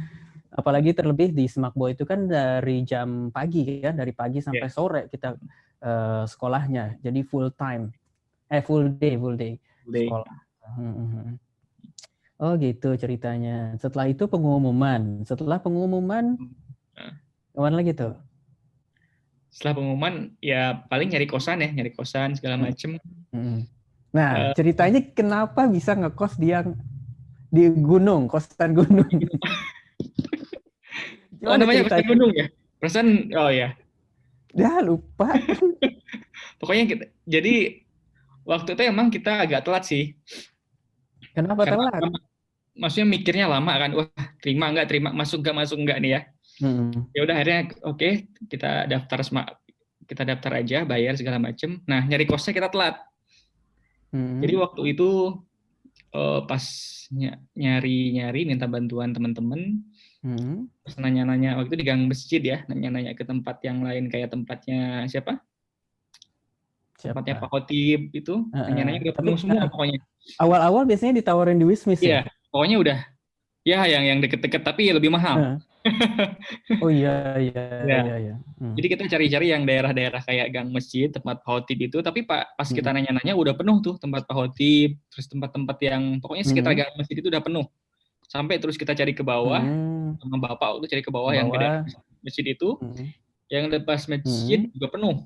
Apalagi 0.48 0.96
terlebih 0.96 1.30
di 1.30 1.44
Semakbo 1.44 1.86
itu 1.86 2.02
kan 2.02 2.24
dari 2.24 2.82
jam 2.82 3.28
pagi 3.28 3.82
kan 3.82 3.94
dari 3.94 4.10
pagi 4.10 4.40
sampai 4.40 4.64
Iya. 4.64 4.72
sore 4.72 5.02
kita 5.06 5.34
eh, 5.78 6.24
sekolahnya 6.26 6.98
jadi 6.98 7.20
full 7.22 7.52
time 7.52 7.94
eh 8.48 8.58
full 8.58 8.90
day 8.92 9.14
full 9.14 9.34
day 9.34 9.54
Day. 9.84 10.06
sekolah. 10.06 10.36
Hmm, 10.74 10.92
hmm, 10.94 11.08
hmm. 11.12 11.34
Oh 12.38 12.54
gitu 12.54 12.94
ceritanya. 12.94 13.74
Setelah 13.76 14.06
itu 14.06 14.24
pengumuman. 14.24 15.22
Setelah 15.22 15.58
pengumuman 15.58 16.38
Nah. 16.94 17.14
ke 17.50 17.58
mana 17.58 17.74
lagi 17.76 17.90
tuh? 17.92 18.14
Setelah 19.58 19.74
pengumuman 19.74 20.14
ya 20.38 20.86
paling 20.86 21.10
nyari 21.10 21.26
kosan 21.26 21.58
ya 21.58 21.68
nyari 21.68 21.90
kosan 21.90 22.38
segala 22.38 22.54
Hmm. 22.54 22.64
macem 22.70 22.90
Hmm. 23.34 23.66
Nah 24.08 24.48
Eh. 24.48 24.52
ceritanya 24.54 25.02
kenapa 25.10 25.66
bisa 25.66 25.92
ngekos 25.92 26.38
di 26.38 26.48
yang 26.48 26.72
di 27.50 27.68
gunung, 27.74 28.24
kosan 28.24 28.70
gunung? 28.70 29.04
oh 31.42 31.56
namanya 31.58 31.82
kosan 31.84 32.06
gunung 32.06 32.30
ya 32.30 32.46
perasaan 32.78 33.08
oh 33.34 33.50
ya 33.50 33.74
Ya 34.56 34.80
lupa. 34.80 35.36
pokoknya 36.58 36.84
kita, 36.88 37.04
jadi 37.28 37.84
waktu 38.42 38.74
itu 38.74 38.82
emang 38.86 39.10
kita 39.10 39.44
agak 39.44 39.60
telat 39.60 39.84
sih 39.84 40.16
Kenapa 41.30 41.62
Karena 41.62 41.92
telat? 41.92 42.02
maksudnya 42.72 43.06
mikirnya 43.06 43.46
lama 43.46 43.72
kan 43.74 43.90
wah 43.92 44.08
terima 44.40 44.70
nggak 44.70 44.86
terima 44.88 45.10
masuk 45.12 45.42
nggak 45.42 45.56
masuk 45.58 45.78
nggak 45.82 45.98
nih 45.98 46.10
ya 46.16 46.20
Hmm. 46.58 47.06
ya 47.10 47.22
udah 47.22 47.34
akhirnya 47.34 47.60
oke 47.82 48.08
kita 48.46 48.84
daftar 48.84 49.22
sma- 49.22 49.54
kita 50.04 50.22
daftar 50.22 50.58
aja 50.58 50.82
bayar 50.82 51.14
segala 51.14 51.38
macem 51.38 51.78
nah 51.84 52.02
nyari 52.02 52.24
kosnya 52.24 52.50
kita 52.52 52.68
telat 52.68 52.98
Hmm. 54.08 54.40
jadi 54.40 54.56
waktu 54.56 54.96
itu 54.96 55.36
eh, 56.08 56.40
pas 56.42 56.64
ny- 57.10 57.36
nyari 57.52 57.96
nyari 58.12 58.40
minta 58.42 58.64
bantuan 58.64 59.12
teman-teman 59.12 59.84
Hmm. 60.18 60.66
terus 60.82 60.96
nanya-nanya 60.96 61.54
waktu 61.54 61.70
itu 61.70 61.78
di 61.78 61.86
gang 61.86 62.02
masjid 62.04 62.40
ya 62.40 62.64
nanya-nanya 62.66 63.12
ke 63.12 63.22
tempat 63.22 63.62
yang 63.62 63.84
lain 63.84 64.08
kayak 64.08 64.28
tempatnya 64.28 65.06
siapa 65.06 65.38
tempatnya 66.98 67.38
Siapa? 67.38 67.46
Pak 67.46 67.50
Khotib 67.52 68.00
itu 68.10 68.34
Heeh. 68.50 68.66
nanya-nanya 68.66 69.00
udah 69.04 69.14
penuh 69.14 69.36
semua 69.38 69.62
pokoknya 69.68 70.02
Awal-awal 70.36 70.82
biasanya 70.84 71.14
ditawarin 71.14 71.54
di 71.54 71.64
Wismis 71.64 72.02
iya 72.02 72.26
ya? 72.26 72.32
pokoknya 72.50 72.76
udah 72.80 72.98
ya 73.62 73.78
yang 73.86 74.02
yang 74.04 74.18
deket-deket 74.18 74.64
tapi 74.64 74.90
lebih 74.90 75.12
mahal 75.12 75.36
Heeh. 75.38 75.56
Oh 76.84 76.90
iya 76.90 77.36
iya 77.38 77.62
Iya. 77.84 77.98
iya 78.04 78.16
iya. 78.18 78.34
Hmm. 78.58 78.74
Jadi 78.74 78.86
kita 78.88 79.02
cari-cari 79.06 79.46
yang 79.48 79.62
daerah-daerah 79.62 80.20
kayak 80.22 80.46
gang 80.50 80.68
masjid, 80.68 81.08
tempat 81.08 81.40
Pak 81.40 81.46
Khotib 81.46 81.78
itu, 81.80 81.98
tapi 82.00 82.22
pak 82.22 82.54
pas 82.54 82.68
kita 82.68 82.90
Hmm. 82.90 82.96
nanya-nanya 83.00 83.34
udah 83.34 83.54
penuh 83.54 83.78
tuh 83.78 83.94
tempat 83.96 84.26
Pak 84.26 84.34
Khotib, 84.34 84.98
terus 85.08 85.26
tempat-tempat 85.26 85.76
yang 85.80 86.02
pokoknya 86.18 86.44
sekitar 86.44 86.72
Hmm. 86.72 86.80
gang 86.82 86.92
masjid 86.96 87.16
itu 87.16 87.28
udah 87.28 87.40
penuh. 87.40 87.66
Sampai 88.24 88.60
terus 88.60 88.76
kita 88.76 88.92
cari 88.92 89.12
ke 89.12 89.22
bawah 89.22 89.62
Hmm. 89.62 90.20
sama 90.20 90.36
bapak 90.38 90.68
waktu 90.76 90.86
cari 90.88 91.02
ke 91.02 91.08
bawah, 91.08 91.32
Ke 91.32 91.38
yang 91.38 91.48
bawah. 91.48 91.60
daerah 91.60 91.80
masjid 92.20 92.44
itu, 92.44 92.68
Hmm. 92.76 93.08
yang 93.48 93.64
lepas 93.68 94.04
masjid 94.04 94.60
juga 94.68 94.86
penuh. 94.90 95.24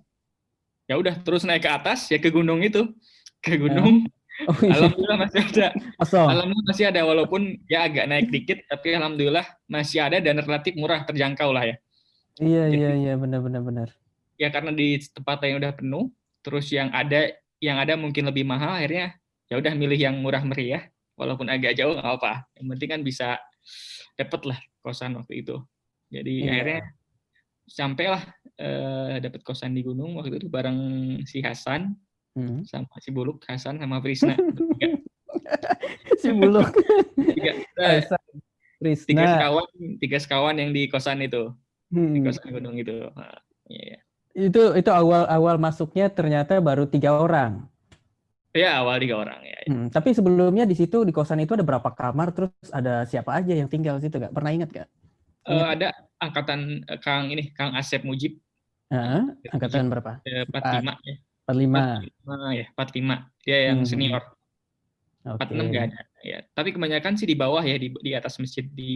Ya 0.86 0.94
udah 0.98 1.14
terus 1.22 1.42
naik 1.42 1.62
ke 1.62 1.70
atas 1.70 2.06
ya 2.06 2.18
ke 2.18 2.28
gunung 2.28 2.60
itu, 2.60 2.84
ke 3.40 3.56
gunung. 3.56 4.06
Oh 4.50 4.58
iya. 4.64 4.72
Alhamdulillah 4.78 5.18
masih 5.22 5.40
ada. 5.44 5.66
Kosong. 6.00 6.28
Alhamdulillah 6.30 6.68
masih 6.70 6.84
ada 6.90 7.00
walaupun 7.06 7.42
ya 7.70 7.78
agak 7.86 8.04
naik 8.10 8.28
dikit, 8.30 8.58
tapi 8.66 8.94
alhamdulillah 8.96 9.46
masih 9.66 9.98
ada 10.02 10.18
dan 10.18 10.38
relatif 10.42 10.72
murah 10.74 11.02
terjangkau 11.04 11.50
lah 11.52 11.64
ya. 11.68 11.76
Iya 12.40 12.64
iya 12.72 12.90
iya 12.96 13.14
benar 13.14 13.44
benar 13.44 13.60
benar. 13.60 13.88
ya 14.40 14.48
karena 14.50 14.72
di 14.74 14.96
tempat 14.98 15.38
yang 15.44 15.60
udah 15.62 15.72
penuh 15.76 16.10
terus 16.42 16.66
yang 16.72 16.90
ada 16.90 17.30
yang 17.62 17.78
ada 17.78 17.94
mungkin 17.94 18.26
lebih 18.26 18.42
mahal 18.42 18.74
akhirnya 18.74 19.14
ya 19.46 19.60
udah 19.60 19.70
milih 19.76 19.94
yang 20.00 20.16
murah 20.18 20.42
meriah 20.42 20.88
walaupun 21.14 21.46
agak 21.46 21.78
jauh 21.78 21.94
nggak 21.94 22.10
apa 22.18 22.48
yang 22.58 22.66
penting 22.74 22.88
kan 22.90 23.00
bisa 23.06 23.28
dapet 24.18 24.42
lah 24.48 24.58
kosan 24.82 25.14
waktu 25.14 25.46
itu 25.46 25.62
jadi 26.10 26.32
Iya. 26.32 26.50
akhirnya 26.58 26.80
sampailah 27.68 28.22
eh, 28.58 29.14
dapat 29.22 29.40
kosan 29.46 29.76
di 29.78 29.86
gunung 29.86 30.18
waktu 30.18 30.42
itu 30.42 30.48
bareng 30.50 30.80
si 31.22 31.38
Hasan 31.44 31.94
Hmm. 32.32 32.64
sama 32.64 32.88
si 33.04 33.12
Buluk, 33.12 33.44
Hasan 33.44 33.76
sama 33.76 34.00
Prisna. 34.00 34.36
Si 36.20 36.28
buluk. 36.28 36.68
tiga, 37.16 37.52
Hasan, 37.80 38.20
tiga 39.08 39.24
sekawan, 39.26 39.68
tiga 39.96 40.18
sekawan 40.20 40.56
yang 40.60 40.70
di 40.76 40.84
kosan 40.86 41.24
itu, 41.24 41.52
di 41.88 42.20
Hmm. 42.20 42.24
kosan 42.24 42.52
gunung 42.52 42.76
itu. 42.76 43.08
Nah, 43.16 43.36
iya, 43.68 43.96
iya. 43.96 43.98
Itu 44.32 44.72
itu 44.76 44.88
awal 44.92 45.28
awal 45.28 45.56
masuknya 45.60 46.08
ternyata 46.12 46.60
baru 46.60 46.84
tiga 46.88 47.16
orang. 47.16 47.68
Ya 48.52 48.84
awal 48.84 49.00
tiga 49.00 49.16
orang 49.24 49.40
ya. 49.44 49.56
Hmm, 49.68 49.88
Tapi 49.88 50.12
sebelumnya 50.12 50.68
di 50.68 50.76
situ 50.76 51.04
di 51.08 51.12
kosan 51.12 51.40
itu 51.40 51.56
ada 51.56 51.64
berapa 51.64 51.88
kamar 51.92 52.36
terus 52.36 52.52
ada 52.68 53.08
siapa 53.08 53.40
aja 53.40 53.56
yang 53.56 53.68
tinggal 53.72 53.96
di 53.96 54.08
situ 54.08 54.20
gak? 54.20 54.32
Pernah 54.36 54.52
ingat 54.52 54.68
gak? 54.72 54.88
Eh, 55.48 55.66
ada 55.76 55.88
angkatan 56.20 56.84
eh, 56.84 57.00
Kang 57.00 57.32
ini 57.32 57.48
Kang 57.56 57.72
Asep 57.72 58.04
Mujib 58.04 58.36
Hah? 58.92 59.24
angkatan 59.48 59.88
berapa? 59.88 60.20
eh, 60.28 60.44
45 60.44 60.96
ya. 61.08 61.16
45. 61.52 62.08
45 62.24 62.50
ya, 62.56 62.66
45. 62.72 63.16
Dia 63.44 63.58
yang 63.70 63.78
Hmm. 63.82 63.88
senior. 63.88 64.22
Oke. 65.22 65.38
46 65.46 65.66
nggak 65.70 65.84
ada. 65.86 66.00
Ya, 66.22 66.38
tapi 66.54 66.68
kebanyakan 66.74 67.14
sih 67.14 67.26
di 67.26 67.36
bawah 67.38 67.62
ya 67.62 67.76
di 67.78 67.92
di 67.92 68.12
atas 68.14 68.38
masjid 68.38 68.66
di 68.66 68.94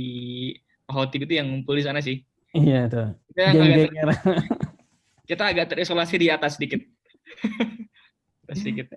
Hotip 0.86 1.26
itu 1.26 1.34
yang 1.38 1.50
ngumpul 1.50 1.74
di 1.74 1.82
sana 1.82 1.98
sih. 1.98 2.22
Iya 2.54 2.86
tuh. 2.86 3.08
Kita 3.34 3.40
yang 3.42 3.58
agak, 3.58 3.90
ter- 3.90 4.22
kita 5.30 5.42
agak 5.50 5.66
terisolasi 5.74 6.14
di 6.16 6.28
atas 6.30 6.54
sedikit. 6.58 6.80
Sedikit. 8.46 8.94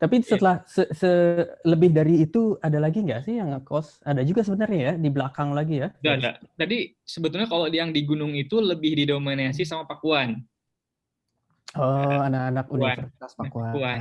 Tapi 0.00 0.24
setelah 0.24 0.64
se, 0.64 0.88
se- 0.96 1.44
lebih 1.68 1.92
dari 1.92 2.24
itu 2.24 2.56
ada 2.64 2.80
lagi 2.80 3.04
nggak 3.04 3.28
sih 3.28 3.36
yang 3.36 3.52
ngekos? 3.52 4.00
Ada 4.00 4.24
juga 4.24 4.40
sebenarnya 4.40 4.80
ya 4.80 4.92
di 4.96 5.12
belakang 5.12 5.52
lagi 5.52 5.84
ya. 5.84 5.92
Nggak 6.00 6.14
ada. 6.16 6.30
Jadi 6.56 6.96
sebetulnya 7.04 7.44
kalau 7.44 7.68
yang 7.68 7.92
di 7.92 8.08
gunung 8.08 8.32
itu 8.32 8.56
lebih 8.56 8.96
didominasi 8.96 9.68
sama 9.68 9.84
Pakuan. 9.84 10.40
Oh, 11.76 12.20
anak-anak. 12.22 12.64
Universitas 12.68 13.32
Pakuan. 13.34 13.72
Pakuan. 13.72 14.00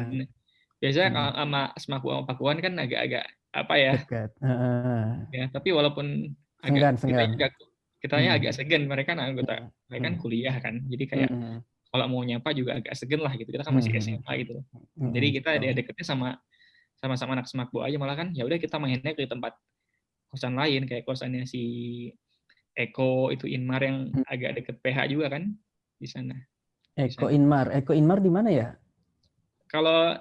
Biasanya 0.76 1.08
Hmm. 1.08 1.16
kalau 1.16 1.32
sama 1.34 1.62
Semaku 1.76 2.08
sama 2.10 2.24
Pakuan 2.26 2.58
kan 2.60 2.74
agak-agak 2.76 3.26
apa 3.52 3.74
ya? 3.76 3.94
Dekat. 3.98 4.30
Heeh. 4.40 5.04
ya 5.32 5.46
tapi 5.48 5.70
walaupun 5.72 6.36
agak 6.60 7.00
senggan. 7.00 7.36
kita 7.36 7.48
kitanya 8.00 8.30
Hmm. 8.32 8.40
agak 8.40 8.52
segan 8.54 8.84
mereka 8.86 9.16
kan 9.16 9.20
anggota 9.22 9.54
mereka 9.88 10.04
kan 10.04 10.14
Hmm. 10.14 10.22
kuliah 10.22 10.56
kan 10.60 10.76
jadi 10.86 11.04
kayak 11.06 11.30
Mm-mm. 11.32 11.56
kalau 11.90 12.06
mau 12.06 12.22
nyapa 12.22 12.50
juga 12.52 12.78
agak 12.78 12.94
segan 12.94 13.20
lah 13.20 13.34
gitu 13.34 13.50
kita 13.50 13.64
kan 13.64 13.74
masih 13.74 13.92
Hmm. 13.92 14.02
SMA 14.04 14.32
gitu 14.42 14.62
Mm-mm. 14.62 15.12
jadi 15.12 15.28
kita 15.34 15.50
dia 15.58 15.72
deketnya 15.74 16.06
sama 16.06 16.28
sama-sama 16.96 17.34
anak 17.34 17.48
semakbo 17.48 17.82
aja 17.82 17.96
malah 17.96 18.14
kan 18.14 18.30
ya 18.32 18.44
udah 18.44 18.56
kita 18.56 18.76
mainnya 18.78 19.12
ke 19.12 19.26
tempat 19.26 19.56
kosan 20.28 20.54
lain 20.54 20.86
kayak 20.86 21.04
kosannya 21.04 21.44
si 21.46 21.64
Eko 22.74 23.32
itu 23.32 23.48
Inmar 23.48 23.82
yang 23.82 24.12
Hmm. 24.12 24.24
agak 24.28 24.52
deket 24.60 24.76
PH 24.80 25.00
juga 25.08 25.32
kan 25.32 25.48
di 25.96 26.06
sana 26.06 26.36
Eko 26.96 27.28
Inmar. 27.28 27.76
Eko 27.76 27.92
Inmar 27.92 28.20
di 28.20 28.32
mana 28.32 28.50
ya? 28.50 28.70
kalau 29.66 30.16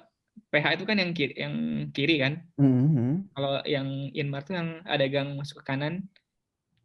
PH 0.51 0.75
itu 0.75 0.83
kan 0.83 0.99
yang 0.99 1.15
kiri 1.15 1.31
yang 1.39 1.55
kiri 1.95 2.19
kan 2.19 2.43
Mhm. 2.59 3.31
kalau 3.31 3.63
yang 3.63 3.87
Inmar 4.11 4.43
tuh 4.43 4.59
yang 4.59 4.83
ada 4.83 5.05
gang 5.07 5.31
masuk 5.31 5.63
ke 5.63 5.71
kanan 5.71 6.03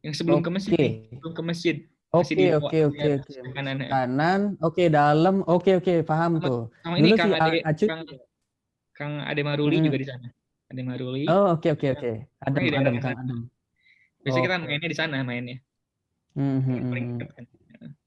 yang 0.06 0.14
sebelum 0.14 0.38
ke 0.38 0.50
masjid 0.54 0.78
Oke. 0.78 1.10
sebelum 1.10 1.32
ke 1.34 1.42
masjid 1.42 1.76
Oke, 2.10 2.34
oke, 2.54 2.78
oke, 2.90 3.06
oke. 3.22 3.50
kanan 3.54 3.86
ya. 3.86 3.90
Kanan, 3.90 4.40
oke, 4.58 4.82
dalam, 4.86 5.46
oke, 5.46 5.78
oke, 5.78 5.94
paham 6.02 6.38
Sama- 6.38 6.42
tuh. 6.42 6.60
sama 6.82 6.94
ini 6.98 7.06
Dulu 7.06 7.16
Kang 7.18 7.30
si 7.30 7.34
Ade 7.34 7.50
A- 7.50 7.66
Acu- 7.70 7.86
Kang, 7.90 8.02
Kang 8.98 9.12
Ade 9.22 9.42
Maruli 9.42 9.76
Mm. 9.78 9.84
juga 9.86 9.98
di 9.98 10.06
sana 10.06 10.28
Ade 10.70 10.82
Maruli 10.82 11.24
Oh, 11.26 11.54
oke, 11.54 11.68
oke, 11.70 11.86
oke. 11.90 12.12
Adem, 12.38 12.50
Pokoknya 12.50 12.62
di 12.62 12.70
adem, 12.70 12.82
daerah 12.86 13.02
Kang. 13.02 13.18
Adem. 13.18 13.40
biasanya 14.20 14.42
kita 14.46 14.54
Oke. 14.54 14.66
mainnya 14.66 14.88
di 14.90 14.98
sana 14.98 15.16
mainnya 15.22 15.56
Mhm, 16.34 16.76
paling 16.86 17.06
mhm. 17.08 17.18
dekat 17.18 17.30
kan 17.34 17.44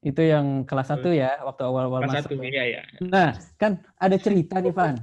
Itu 0.03 0.19
yang 0.19 0.67
kelas 0.67 0.91
satu 0.91 1.09
ya, 1.09 1.39
waktu 1.41 1.63
awal-awal 1.63 2.03
masuk. 2.03 2.27
satu 2.27 2.33
ya. 2.37 2.43
iya 2.45 2.63
ya 2.67 2.81
Nah, 2.99 3.31
kan 3.55 3.79
ada 3.95 4.19
cerita 4.19 4.59
nih, 4.59 4.75
Van. 4.75 4.99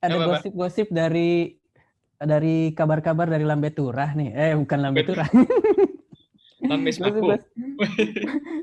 Ada 0.00 0.16
gosip-gosip 0.16 0.88
dari 0.88 1.60
dari 2.16 2.72
kabar-kabar 2.72 3.28
dari 3.28 3.44
Lambe 3.44 3.70
Turah 3.70 4.16
nih. 4.16 4.32
Eh, 4.32 4.52
bukan 4.56 4.78
Lambe. 4.88 5.04
Turah. 5.04 5.28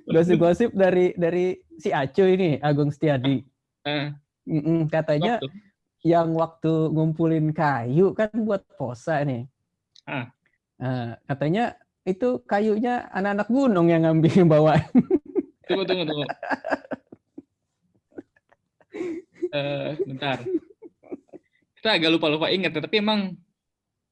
Gosip-gosip 0.06 0.76
dari 0.76 1.16
dari 1.16 1.56
si 1.78 1.90
Acu 1.90 2.26
ini, 2.28 2.60
Agung 2.60 2.92
Setiadi. 2.92 3.40
Eh, 3.86 4.12
Mm-mm, 4.46 4.90
katanya 4.90 5.40
waktu. 5.40 5.48
yang 6.04 6.30
waktu 6.36 6.74
ngumpulin 6.92 7.50
kayu 7.50 8.14
kan 8.14 8.30
buat 8.36 8.62
posa 8.76 9.22
nih. 9.24 9.46
Ah. 10.06 10.30
Nah, 10.78 11.18
katanya 11.26 11.74
itu 12.04 12.44
kayunya 12.46 13.10
anak-anak 13.10 13.48
gunung 13.50 13.88
yang 13.90 14.06
ngambil 14.06 14.46
bawa. 14.46 14.76
tunggu 15.68 15.84
tunggu 15.86 16.04
tunggu. 16.08 16.26
Eh, 19.56 19.92
bentar. 20.04 20.44
Kita 21.80 21.90
agak 21.96 22.12
lupa 22.12 22.28
lupa 22.28 22.48
ingat 22.52 22.76
ya, 22.76 22.82
tapi 22.84 23.00
emang 23.00 23.40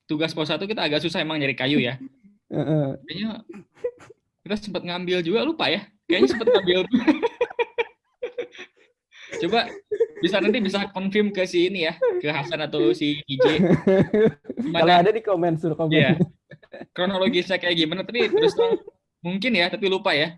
tugas 0.08 0.32
pos 0.32 0.48
satu 0.48 0.64
kita 0.70 0.86
agak 0.86 1.04
susah 1.04 1.20
emang 1.20 1.40
nyari 1.42 1.56
kayu 1.58 1.84
ya. 1.84 2.00
Kayaknya 2.48 3.44
kita 4.46 4.56
sempat 4.60 4.84
ngambil 4.88 5.20
juga 5.20 5.44
lupa 5.44 5.68
ya. 5.68 5.84
Kayaknya 6.08 6.30
sempat 6.32 6.48
ngambil 6.48 6.80
coba 9.44 9.68
bisa 10.24 10.40
nanti 10.40 10.58
bisa 10.64 10.88
confirm 10.96 11.36
ke 11.36 11.44
si 11.44 11.68
ini 11.68 11.84
ya 11.84 11.94
ke 12.24 12.32
Hasan 12.32 12.64
atau 12.64 12.96
si 12.96 13.20
IJ 13.28 13.60
Kalau 14.72 14.94
ada 14.94 15.12
di 15.12 15.20
komen 15.20 15.60
suruh 15.60 15.76
komen. 15.76 15.92
Iya. 15.92 16.12
kronologisnya 16.96 17.60
kayak 17.60 17.76
gimana 17.76 18.02
tapi 18.08 18.30
terus 18.30 18.56
mungkin 19.20 19.52
ya 19.58 19.68
tapi 19.68 19.92
lupa 19.92 20.16
ya 20.16 20.38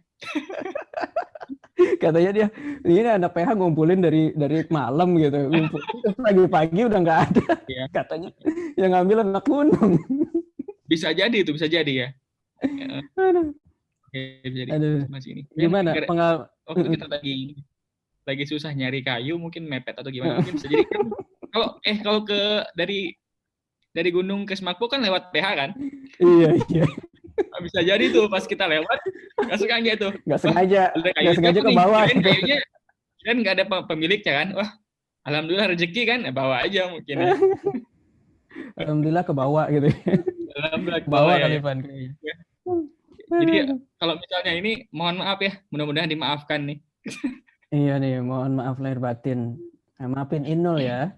Katanya 2.04 2.32
dia 2.32 2.48
ini 2.82 3.06
anak 3.06 3.32
PH 3.32 3.50
ngumpulin 3.54 4.00
dari 4.00 4.32
dari 4.32 4.63
malam 4.67 5.15
gitu. 5.15 5.38
Pagi-pagi 6.17 6.82
udah 6.84 7.00
nggak 7.00 7.19
ada. 7.26 7.45
Iya. 7.65 7.84
Katanya 7.98 8.30
yang 8.76 8.91
ngambil 8.93 9.17
anak 9.24 9.43
gunung. 9.43 9.98
bisa 10.86 11.10
jadi 11.10 11.34
itu 11.34 11.50
bisa 11.50 11.65
jadi 11.65 11.93
ya 11.98 12.10
Aduh. 13.17 13.58
Oke, 14.06 14.21
bisa 14.45 14.56
jadi 14.62 14.71
Aduh. 14.78 15.10
masih 15.10 15.30
ini 15.34 15.41
Ya, 15.52 15.65
Gimana 15.65 15.89
gara- 15.91 16.06
pengal 16.06 16.34
waktu 16.63 16.88
kita 16.93 17.06
lagi 17.10 17.36
lagi 18.21 18.43
susah 18.45 18.69
nyari 18.69 19.02
kayu 19.02 19.34
mungkin 19.36 19.65
mepet 19.65 19.98
atau 19.98 20.10
gimana 20.10 20.38
mungkin 20.38 20.58
bisa 20.58 20.69
jadi 20.69 20.86
kan 20.86 21.10
kalau 21.50 21.67
eh 21.82 21.98
kalau 22.02 22.21
ke 22.21 22.38
dari 22.74 23.17
dari 23.89 24.10
gunung 24.10 24.45
ke 24.45 24.54
Semakbo 24.54 24.86
kan 24.86 25.02
lewat 25.02 25.34
PH 25.34 25.48
kan 25.58 25.69
Iya, 26.21 26.50
iya. 26.69 26.86
Bisa 27.63 27.80
jadi 27.84 28.06
tuh 28.12 28.28
pas 28.32 28.43
kita 28.43 28.65
lewat 28.67 29.00
nggak 29.43 29.60
sengaja 29.60 29.91
tuh 30.00 30.12
Nggak 30.24 30.39
sengaja. 30.41 30.82
Nggak 30.95 31.36
sengaja 31.36 31.60
ke 31.62 31.71
bawah. 31.76 32.04
Kayunya 32.08 32.58
kan 33.26 33.36
nggak 33.41 33.54
ada 33.58 33.65
pe- 33.65 33.86
pemiliknya 33.89 34.34
kan 34.38 34.48
wah 34.54 34.69
alhamdulillah 35.26 35.74
rezeki 35.74 36.02
kan 36.06 36.19
ya 36.21 36.32
bawa 36.32 36.62
aja 36.62 36.93
mungkin 36.93 37.15
ya. 37.17 37.34
Alhamdulillah 38.80 39.28
ke 39.28 39.34
bawah 39.36 39.67
gitu. 39.67 39.91
alhamdulillah 40.56 41.04
Ke 41.04 41.10
bawah 41.12 41.36
ya, 41.36 41.43
kali 41.43 41.60
ya. 42.24 42.36
Jadi 43.26 43.52
ya, 43.52 43.65
kalau 44.00 44.15
misalnya 44.15 44.54
ini 44.56 44.71
mohon 44.95 45.19
maaf 45.19 45.43
ya 45.43 45.60
mudah-mudahan 45.74 46.08
dimaafkan 46.08 46.63
nih 46.63 46.80
Iya 47.76 48.00
nih, 48.00 48.24
mohon 48.24 48.56
maaf 48.56 48.80
lahir 48.80 49.04
batin. 49.04 49.60
Nah, 50.00 50.08
maafin 50.08 50.48
Inul 50.48 50.80
ya. 50.80 51.12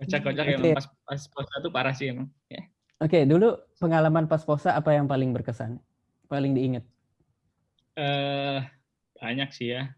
kocak-kocak 0.00 0.58
emang 0.58 0.74
pas 0.74 0.86
pas 1.06 1.22
pos 1.30 1.46
satu 1.46 1.68
parah 1.70 1.94
sih 1.94 2.10
emang 2.10 2.26
ya 2.50 2.66
Oke, 3.02 3.26
dulu 3.26 3.58
pengalaman 3.78 4.30
pas 4.30 4.42
posa 4.46 4.74
apa 4.78 4.94
yang 4.94 5.10
paling 5.10 5.34
berkesan? 5.34 5.82
Paling 6.30 6.54
diingat? 6.54 6.84
eh 7.94 8.58
banyak 9.18 9.50
sih 9.54 9.70
ya. 9.70 9.94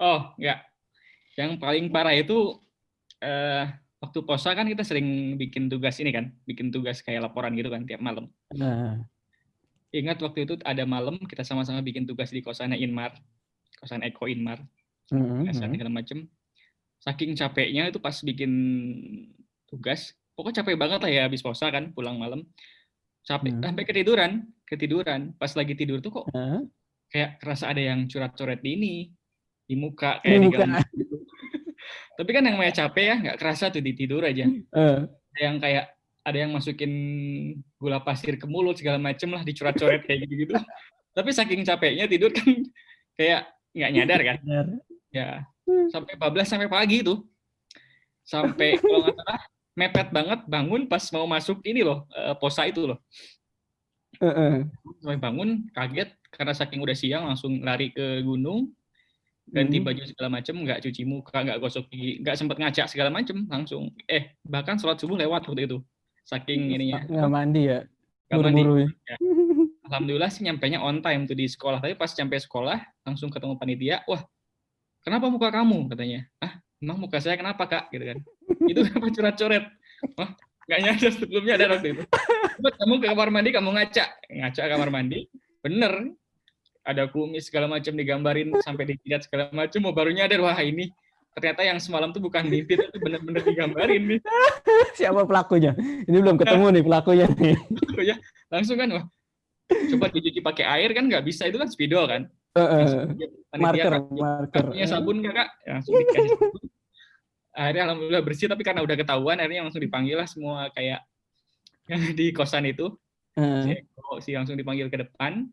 Oh, 0.00 0.32
enggak. 0.40 0.64
Yang 1.36 1.50
paling 1.60 1.84
parah 1.92 2.16
itu 2.16 2.56
eh 3.20 3.68
waktu 4.00 4.18
posa 4.24 4.52
kan 4.52 4.68
kita 4.68 4.84
sering 4.84 5.36
bikin 5.36 5.68
tugas 5.68 6.00
ini 6.00 6.12
kan, 6.12 6.32
bikin 6.48 6.72
tugas 6.72 7.00
kayak 7.04 7.28
laporan 7.28 7.52
gitu 7.56 7.68
kan 7.68 7.84
tiap 7.84 8.00
malam. 8.00 8.28
Nah, 8.52 9.00
Ingat 9.94 10.18
waktu 10.26 10.42
itu 10.42 10.58
ada 10.66 10.82
malam 10.82 11.22
kita 11.22 11.46
sama-sama 11.46 11.78
bikin 11.78 12.02
tugas 12.02 12.34
di 12.34 12.42
kosannya 12.42 12.74
Inmar, 12.82 13.14
kosan 13.78 14.02
Eko 14.02 14.26
Inmar, 14.26 14.58
mm, 15.14 15.46
tugasan 15.46 15.70
mm. 15.70 15.74
segala 15.78 15.90
macem. 15.94 16.18
Saking 16.98 17.38
capeknya 17.38 17.94
itu 17.94 18.02
pas 18.02 18.18
bikin 18.18 18.50
tugas, 19.70 20.18
pokoknya 20.34 20.62
capek 20.62 20.76
banget 20.76 21.00
lah 21.00 21.10
ya 21.10 21.22
habis 21.26 21.40
posa 21.40 21.70
kan, 21.70 21.90
pulang 21.94 22.18
malam. 22.18 22.42
Capek 23.24 23.56
Hmm. 23.56 23.62
sampai 23.64 23.84
ketiduran, 23.88 24.30
ketiduran. 24.68 25.32
Pas 25.40 25.48
lagi 25.56 25.72
tidur 25.72 26.04
tuh 26.04 26.12
kok 26.20 26.26
Hah? 26.34 26.60
kayak 27.08 27.40
kerasa 27.40 27.72
ada 27.72 27.80
yang 27.80 28.04
curat-coret 28.04 28.60
di 28.60 28.70
ini 28.76 28.94
di 29.64 29.74
muka 29.80 30.20
kayak 30.20 30.38
di, 30.38 30.44
muka. 30.44 30.64
gitu. 30.92 31.16
Tapi 32.20 32.30
kan 32.30 32.42
yang 32.44 32.60
namanya 32.60 32.84
capek 32.84 33.04
ya 33.08 33.16
nggak 33.24 33.38
kerasa 33.40 33.72
tuh 33.72 33.80
di 33.80 33.92
tidur 33.96 34.20
aja. 34.28 34.44
Ada 34.44 35.40
yang 35.40 35.56
kayak 35.56 35.84
ada 36.24 36.38
yang 36.40 36.52
masukin 36.52 36.92
gula 37.80 38.00
pasir 38.04 38.36
ke 38.36 38.44
mulut 38.44 38.76
segala 38.76 39.00
macem 39.00 39.32
lah 39.32 39.40
dicurat-coret 39.40 40.04
kayak 40.04 40.28
gitu-gitu. 40.28 40.52
Tapi 41.16 41.30
saking 41.32 41.64
capeknya 41.64 42.04
tidur 42.04 42.28
kan 42.28 42.44
kayak 43.18 43.48
nggak 43.72 43.90
nyadar 43.96 44.20
kan. 44.20 44.36
Ya 45.08 45.48
sampai 45.88 46.12
bablas 46.20 46.52
sampai 46.52 46.68
pagi 46.68 47.00
tuh. 47.00 47.24
Sampai 48.20 48.76
kalau 48.76 49.00
nggak 49.04 49.16
salah 49.16 49.40
mepet 49.74 50.08
banget 50.08 50.40
bangun 50.46 50.86
pas 50.86 51.02
mau 51.10 51.26
masuk 51.26 51.58
ini 51.62 51.82
loh 51.82 52.06
eh, 52.10 52.34
posa 52.34 52.64
itu 52.64 52.86
loh. 52.86 52.98
Heeh. 54.16 54.70
Sampai 55.02 55.18
bangun 55.18 55.66
kaget 55.70 56.14
karena 56.30 56.54
saking 56.54 56.80
udah 56.80 56.94
siang 56.94 57.26
langsung 57.26 57.58
lari 57.60 57.90
ke 57.90 58.22
gunung 58.22 58.70
ganti 59.44 59.76
Mhm. 59.76 59.84
baju 59.84 60.02
segala 60.06 60.28
macem 60.32 60.54
nggak 60.56 60.80
cuci 60.80 61.02
muka 61.04 61.36
nggak 61.36 61.60
gosok 61.60 61.84
gigi 61.86 62.16
nggak 62.18 62.32
sempat 62.32 62.56
ngajak 62.56 62.86
segala 62.88 63.12
macem 63.12 63.44
langsung 63.44 63.92
eh 64.08 64.32
bahkan 64.40 64.74
sholat 64.74 64.96
subuh 64.96 65.14
lewat 65.14 65.44
waktu 65.44 65.68
itu 65.68 65.78
saking 66.24 66.72
ininya 66.72 67.04
Nggak 67.04 67.28
mandi 67.28 67.62
ya. 67.68 67.80
nggak 68.24 68.40
mandi. 68.40 68.62
Buru-buru. 68.64 68.74
ya. 68.80 68.88
Ya. 69.04 69.16
alhamdulillah 69.84 70.30
sih 70.32 70.42
nyampainya 70.42 70.80
on 70.80 70.98
time 70.98 71.28
tuh 71.28 71.36
di 71.36 71.44
sekolah 71.44 71.76
tapi 71.76 71.92
pas 71.92 72.08
sampai 72.08 72.40
sekolah 72.40 72.78
langsung 73.04 73.28
ketemu 73.28 73.54
panitia 73.54 73.96
wah 74.08 74.24
kenapa 75.04 75.28
muka 75.28 75.52
kamu 75.52 75.92
katanya 75.92 76.24
ah 76.40 76.52
emang 76.80 76.96
muka 76.98 77.20
saya 77.20 77.36
kenapa 77.36 77.68
kak 77.68 77.92
gitu 77.92 78.04
kan 78.06 78.18
itu 78.68 78.80
kenapa 78.88 79.08
coret-coret 79.12 79.64
wah 80.16 80.30
nggak 80.64 80.80
nyadar 80.80 81.12
sebelumnya 81.12 81.54
ada 81.60 81.66
waktu 81.76 81.88
itu 81.92 82.02
kamu 82.64 82.94
ke 83.02 83.06
kamar 83.12 83.28
mandi 83.28 83.50
kamu 83.52 83.70
ngaca 83.76 84.04
ngaca 84.32 84.62
kamar 84.64 84.88
mandi 84.88 85.18
bener 85.60 85.92
ada 86.84 87.08
kumis 87.08 87.48
segala 87.48 87.68
macam 87.68 87.92
digambarin 87.96 88.52
sampai 88.60 88.84
dijilat 88.84 89.24
segala 89.24 89.48
macam 89.52 89.80
mau 89.84 89.92
baru 89.96 90.12
nyadar 90.12 90.40
wah 90.40 90.56
ini 90.60 90.88
ternyata 91.34 91.66
yang 91.66 91.80
semalam 91.82 92.12
tuh 92.14 92.22
bukan 92.22 92.46
mimpi 92.46 92.78
tapi 92.78 92.96
bener-bener 93.00 93.42
digambarin 93.42 94.02
nih 94.06 94.20
Siapa 94.98 95.26
pelakunya? 95.26 95.74
Ini 96.06 96.14
belum 96.22 96.38
ketemu 96.38 96.78
nih 96.78 96.82
pelakunya 96.86 97.26
nih. 97.26 97.56
ya 98.14 98.16
langsung 98.46 98.78
kan 98.78 98.86
wah 98.94 99.04
coba 99.66 100.06
dicuci 100.14 100.38
pakai 100.38 100.64
air 100.78 100.94
kan 100.94 101.10
nggak 101.10 101.24
bisa 101.26 101.48
itu 101.48 101.56
kan 101.58 101.66
spidol 101.66 102.06
kan 102.06 102.28
Heeh. 102.54 102.86
Panitia 103.50 103.58
Marker, 103.58 103.90
kan, 103.90 104.02
marker. 104.14 104.64
punya 104.70 104.86
sabun 104.86 105.16
nggak 105.24 105.34
kak 105.34 105.48
Ya, 105.66 105.72
langsung 105.74 105.92
dikasih 105.98 106.30
sabun. 106.38 106.62
Akhirnya 107.54 107.82
alhamdulillah 107.86 108.24
bersih 108.26 108.50
tapi 108.50 108.66
karena 108.66 108.82
udah 108.82 108.98
ketahuan 108.98 109.38
akhirnya 109.38 109.62
langsung 109.62 109.78
dipanggil 109.78 110.18
lah 110.18 110.26
semua 110.26 110.68
kayak 110.74 111.06
yang 111.88 112.02
di 112.18 112.34
kosan 112.34 112.66
itu. 112.66 112.90
Si 113.34 113.42
Heeh. 113.42 113.82
Eko 113.82 114.22
si 114.22 114.30
langsung 114.34 114.58
dipanggil 114.58 114.90
ke 114.90 115.06
depan. 115.06 115.46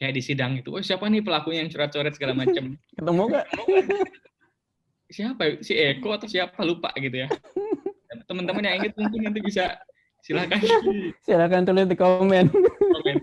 Kayak 0.00 0.16
di 0.16 0.22
sidang 0.24 0.56
itu 0.56 0.72
oh 0.72 0.80
siapa 0.80 1.04
nih 1.12 1.20
pelakunya 1.20 1.60
yang 1.60 1.68
coret-coret 1.68 2.16
segala 2.16 2.32
macam 2.32 2.72
Ketemu 2.96 3.22
nggak? 3.28 3.46
siapa? 5.16 5.42
Si 5.60 5.72
Eko 5.76 6.08
atau 6.16 6.28
siapa? 6.28 6.56
Lupa 6.64 6.88
gitu 6.96 7.24
ya. 7.24 7.28
Teman-teman 8.24 8.64
yang 8.64 8.76
inget 8.80 8.96
mungkin 8.96 9.28
nanti 9.28 9.40
bisa 9.44 9.76
silakan. 10.24 10.56
Silakan 11.20 11.68
tulis 11.68 11.84
di 11.84 11.96
komen. 12.00 12.48
komen. 12.48 13.16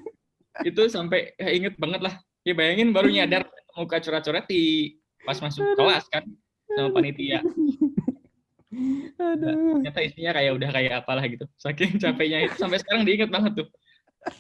Itu 0.62 0.86
sampai 0.86 1.34
ya, 1.42 1.50
inget 1.50 1.74
banget 1.82 2.02
lah. 2.06 2.14
Ya 2.46 2.54
bayangin 2.54 2.94
baru 2.94 3.10
nyadar 3.10 3.50
muka 3.74 3.98
coret-coret 3.98 4.46
di 4.46 4.94
pas 5.26 5.38
masuk 5.42 5.66
kelas 5.76 6.06
kan 6.14 6.24
sama 6.70 6.90
panitia 6.92 7.40
Aduh. 9.18 9.80
ternyata 9.80 10.00
isinya 10.04 10.32
kayak 10.36 10.52
udah 10.54 10.70
kayak 10.70 10.94
apalah 11.02 11.24
gitu 11.26 11.48
saking 11.56 11.96
capeknya 11.98 12.46
itu 12.46 12.56
sampai 12.56 12.78
sekarang 12.78 13.08
diinget 13.08 13.32
banget 13.32 13.64
tuh 13.64 13.68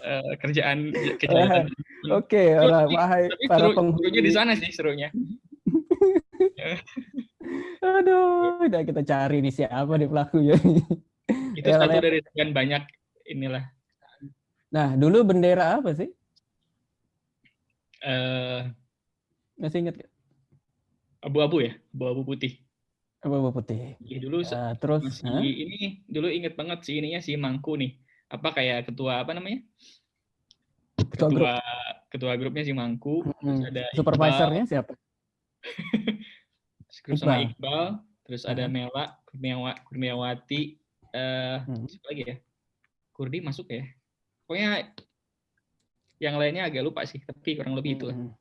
eh, 0.03 0.33
kerjaan 0.37 0.91
kejahatan 1.17 1.71
Oke, 2.13 2.53
orang 2.53 2.87
Tapi- 2.87 2.95
wahai 2.95 3.23
para 3.47 3.67
penghuni. 3.73 3.99
serunya 4.03 4.21
di 4.21 4.31
sana 4.31 4.51
sih 4.53 4.69
serunya 4.69 5.09
Aduh, 7.79 8.61
udah 8.61 8.81
kita 8.83 9.01
cari 9.01 9.39
nih 9.39 9.53
siapa 9.53 9.93
nih 9.95 10.09
pelakunya. 10.09 10.55
itu 11.55 11.63
Ya, 11.63 11.79
satu 11.79 11.97
dari 11.97 12.19
sekian 12.21 12.51
banyak 12.51 12.83
inilah 13.25 13.63
Nah, 14.67 14.93
dulu 14.93 15.23
bendera 15.23 15.79
apa 15.79 15.95
sih? 15.95 16.11
eh 18.03 18.61
Masih 19.55 19.81
ingat 19.81 19.95
nggak? 19.97 20.11
Abu-abu 21.19 21.57
ya 21.63 21.73
abu-abu 21.91 22.23
putih 22.25 22.61
Apa 23.17 23.49
putih? 23.49 23.97
Jadi 23.97 24.21
dulu 24.21 24.45
Eh, 24.45 24.73
terus, 24.77 25.01
masih 25.01 25.25
hah? 25.25 25.41
ini 25.41 26.05
dulu 26.05 26.29
inget 26.29 26.53
banget 26.53 26.85
si 26.85 27.01
ininya 27.01 27.17
si 27.19 27.33
Mangku 27.33 27.73
nih 27.73 27.97
apa 28.29 28.53
kayak 28.53 28.93
ketua 28.93 29.25
apa 29.25 29.33
namanya 29.33 29.65
ketua 31.09 31.27
grup. 31.27 31.41
ketua 31.41 31.55
ketua 32.13 32.33
grupnya 32.37 32.63
si 32.63 32.73
Mangku 32.77 33.25
terus 33.41 33.61
Hmm. 33.61 33.69
ada 33.73 33.83
Iqbal, 33.89 33.97
Supervisornya 33.97 34.63
siapa? 34.69 34.93
grup 37.03 37.17
sama 37.17 37.41
Iqbal. 37.41 37.83
Terus 38.27 38.43
ada 38.43 38.63
Aha. 38.67 38.71
Mela 38.71 39.05
Kurniawa- 39.25 39.79
Kurniawati 39.87 40.61
eh 41.15 41.57
Hmm. 41.65 41.87
siapa 41.89 42.05
lagi 42.13 42.23
ya 42.27 42.35
Kurdi 43.15 43.39
masuk 43.41 43.65
ya 43.71 43.81
pokoknya 44.45 44.93
yang 46.19 46.35
lainnya 46.37 46.69
agak 46.69 46.85
lupa 46.85 47.01
sih 47.03 47.17
tapi 47.23 47.57
kurang 47.57 47.73
lebih 47.73 47.97
itu 47.97 48.05
lah. 48.07 48.15
Hmm. 48.15 48.31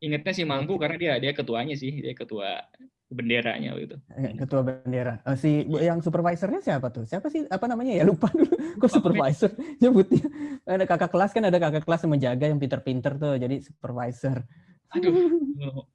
Ingetnya 0.00 0.32
si 0.32 0.42
Mangku 0.48 0.80
karena 0.80 0.96
dia 0.96 1.12
dia 1.20 1.32
ketuanya 1.36 1.76
sih 1.76 2.00
dia 2.00 2.16
ketua 2.16 2.64
benderanya 3.10 3.74
gitu 3.74 3.98
Ketua 4.38 4.62
bendera. 4.62 5.18
Eh, 5.26 5.34
si 5.34 5.66
yang 5.66 5.98
supervisornya 5.98 6.62
siapa 6.62 6.94
tuh? 6.94 7.02
Siapa 7.02 7.26
sih? 7.26 7.42
Apa 7.50 7.66
namanya 7.66 7.98
ya? 7.98 8.06
Lupa 8.10 8.30
dulu. 8.30 8.54
Kok 8.78 8.86
supervisor 8.86 9.50
nyebutnya? 9.82 10.30
Ada 10.62 10.86
kakak 10.86 11.10
kelas 11.10 11.30
kan 11.34 11.42
ada 11.42 11.58
kakak 11.58 11.82
kelas 11.82 12.06
yang 12.06 12.12
menjaga 12.14 12.44
yang 12.46 12.62
pinter-pinter 12.62 13.18
tuh. 13.18 13.34
Jadi 13.36 13.66
supervisor. 13.66 14.46
aduh 14.90 15.14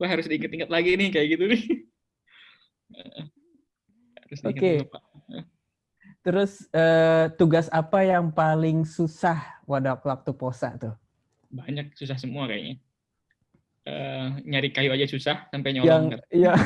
gue 0.00 0.08
harus 0.10 0.26
diinget-inget 0.26 0.72
lagi 0.72 0.96
nih 0.96 1.08
kayak 1.12 1.28
gitu 1.36 1.44
nih 1.44 1.62
harus 4.24 4.40
Oke. 4.42 4.72
Pak. 4.88 5.02
Terus 6.24 6.52
eh, 6.72 7.28
tugas 7.36 7.68
apa 7.68 8.00
yang 8.00 8.32
paling 8.32 8.88
susah 8.88 9.60
pada 9.64 9.96
waktu 10.00 10.32
posa 10.34 10.72
tuh? 10.76 10.96
banyak 11.54 11.94
susah 11.94 12.18
semua 12.18 12.50
kayaknya 12.50 12.82
Eh, 13.84 14.26
nyari 14.48 14.72
kayu 14.72 14.88
aja 14.96 15.04
susah 15.04 15.44
sampai 15.52 15.76
Yang 15.76 15.84
nyolong 15.84 16.04
ya 16.32 16.56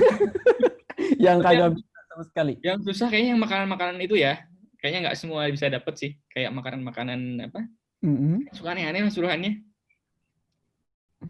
yang 1.26 1.42
kagak 1.42 1.74
bisa 1.74 1.98
sama 2.14 2.24
sekali. 2.30 2.52
yang 2.62 2.78
susah 2.78 3.06
kayaknya 3.10 3.34
yang 3.34 3.42
makanan-makanan 3.42 3.98
itu 3.98 4.14
ya. 4.14 4.46
Kayaknya 4.78 5.10
nggak 5.10 5.18
semua 5.18 5.50
bisa 5.50 5.66
dapet 5.66 5.94
sih. 5.98 6.10
Kayak 6.30 6.54
makanan-makanan 6.54 7.50
apa? 7.50 7.66
Mm-mm. 8.06 8.46
suka 8.54 8.70
aneh-aneh 8.78 9.02
lah 9.02 9.10
suruhannya. 9.10 9.66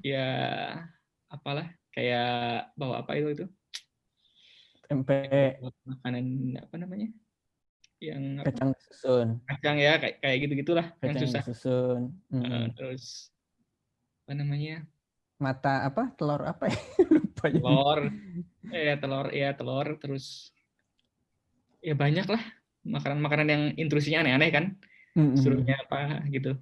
Ya 0.05 0.29
apalah. 1.33 1.72
Kayak 1.96 2.68
bawa 2.77 3.01
apa 3.01 3.16
itu 3.16 3.29
itu? 3.33 3.44
Tempe. 4.85 5.57
Makanan 5.88 6.24
apa 6.61 6.74
namanya? 6.77 7.09
Yang 7.98 8.22
apa, 8.38 8.46
kacang 8.53 8.70
susun, 8.79 9.29
kacang 9.42 9.77
ya 9.81 9.98
kayak 9.98 10.22
kayak 10.22 10.37
gitu 10.44 10.53
gitulah 10.62 10.87
yang 11.03 11.16
kacang 11.16 11.24
susah. 11.33 11.42
susun. 11.48 12.01
Eh, 12.31 12.37
Mm-mm. 12.37 12.64
terus 12.77 13.33
apa 14.22 14.37
namanya 14.37 14.85
Mata 15.38 15.87
apa? 15.87 16.11
Telur 16.18 16.42
apa 16.42 16.68
ya? 16.68 16.79
Lupa 17.14 17.46
telur 17.55 17.98
ya 18.68 18.94
telur 18.98 19.27
ya 19.31 19.55
telur 19.55 19.87
terus 20.03 20.51
ya 21.79 21.94
banyak 21.94 22.27
lah 22.27 22.42
makanan-makanan 22.83 23.48
yang 23.48 23.62
intrusinya 23.79 24.27
aneh-aneh 24.27 24.51
kan 24.51 24.64
Mm-mm. 25.14 25.38
suruhnya 25.38 25.79
apa 25.87 26.27
gitu 26.29 26.59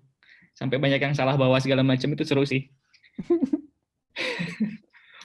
sampai 0.53 0.77
banyak 0.77 1.01
yang 1.01 1.17
salah 1.17 1.35
bawa 1.35 1.57
segala 1.65 1.81
macam 1.81 2.13
itu 2.13 2.25
seru 2.29 2.45
sih 2.45 2.69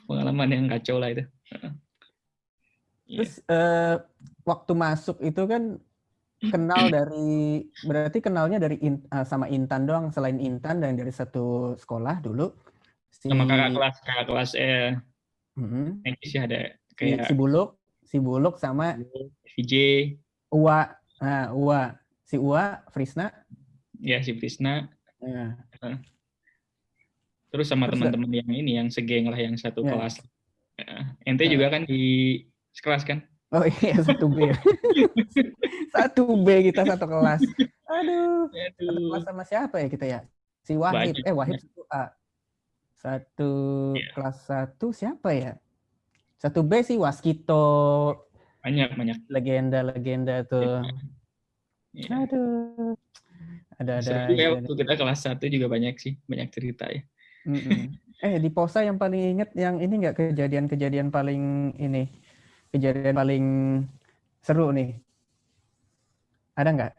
pengalaman 0.08 0.52
yang 0.52 0.66
kacau 0.72 0.98
lah 0.98 1.12
itu 1.12 1.28
Iya. 3.12 3.28
Terus 3.28 3.34
eh, 3.44 3.96
waktu 4.48 4.72
masuk 4.72 5.20
itu 5.20 5.44
kan 5.44 5.84
kenal 6.48 6.88
dari 6.96 7.60
berarti 7.84 8.24
kenalnya 8.24 8.56
dari 8.56 8.80
In- 8.88 9.04
eh, 9.04 9.28
sama 9.28 9.52
Intan 9.52 9.84
doang 9.84 10.16
selain 10.16 10.40
Intan 10.40 10.80
dan 10.80 10.96
dari 10.96 11.12
satu 11.12 11.76
sekolah 11.76 12.24
dulu 12.24 12.71
si 13.12 13.28
sama 13.28 13.44
kakak 13.46 13.70
kelas 13.76 13.96
kakak 14.02 14.26
kelas 14.26 14.52
eh. 14.56 14.96
Nengki 16.02 16.26
sih 16.26 16.40
ada 16.40 16.74
kayak 16.96 17.28
si 17.28 17.34
Buluk, 17.36 17.78
si 18.02 18.18
Buluk 18.18 18.56
sama 18.58 18.98
VJ 19.54 19.74
Uwa. 20.50 20.90
Nah, 21.22 21.54
Uwa, 21.54 21.94
si 22.26 22.36
Uwa, 22.36 22.82
Frisna. 22.90 23.30
ya 24.02 24.18
si 24.20 24.34
Prisna 24.34 24.90
Nah, 25.22 25.54
terus 27.54 27.70
sama 27.70 27.86
teman-teman 27.86 28.32
yang 28.32 28.50
ini 28.50 28.72
yang 28.82 28.90
segeng 28.90 29.30
lah 29.30 29.38
yang 29.38 29.54
satu 29.54 29.86
Ya. 29.86 29.94
kelas 29.94 30.16
Eh, 30.82 31.04
ente 31.30 31.46
Ya. 31.46 31.54
juga 31.54 31.70
kan 31.70 31.86
di 31.86 32.42
sekelas 32.74 33.06
kan 33.06 33.22
oh 33.54 33.62
iya 33.84 34.02
satu 34.08 34.26
B. 34.32 34.50
satu 35.94 36.24
B 36.42 36.72
kita 36.72 36.88
satu 36.88 37.06
kelas. 37.06 37.44
Aduh. 37.86 38.48
Satu 38.50 38.82
Aduh. 38.82 39.08
kelas 39.14 39.24
sama 39.28 39.44
siapa 39.44 39.76
ya 39.78 39.88
kita 39.92 40.06
ya? 40.08 40.20
Si 40.64 40.74
Wahib. 40.74 41.14
Banyak, 41.14 41.28
eh 41.28 41.36
Wahib 41.36 41.60
satu 41.60 41.84
A. 41.92 42.16
Satu 43.02 43.52
Iya. 43.98 44.14
kelas 44.14 44.38
satu 44.46 44.94
siapa 44.94 45.34
ya? 45.34 45.58
Satu 46.38 46.62
B 46.62 46.86
sih 46.86 47.02
Waskito, 47.02 48.14
banyak 48.62 48.94
banyak 48.94 49.18
legenda-legenda 49.26 50.46
tuh. 50.46 50.86
Ya. 51.98 52.14
Aduh. 52.22 52.94
Ada 53.82 53.92
ada. 53.98 54.06
Seru 54.06 54.38
ya 54.38 54.54
waktu 54.54 54.70
kita 54.78 54.94
kelas 54.94 55.20
satu 55.26 55.50
juga 55.50 55.66
banyak 55.66 55.98
sih 55.98 56.14
banyak 56.30 56.54
cerita 56.54 56.86
ya 56.86 57.02
Mm-mm. 57.50 57.90
Eh 58.22 58.38
di 58.38 58.54
posa 58.54 58.86
yang 58.86 59.02
paling 59.02 59.34
inget 59.34 59.50
yang 59.58 59.82
ini 59.82 59.98
nggak 59.98 60.14
kejadian-kejadian 60.14 61.10
paling 61.10 61.74
ini 61.82 62.06
kejadian 62.70 63.18
paling 63.18 63.46
seru 64.40 64.70
nih 64.70 64.94
ada 66.54 66.70
nggak 66.70 66.94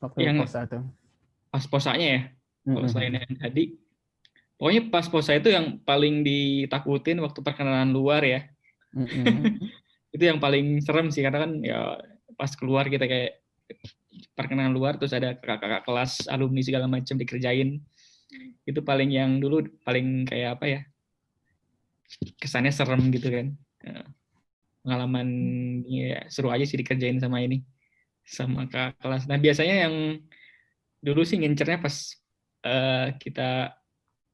waktu 0.00 0.18
Yang- 0.24 0.40
posa 0.48 0.60
tuh? 0.64 0.82
pas 1.52 1.64
posanya 1.68 2.06
ya 2.16 2.20
kalau 2.64 2.80
Mm-mm. 2.80 2.88
selain 2.88 3.12
yang 3.20 3.34
tadi 3.36 3.64
pokoknya 4.58 4.90
pas 4.90 5.06
posa 5.06 5.38
itu 5.38 5.48
yang 5.54 5.78
paling 5.86 6.26
ditakutin 6.26 7.22
waktu 7.22 7.40
perkenalan 7.40 7.94
luar 7.94 8.22
ya. 8.26 8.40
Mm-mm. 8.92 9.62
itu 10.14 10.24
yang 10.24 10.42
paling 10.42 10.82
serem 10.82 11.08
sih 11.14 11.22
karena 11.22 11.46
kan 11.46 11.52
ya 11.62 11.96
pas 12.34 12.50
keluar 12.58 12.90
kita 12.90 13.06
kayak 13.06 13.38
perkenalan 14.34 14.74
luar 14.74 14.98
terus 14.98 15.14
ada 15.14 15.38
kakak-kakak 15.38 15.86
kelas 15.86 16.26
alumni 16.26 16.60
segala 16.60 16.90
macam 16.90 17.14
dikerjain. 17.14 17.78
Itu 18.66 18.84
paling 18.84 19.14
yang 19.14 19.40
dulu 19.40 19.64
paling 19.86 20.28
kayak 20.28 20.60
apa 20.60 20.66
ya 20.66 20.80
kesannya 22.42 22.74
serem 22.74 23.14
gitu 23.14 23.30
kan. 23.30 23.46
Ya, 23.78 24.02
pengalaman 24.82 25.28
ya, 25.86 26.26
seru 26.26 26.50
aja 26.50 26.66
sih 26.66 26.80
dikerjain 26.80 27.22
sama 27.22 27.44
ini 27.46 27.62
sama 28.26 28.68
kakak 28.68 29.00
kelas. 29.00 29.24
Nah 29.30 29.38
biasanya 29.40 29.88
yang 29.88 29.94
dulu 31.00 31.22
sih 31.22 31.38
ngincernya 31.40 31.78
pas 31.80 31.96
eh, 32.66 33.14
kita 33.16 33.77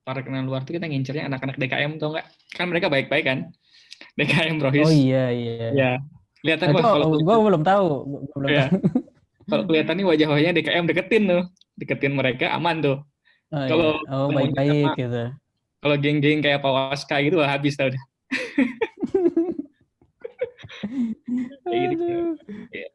para 0.04 0.20
kenalan 0.20 0.44
luar 0.44 0.62
tuh 0.62 0.72
kita 0.72 0.84
ngincernya 0.84 1.26
anak-anak 1.26 1.56
DKM 1.56 1.96
tau 1.96 2.12
nggak 2.12 2.26
kan 2.52 2.66
mereka 2.68 2.86
baik-baik 2.86 3.24
kan 3.24 3.38
DKM 4.18 4.60
Rohis 4.60 4.84
Oh 4.84 4.92
iya 4.92 5.28
iya. 5.28 5.68
ya 5.72 5.90
kelihatan 6.38 6.76
wah, 6.76 6.84
kalau 6.84 7.08
gue 7.16 7.24
belum 7.40 7.64
tahu. 7.64 7.86
Gua 8.04 8.20
belum 8.36 8.48
Iya. 8.48 8.64
tahu. 8.68 8.76
kalau 9.48 9.62
kelihatan 9.64 9.94
nih 9.96 10.06
wajah-wajahnya 10.06 10.52
DKM 10.54 10.84
deketin 10.86 11.22
tuh 11.24 11.42
deketin 11.74 12.12
mereka 12.12 12.52
aman 12.52 12.78
tuh 12.80 12.98
Oh, 13.48 13.60
iya. 13.60 13.68
Kalau 13.70 13.90
oh 14.02 14.26
temunya 14.28 14.36
baik-baik 14.50 14.82
sama- 14.84 14.96
gitu. 14.98 15.22
kalau 15.78 15.96
geng-geng 15.96 16.40
kayak 16.40 16.58
Pak 16.58 16.72
Waska 16.74 17.16
gitu 17.20 17.36
wah 17.38 17.48
habis 17.48 17.74
tau 17.74 17.88
dah 17.88 18.02
Kayak 21.64 21.86
gitu. 21.90 22.04
Aduh. 22.04 22.93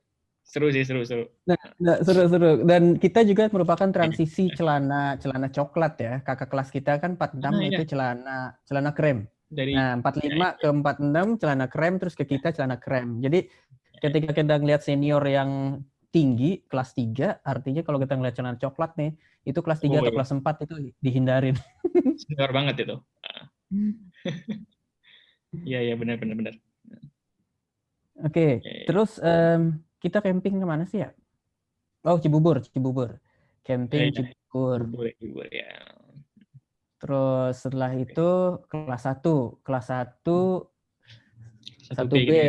Seru 0.50 0.74
sih 0.74 0.82
seru 0.82 1.06
seru 1.06 1.30
Nah, 1.46 1.98
seru-seru. 2.02 2.66
Dan 2.66 2.98
kita 2.98 3.22
juga 3.22 3.50
merupakan 3.50 3.90
transisi 3.90 4.50
celana 4.58 5.18
celana 5.18 5.50
coklat 5.50 5.94
ya. 5.98 6.14
Kakak 6.22 6.50
kelas 6.50 6.70
kita 6.70 6.98
kan 6.98 7.18
46 7.18 7.46
Ah, 7.46 7.54
iya. 7.58 7.70
itu 7.70 7.84
celana 7.90 8.38
celana 8.66 8.92
krem. 8.94 9.26
dari 9.50 9.74
Nah, 9.74 9.98
45 10.02 10.62
ke 10.62 10.68
46 10.70 11.42
celana 11.42 11.66
krem 11.66 11.94
terus 11.98 12.14
ke 12.14 12.26
kita 12.26 12.54
celana 12.54 12.78
krem. 12.78 13.18
Jadi 13.22 13.50
ketika 13.98 14.30
kita 14.34 14.62
ngeliat 14.62 14.82
senior 14.82 15.22
yang 15.26 15.82
tinggi 16.10 16.66
kelas 16.66 16.94
3, 16.94 17.42
artinya 17.42 17.82
kalau 17.82 17.98
kita 17.98 18.14
ngeliat 18.18 18.36
celana 18.38 18.58
coklat 18.58 18.94
nih, 18.98 19.14
itu 19.46 19.60
kelas 19.62 19.82
3 19.82 19.90
Oh, 19.90 20.02
atau 20.02 20.10
iya. 20.10 20.18
kelas 20.18 20.32
4 20.34 20.66
itu 20.66 20.74
dihindarin. 21.02 21.58
senior 22.26 22.50
banget 22.54 22.86
itu 22.86 22.98
iya 25.70 25.80
iya 25.82 25.94
benar 25.98 26.18
benar 26.18 26.38
benar 26.38 26.56
Oke, 28.20 28.60
Oke. 28.60 28.84
terus 28.84 29.16
em, 29.24 29.80
kita 30.04 30.18
camping 30.26 30.56
ke 30.62 30.66
mana 30.68 30.84
sih 30.88 31.00
ya? 31.04 31.10
Oh, 32.08 32.16
Cibubur, 32.20 32.64
Cibubur. 32.64 33.20
Camping 33.68 34.10
Iya. 34.10 34.12
Cibubur. 34.16 34.80
boleh 34.96 35.14
boleh 35.20 35.52
ya 35.52 35.72
Terus 37.00 37.54
setelah 37.64 37.92
itu 37.96 38.30
kelas 38.72 39.02
1, 39.08 39.60
kelas 39.64 39.86
1 39.92 40.68
satu 41.90 42.16
1 42.16 42.16
B 42.28 42.32
gitu 42.32 42.48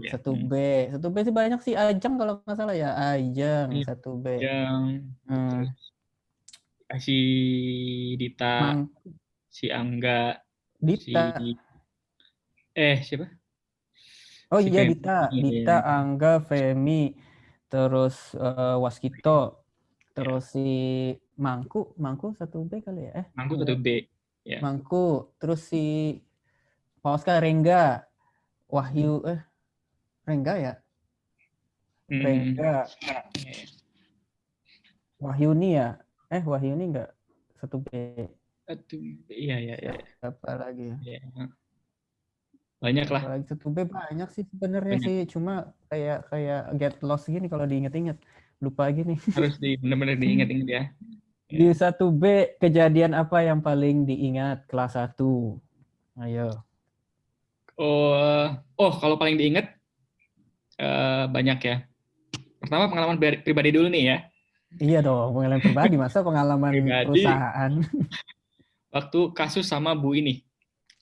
ya. 0.00 0.10
1 0.12 0.30
B. 0.50 0.52
1 0.92 1.06
B 1.12 1.16
sih 1.26 1.34
banyak 1.40 1.60
sih 1.66 1.74
Ajang 1.76 2.14
kalau 2.20 2.32
nggak 2.44 2.56
salah 2.58 2.74
ya, 2.76 2.90
Ajang 2.96 3.68
Iya. 3.76 3.84
1 3.88 4.10
B. 4.24 4.26
yang 4.40 4.84
Hmm, 5.28 5.48
terus 5.52 5.70
si 7.06 7.18
Dita 8.18 8.56
Mang 8.62 8.90
si 9.50 9.66
Angga 9.70 10.42
si 10.98 11.12
Dita. 11.14 11.38
eh 12.74 12.96
siapa 13.06 13.39
Oh 14.50 14.58
si 14.58 14.66
iya 14.74 14.82
Femi, 14.82 14.98
Dita, 14.98 15.30
iya. 15.30 15.42
Dita, 15.46 15.76
Angga, 15.86 16.42
Femi, 16.42 17.14
terus 17.70 18.34
eh, 18.34 18.74
Waskito, 18.82 19.62
terus 20.10 20.42
si 20.50 20.66
Mangku, 21.38 21.94
Mangku 22.02 22.34
1 22.34 22.66
B 22.66 22.82
kali 22.82 23.06
ya? 23.06 23.12
Eh, 23.22 23.26
Mangku 23.38 23.54
satu 23.62 23.74
B 23.78 23.86
ya 24.42 24.58
Mangku, 24.58 25.30
terus 25.38 25.70
si 25.70 26.18
Pak 26.98 27.12
Oscar 27.14 27.38
Rengga, 27.46 28.10
Wahyu, 28.66 29.22
eh 29.30 29.40
Rengga 30.26 30.54
ya? 30.58 30.72
Hmm, 32.10 32.22
Rengga, 32.26 32.90
iya. 32.98 33.20
Wahyuni 35.22 35.78
ya? 35.78 36.02
Eh 36.34 36.42
Wahyuni 36.42 36.90
enggak? 36.90 37.14
Satu 37.62 37.78
B. 37.86 37.86
Satu 38.66 38.96
B, 38.98 39.30
iya 39.30 39.56
iya 39.62 39.76
iya 39.78 39.92
Apa 40.26 40.58
lagi 40.58 40.90
ya? 40.90 40.96
iya. 41.06 41.59
Banyak 42.80 43.06
lah 43.06 43.22
Apa 43.22 43.32
lagi 43.36 43.46
satu 43.46 43.68
B 43.68 43.84
banyak 43.84 44.28
sih 44.32 44.44
sebenarnya 44.48 44.96
sih, 44.98 45.18
cuma 45.28 45.68
kayak 45.86 46.26
kayak 46.26 46.62
get 46.74 46.94
lost 47.00 47.28
gini 47.28 47.44
kalau 47.46 47.64
diinget-inget. 47.64 48.16
Lupa 48.58 48.88
gini. 48.88 49.16
harus 49.36 49.56
di 49.56 49.76
benar-benar 49.76 50.16
diingat-ingat 50.16 50.68
ya 50.68 50.84
Di 51.50 51.66
satu 51.74 52.08
B 52.08 52.56
kejadian 52.56 53.12
apa 53.12 53.42
yang 53.42 53.58
paling 53.58 54.06
diingat 54.06 54.64
kelas 54.66 54.94
1? 54.96 55.18
Ayo. 56.20 56.48
oh 57.74 58.48
oh 58.76 58.92
kalau 58.96 59.16
paling 59.16 59.36
diingat 59.36 59.72
eh, 60.76 61.24
banyak 61.26 61.58
ya 61.60 61.76
pertama 62.60 62.86
pengalaman 62.86 63.16
pri- 63.16 63.40
pribadi 63.40 63.70
dulu 63.72 63.88
nih 63.88 64.04
ya 64.06 64.18
Iya 64.70 65.02
dong, 65.02 65.34
pengalaman 65.34 65.58
pribadi 65.60 65.94
masa 65.98 66.22
pengalaman 66.28 66.70
Pribadi. 66.70 67.24
perusahaan. 67.24 67.72
waktu 68.90 69.20
kasus 69.32 69.66
sama 69.66 69.96
Bu 69.96 70.14
ini 70.14 70.46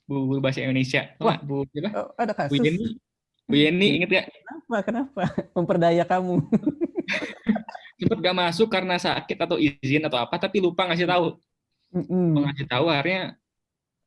Bu 0.09 0.25
guru 0.25 0.41
bahasa 0.41 0.65
Indonesia 0.65 1.13
Wah. 1.21 1.37
Bu 1.45 1.69
siapa 1.69 1.89
Oh, 1.93 2.09
ada 2.17 2.33
Bu 2.33 2.57
kasus. 2.57 2.65
Yeni 2.65 2.97
Bu 3.45 3.55
Yeni 3.61 3.87
inget 4.01 4.09
gak 4.09 4.27
Kenapa? 4.33 4.77
Kenapa? 4.81 5.23
Memperdaya 5.57 6.05
kamu. 6.09 6.41
sempet 7.99 8.19
gak 8.23 8.37
masuk 8.37 8.69
karena 8.71 8.95
sakit 8.97 9.37
atau 9.37 9.59
izin 9.59 10.07
atau 10.07 10.17
apa 10.23 10.39
tapi 10.39 10.63
lupa 10.63 10.87
ngasih 10.87 11.05
tahu 11.05 11.35
Mm-mm. 11.93 12.31
lupa 12.31 12.41
ngasih 12.53 12.67
tahu 12.71 12.87
akhirnya 12.89 13.35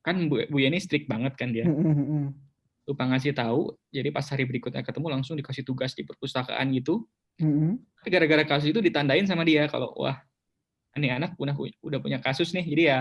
kan 0.02 0.16
Bu, 0.32 0.48
Bu 0.48 0.58
Yeni 0.64 0.80
strict 0.80 1.12
banget 1.12 1.36
kan 1.36 1.52
dia 1.52 1.68
Mm-mm. 1.68 2.32
lupa 2.88 3.04
ngasih 3.12 3.36
tahu 3.36 3.76
jadi 3.92 4.10
pas 4.16 4.24
hari 4.32 4.48
berikutnya 4.48 4.82
ketemu 4.82 5.08
langsung 5.12 5.36
dikasih 5.36 5.68
tugas 5.68 5.92
di 5.92 6.08
perpustakaan 6.08 6.72
gitu 6.72 7.04
Mm-mm. 7.44 7.84
tapi 8.00 8.08
gara-gara 8.16 8.48
kasus 8.48 8.72
itu 8.72 8.80
ditandain 8.80 9.28
sama 9.28 9.44
dia 9.44 9.68
kalau 9.68 9.92
wah 10.00 10.24
ini 10.96 11.12
anak 11.12 11.36
udah 11.36 11.56
udah 11.84 12.00
punya 12.00 12.24
kasus 12.24 12.56
nih 12.56 12.64
jadi 12.64 12.84
ya 12.88 13.00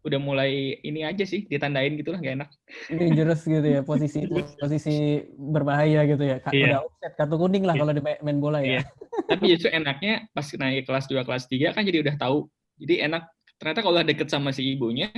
udah 0.00 0.16
mulai 0.16 0.80
ini 0.80 1.04
aja 1.04 1.22
sih 1.22 1.44
ditandain 1.44 1.92
gitu 1.94 2.08
lah 2.08 2.18
gak 2.18 2.34
enak 2.40 2.48
Dangerous 2.88 3.44
gitu 3.44 3.62
ya, 3.62 3.80
posisi 3.84 4.24
posisi 4.62 4.94
berbahaya 5.36 6.08
gitu 6.08 6.24
ya. 6.24 6.40
Ka- 6.40 6.50
Iya. 6.50 6.66
Udah 6.66 6.80
offset 6.88 7.12
kartu 7.14 7.36
kuning 7.36 7.64
lah 7.68 7.76
Iya. 7.76 7.80
kalau 7.84 7.92
di 7.92 8.02
main 8.02 8.38
bola 8.40 8.58
ya. 8.60 8.80
Iya. 8.80 8.82
tapi 9.28 9.44
justru 9.52 9.68
enaknya 9.68 10.24
pas 10.32 10.46
naik 10.48 10.88
kelas 10.88 11.04
2 11.06 11.20
kelas 11.22 11.44
3 11.46 11.76
kan 11.76 11.82
jadi 11.84 11.98
udah 12.00 12.14
tahu 12.16 12.48
jadi 12.80 13.06
enak 13.06 13.28
ternyata 13.60 13.80
kalau 13.80 14.00
deket 14.00 14.28
sama 14.28 14.50
si 14.50 14.64
ibunya 14.72 15.12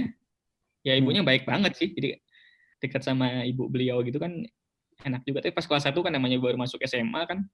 ya 0.82 0.98
ibunya 0.98 1.22
baik 1.22 1.46
banget 1.46 1.78
sih 1.78 1.94
jadi 1.94 2.18
deket 2.82 3.06
sama 3.06 3.46
ibu 3.46 3.70
beliau 3.70 4.02
gitu 4.02 4.18
kan 4.18 4.34
enak 5.00 5.22
juga 5.22 5.46
tapi 5.46 5.54
pas 5.54 5.62
kelas 5.62 5.86
1 5.86 5.94
kan 5.94 6.10
namanya 6.10 6.42
baru 6.42 6.58
masuk 6.58 6.82
SMA 6.82 7.22
kan 7.24 7.46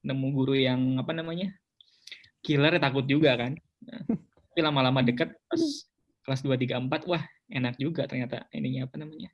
nemu 0.00 0.26
guru 0.30 0.54
yang 0.54 0.78
apa 0.96 1.10
namanya 1.10 1.50
killer 2.40 2.78
takut 2.78 3.04
juga 3.04 3.34
kan 3.34 3.58
Nah, 3.80 4.04
tapi 4.52 4.60
lama-lama 4.60 5.00
deket 5.00 5.32
pas 5.48 5.62
kelas 6.24 6.40
2 6.44 6.54
3 6.56 6.78
4 6.88 7.10
wah 7.10 7.22
enak 7.50 7.74
juga 7.80 8.04
ternyata 8.06 8.46
ininya 8.52 8.86
apa 8.86 8.96
namanya 9.00 9.30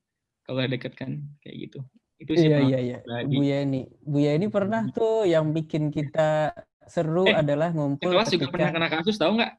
kalau 0.47 0.62
deket 0.64 0.95
kan 0.95 1.20
kayak 1.43 1.70
gitu 1.70 1.80
itu 2.16 2.32
sih 2.32 2.49
Iya 2.49 2.59
iya 2.64 2.78
iya. 2.80 2.99
Bu 3.28 3.45
Yeni, 3.45 3.84
Bu 4.01 4.24
Yeni 4.24 4.49
pernah 4.49 4.89
tuh 4.89 5.28
yang 5.28 5.53
bikin 5.53 5.93
kita 5.93 6.55
seru 6.89 7.28
Eh, 7.28 7.43
Di 7.45 7.55
ngumpul 7.76 8.09
kelas 8.09 8.32
juga 8.32 8.49
pernah 8.49 8.70
ketika 8.72 8.76
kena 8.80 8.89
kasus 8.89 9.16
tahu 9.20 9.37
nggak 9.37 9.53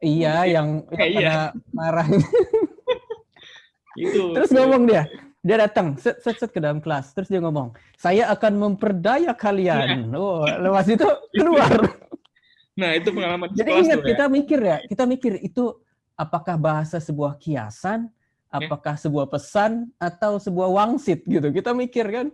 iya 0.00 0.44
yang 0.46 0.86
yang 0.94 1.10
Iya. 1.10 1.18
pada 1.18 1.36
marah. 1.74 2.06
itu 3.98 4.22
Terus 4.38 4.50
ngomong 4.54 4.86
dia, 4.86 5.02
dia 5.42 5.56
datang 5.66 5.98
set 5.98 6.22
set 6.22 6.38
set 6.38 6.50
ke 6.54 6.62
dalam 6.62 6.78
kelas, 6.78 7.10
terus 7.10 7.26
dia 7.26 7.42
ngomong, 7.42 7.74
saya 7.98 8.30
akan 8.30 8.52
memperdaya 8.56 9.34
kalian. 9.34 10.14
Oh, 10.14 10.46
lepas 10.46 10.86
itu 10.86 11.04
keluar. 11.34 11.68
nah 12.80 12.94
itu 12.96 13.10
pengalaman 13.12 13.50
di 13.50 13.60
Jadi 13.60 13.70
ingat 13.82 14.00
ya. 14.00 14.06
kita 14.14 14.24
mikir 14.30 14.60
ya, 14.62 14.78
kita 14.86 15.04
mikir 15.04 15.32
itu 15.42 15.74
apakah 16.20 16.60
bahasa 16.60 17.00
sebuah 17.00 17.40
kiasan, 17.40 18.12
apakah 18.52 19.00
sebuah 19.00 19.32
pesan 19.32 19.88
atau 19.96 20.36
sebuah 20.36 20.68
wangsit 20.68 21.24
gitu. 21.24 21.48
Kita 21.48 21.72
mikir 21.72 22.04
kan, 22.12 22.26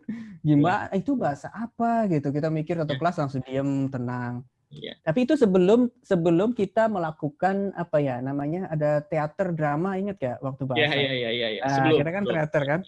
gimana 0.43 0.91
itu 0.91 1.15
bahasa 1.15 1.47
apa 1.55 2.11
gitu. 2.11 2.35
Kita 2.35 2.51
mikir 2.51 2.83
satu 2.83 2.97
Ya. 2.97 2.99
kelas 2.99 3.17
langsung 3.23 3.43
diem, 3.47 3.87
tenang. 3.87 4.43
Iya. 4.67 4.99
Tapi 5.07 5.31
itu 5.31 5.39
sebelum 5.39 5.87
sebelum 6.03 6.51
kita 6.51 6.91
melakukan 6.91 7.71
apa 7.79 8.03
ya 8.03 8.19
namanya 8.19 8.67
ada 8.67 8.99
teater 8.99 9.55
drama 9.55 9.95
ingat 9.95 10.19
ya 10.19 10.35
waktu 10.43 10.67
bahasa. 10.67 10.83
Iya 10.83 10.91
iya 10.91 11.13
iya 11.15 11.31
iya. 11.31 11.49
iya. 11.55 11.63
Nah, 11.63 11.71
Sebelum. 11.79 11.99
kita 12.03 12.11
kan 12.11 12.23
sebelum. 12.27 12.35
teater 12.35 12.63
kan. 12.67 12.81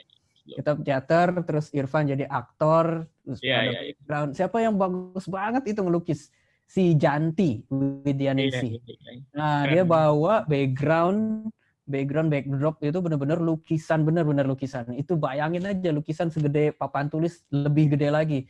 Kita 0.48 0.70
teater 0.80 1.26
terus 1.44 1.66
Irfan 1.76 2.08
jadi 2.08 2.24
aktor 2.24 3.04
terus 3.22 3.38
Iya 3.44 3.58
iya 3.62 3.80
iya. 3.84 3.92
background. 3.94 4.30
Siapa 4.34 4.56
yang 4.58 4.74
bagus 4.74 5.28
banget 5.30 5.62
itu 5.70 5.80
ngelukis? 5.84 6.20
Si 6.68 6.92
Janti 6.94 7.64
Widyaningsih. 7.72 8.72
iya, 8.76 8.84
iya. 8.84 9.12
Nah, 9.32 9.64
Keren. 9.64 9.72
dia 9.72 9.82
bawa 9.88 10.34
background 10.44 11.48
background 11.88 12.28
backdrop 12.28 12.76
itu 12.84 13.00
benar-benar 13.00 13.40
lukisan 13.40 14.04
benar-benar 14.04 14.44
lukisan. 14.44 14.92
Itu 14.92 15.16
bayangin 15.16 15.64
aja 15.64 15.88
lukisan 15.88 16.28
segede 16.28 16.76
papan 16.76 17.08
tulis 17.08 17.40
lebih 17.48 17.96
gede 17.96 18.12
lagi. 18.12 18.40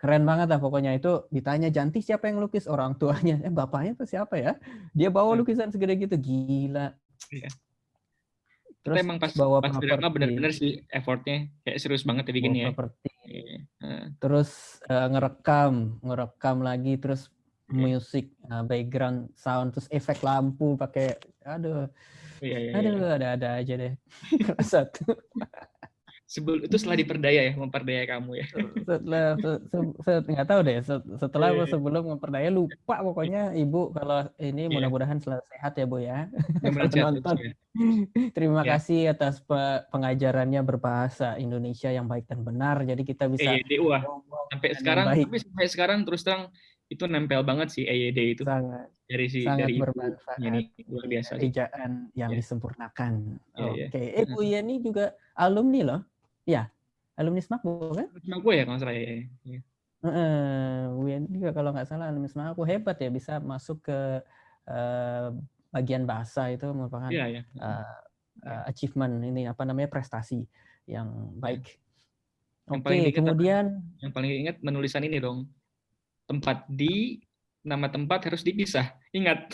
Keren 0.00 0.24
banget 0.24 0.48
lah 0.48 0.56
pokoknya 0.56 0.96
itu 0.96 1.28
ditanya 1.28 1.68
Janti 1.68 2.00
siapa 2.00 2.32
yang 2.32 2.40
lukis 2.40 2.64
orang 2.64 2.96
tuanya. 2.96 3.36
Eh 3.44 3.52
bapaknya 3.52 3.92
tuh 4.00 4.08
siapa 4.08 4.40
ya? 4.40 4.56
Dia 4.96 5.12
bawa 5.12 5.36
Hmm. 5.36 5.44
lukisan 5.44 5.68
segede 5.68 6.00
gitu 6.00 6.16
gila. 6.16 6.96
Iya. 7.28 7.52
Terus 8.80 8.96
emang 8.96 9.20
pas 9.20 9.36
bawa 9.36 9.60
pas 9.60 9.76
drama 9.76 10.08
bener-bener 10.08 10.56
sih 10.56 10.80
effortnya 10.88 11.52
kayak 11.68 11.76
serius 11.84 12.00
banget 12.08 12.24
ya 12.24 12.32
bikinnya. 12.32 12.72
Properti. 12.72 13.12
Iya. 13.28 13.60
Terus 14.16 14.80
uh, 14.88 15.04
ngerekam, 15.12 16.00
ngerekam 16.00 16.64
lagi 16.64 16.96
terus 16.96 17.28
Iya. 17.70 17.78
musik 17.96 18.26
uh, 18.44 18.62
background 18.62 19.30
sound 19.34 19.70
terus 19.70 19.86
efek 19.88 20.20
lampu 20.20 20.74
pakai 20.74 21.14
aduh 21.40 21.86
Iya, 22.40 22.56
iya, 22.58 22.70
aduh 22.72 22.94
iya. 22.96 23.14
ada-ada 23.14 23.48
aja 23.56 23.74
deh 23.76 23.92
satu 24.64 25.04
Sebelum 26.24 26.62
itu 26.62 26.78
setelah 26.78 26.94
diperdaya 26.94 27.42
ya, 27.42 27.52
memperdaya 27.52 28.06
kamu 28.06 28.38
ya. 28.38 28.46
setelah 28.86 29.34
se- 29.34 29.62
se- 29.66 29.94
se- 29.98 30.26
nggak 30.30 30.46
tahu 30.46 30.60
deh 30.62 30.78
se- 30.78 31.06
setelah 31.18 31.50
Iya, 31.50 31.54
atau 31.58 31.66
iya. 31.66 31.72
sebelum 31.74 32.02
memperdaya 32.06 32.48
lupa 32.48 32.96
pokoknya 33.02 33.42
ibu 33.52 33.90
kalau 33.90 34.30
ini 34.38 34.62
Iya. 34.64 34.70
mudah-mudahan 34.70 35.18
selalu 35.18 35.42
sehat 35.50 35.72
ya 35.74 35.84
bu 35.84 35.98
ya 35.98 36.30
terus 36.62 36.94
ya. 36.94 37.50
terima 38.30 38.62
Ya. 38.62 38.78
kasih 38.78 39.00
atas 39.10 39.42
pe- 39.42 39.82
pengajarannya 39.90 40.62
berbahasa 40.62 41.34
Indonesia 41.36 41.90
yang 41.90 42.06
baik 42.06 42.24
dan 42.24 42.40
benar 42.40 42.78
jadi 42.80 43.02
kita 43.02 43.26
bisa 43.26 43.50
EYD 43.50 43.82
wah 43.82 43.98
ngomong 43.98 44.44
sampai 44.50 44.70
sekarang 44.74 45.06
baik. 45.10 45.26
tapi 45.26 45.36
sampai 45.40 45.66
sekarang 45.66 45.98
terus 46.02 46.22
terang 46.22 46.46
itu 46.90 47.04
nempel 47.06 47.40
banget 47.46 47.68
sih 47.70 47.84
EYD 47.86 48.18
itu 48.34 48.42
sangat 48.42 48.90
dari 49.06 49.26
si 49.30 49.40
sangat 49.46 49.70
dari 49.70 49.74
bermanfaat 49.78 50.38
ini 50.42 50.60
luar 50.90 51.06
biasa 51.06 51.32
kerjaan 51.38 51.90
yang 52.18 52.30
Ya. 52.34 52.36
disempurnakan 52.38 53.12
Ya, 53.54 53.66
oke 53.70 54.00
ya. 54.02 54.18
eh 54.18 54.26
Bu 54.26 54.40
Yeni 54.42 54.82
juga 54.82 55.14
alumni 55.38 55.80
loh 55.86 56.00
ya 56.46 56.66
alumni 57.14 57.38
SMAKBO 57.42 57.94
kan 57.94 58.06
Cuma 58.26 58.36
gue 58.42 58.54
ya 58.58 58.62
kalau 58.66 58.78
salah 58.82 58.94
ya. 58.94 59.60
Bu 60.96 61.04
Yeni 61.06 61.26
juga 61.30 61.50
kalau 61.54 61.70
nggak 61.74 61.86
salah 61.86 62.10
alumni 62.10 62.26
SMAKBO 62.30 62.62
hebat 62.66 62.96
ya 62.98 63.10
bisa 63.12 63.38
masuk 63.38 63.86
ke 63.86 63.98
eh, 64.70 65.28
bagian 65.70 66.02
bahasa 66.06 66.50
itu 66.50 66.66
merupakan 66.74 67.10
Iya 67.10 67.26
ya. 67.30 67.42
eh, 67.46 67.94
eh, 68.46 68.62
achievement 68.70 69.14
ini 69.22 69.46
apa 69.46 69.62
namanya 69.62 69.90
prestasi 69.90 70.42
yang 70.90 71.06
baik. 71.38 71.78
Yang 72.66 72.80
Oke, 72.80 72.84
paling 72.86 73.00
diingat 73.02 73.14
apa? 73.14 73.22
kemudian 73.22 73.64
Yang 74.00 74.12
paling 74.16 74.30
ingat 74.46 74.56
menulisan 74.62 75.02
ini 75.06 75.18
dong. 75.22 75.38
Tempat 76.30 76.62
di 76.70 77.18
nama 77.60 77.90
tempat 77.90 78.24
harus 78.24 78.40
dipisah. 78.40 78.94
Ingat 79.10 79.50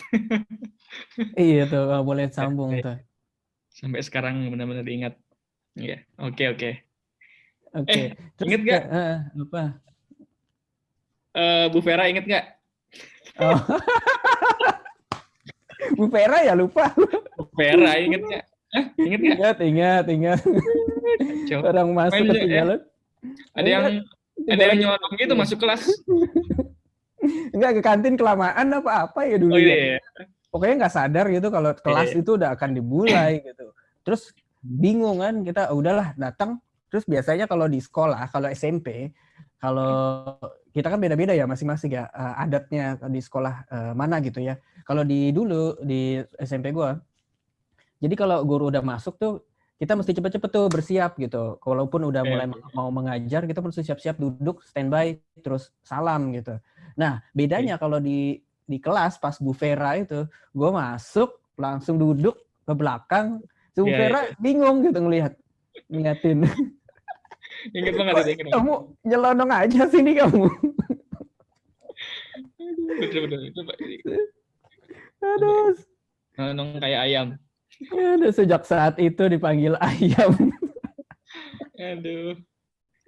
iya 1.41 1.65
tuh 1.65 1.81
nggak 1.83 2.05
boleh 2.05 2.25
sambung 2.29 2.71
Oke. 2.71 2.85
tuh. 2.85 2.97
sampai 3.67 4.01
sekarang 4.01 4.47
benar-benar 4.47 4.81
diingat. 4.81 5.13
Iya. 5.73 6.05
Oke 6.17 6.43
oke. 6.47 6.69
Oke. 7.73 7.93
Eh, 7.93 8.07
Terus 8.33 8.47
inget 8.47 8.61
nggak? 8.63 8.83
ke- 8.83 8.89
eh, 8.93 9.17
apa? 9.37 9.63
Eh, 11.33 11.65
Bu 11.69 11.79
Vera 11.81 12.03
ingat 12.05 12.25
nggak? 12.25 12.45
Oh. 13.37 13.53
Bu 15.97 16.05
Vera 16.09 16.41
ya 16.41 16.53
lupa. 16.53 16.93
Bu 17.37 17.45
Vera 17.53 17.97
ingat 17.97 18.21
nggak? 18.21 18.43
Eh, 18.73 18.85
ingat 18.97 19.19
nggak? 19.19 19.37
Ingat, 19.37 19.57
ingat, 19.61 20.05
ingat. 20.09 20.39
Coba. 21.47 21.63
Orang 21.69 21.89
masuk 21.93 22.17
aja, 22.17 22.25
ya. 22.25 22.33
ketinggalan. 22.33 22.79
Ada 23.53 23.69
yang 23.69 23.85
ada 24.45 24.63
yang 24.69 24.77
nyolong 24.85 25.13
gitu 25.17 25.33
masuk 25.33 25.57
kelas. 25.57 25.83
Enggak 27.55 27.71
ke 27.77 27.81
kantin 27.81 28.15
kelamaan 28.15 28.67
apa 28.71 29.09
apa 29.09 29.21
ya 29.25 29.35
dulu 29.41 29.57
Oh 29.57 29.59
ya. 29.59 29.67
iya. 29.67 29.77
iya. 29.97 29.99
pokoknya 30.47 30.75
nggak 30.85 30.93
sadar 30.95 31.25
gitu 31.27 31.47
kalau 31.51 31.71
kelas 31.75 32.15
Iya. 32.15 32.21
itu 32.23 32.31
udah 32.37 32.49
akan 32.55 32.69
dimulai 32.71 33.41
gitu. 33.43 33.65
Terus 34.05 34.31
bingung 34.63 35.19
kan 35.19 35.43
kita 35.43 35.69
"Oh, 35.73 35.81
udahlah 35.81 36.15
datang. 36.15 36.61
Terus 36.87 37.03
biasanya 37.03 37.45
kalau 37.45 37.67
di 37.67 37.83
sekolah, 37.83 38.31
kalau 38.31 38.47
SMP, 38.47 39.11
kalau 39.59 40.23
kita 40.71 40.87
kan 40.87 41.01
beda-beda 41.01 41.35
ya 41.35 41.43
masing-masing 41.43 41.91
ya 41.91 42.07
eh, 42.07 42.33
adatnya 42.41 42.95
di 43.11 43.19
sekolah 43.19 43.53
eh, 43.67 43.91
mana 43.91 44.23
gitu 44.23 44.39
ya. 44.39 44.55
Kalau 44.87 45.03
di 45.03 45.35
dulu 45.35 45.75
di 45.83 46.15
SMP 46.39 46.71
gua, 46.71 46.95
jadi 47.99 48.13
kalau 48.15 48.39
guru 48.47 48.71
udah 48.71 48.79
masuk 48.79 49.19
tuh 49.19 49.43
kita 49.77 49.93
mesti 49.93 50.11
cepet-cepet 50.17 50.49
tuh 50.49 50.65
bersiap 50.73 51.21
gitu. 51.21 51.61
Walaupun 51.61 52.09
udah 52.09 52.25
Iya, 52.25 52.29
mulai 52.33 52.47
mau 52.73 52.89
mengajar, 52.89 53.45
kita 53.45 53.61
mesti 53.61 53.85
siap-siap 53.85 54.17
duduk, 54.17 54.65
standby, 54.65 55.21
terus 55.45 55.69
salam 55.85 56.33
gitu. 56.33 56.57
Nah, 56.97 57.21
bedanya 57.37 57.77
kalau 57.77 58.01
di 58.01 58.41
di 58.67 58.77
kelas 58.81 59.21
pas 59.21 59.37
Bu 59.37 59.53
Vera 59.53 59.95
itu, 59.95 60.25
gue 60.27 60.69
masuk 60.73 61.39
langsung 61.55 62.01
duduk 62.01 62.35
ke 62.65 62.73
belakang, 62.73 63.39
si 63.71 63.79
Bu 63.79 63.87
Iya, 63.93 63.97
Vera 64.01 64.21
bingung 64.41 64.81
gitu 64.81 64.97
ngelihat, 64.97 65.37
ngeliatin. 65.87 66.49
Ingat 67.73 67.93
banget 67.93 68.13
itu. 68.17 68.29
Ingat 68.33 68.53
kamu 68.57 68.73
nyelonong 69.05 69.51
aja 69.53 69.81
sini 69.87 70.11
kamu. 70.17 70.49
Betul 72.97 73.19
betul 73.29 73.41
itu 73.45 73.61
Pak. 73.61 73.77
Aduh, 75.17 75.73
Nonong 76.37 76.77
kayak 76.77 77.01
ayam. 77.09 77.27
Aduh 77.93 78.33
sejak 78.33 78.65
saat 78.65 78.97
itu 78.97 79.23
dipanggil 79.29 79.77
ayam. 79.77 80.33
Aduh. 81.77 82.33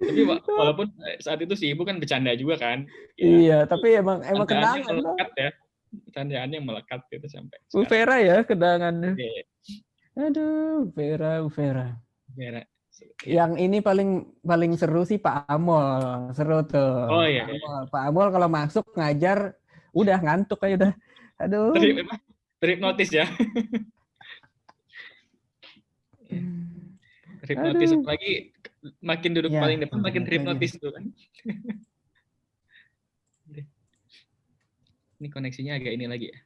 Tapi 0.00 0.20
wa- 0.24 0.40
walaupun 0.40 0.88
saat 1.20 1.44
itu 1.44 1.52
si 1.58 1.76
ibu 1.76 1.84
kan 1.84 2.00
bercanda 2.00 2.32
juga 2.32 2.56
kan. 2.56 2.88
iya, 3.20 3.68
tapi 3.68 4.00
emang 4.00 4.24
emang 4.24 4.48
kenangan. 4.48 4.96
Melekat 4.96 5.30
ya. 5.36 5.50
Bercandaannya 5.90 6.58
melekat 6.62 7.00
gitu 7.10 7.26
sampai. 7.28 7.58
Bu. 7.68 7.84
Vera 7.84 8.16
ya 8.22 8.36
kenangan. 8.46 9.18
Iya, 9.18 9.42
Aduh, 10.16 10.88
Vera, 10.94 11.42
Vera. 11.52 11.98
Vera. 12.32 12.62
Yang 13.24 13.52
ini 13.60 13.78
paling 13.80 14.10
paling 14.40 14.72
seru 14.76 15.04
sih 15.04 15.20
Pak 15.20 15.48
Amol, 15.50 16.32
seru 16.32 16.64
tuh. 16.64 16.96
Oh, 17.10 17.24
iya, 17.26 17.44
Pak. 17.44 17.56
Amol, 17.58 17.82
Pak 17.90 18.02
Amol 18.08 18.28
kalau 18.32 18.48
masuk 18.48 18.86
ngajar 18.96 19.52
udah 19.92 20.18
ngantuk 20.22 20.60
aja 20.64 20.74
udah. 20.80 20.92
Aduh. 21.44 21.74
Terhipnotis 22.60 23.10
ya. 23.12 23.26
Terhipnotis 27.50 27.90
Aduh. 27.90 27.98
apalagi 28.06 28.32
makin 29.02 29.30
duduk 29.34 29.50
Ya, 29.50 29.58
paling 29.58 29.78
depan 29.82 29.98
makin 29.98 30.22
lagi. 30.22 30.28
terhipnotis 30.30 30.72
tuh 30.78 30.94
kan. 30.94 31.02
Ini 35.18 35.28
koneksinya 35.34 35.74
agak 35.74 35.98
ini 35.98 36.06
lagi 36.06 36.30
ya. 36.30 36.38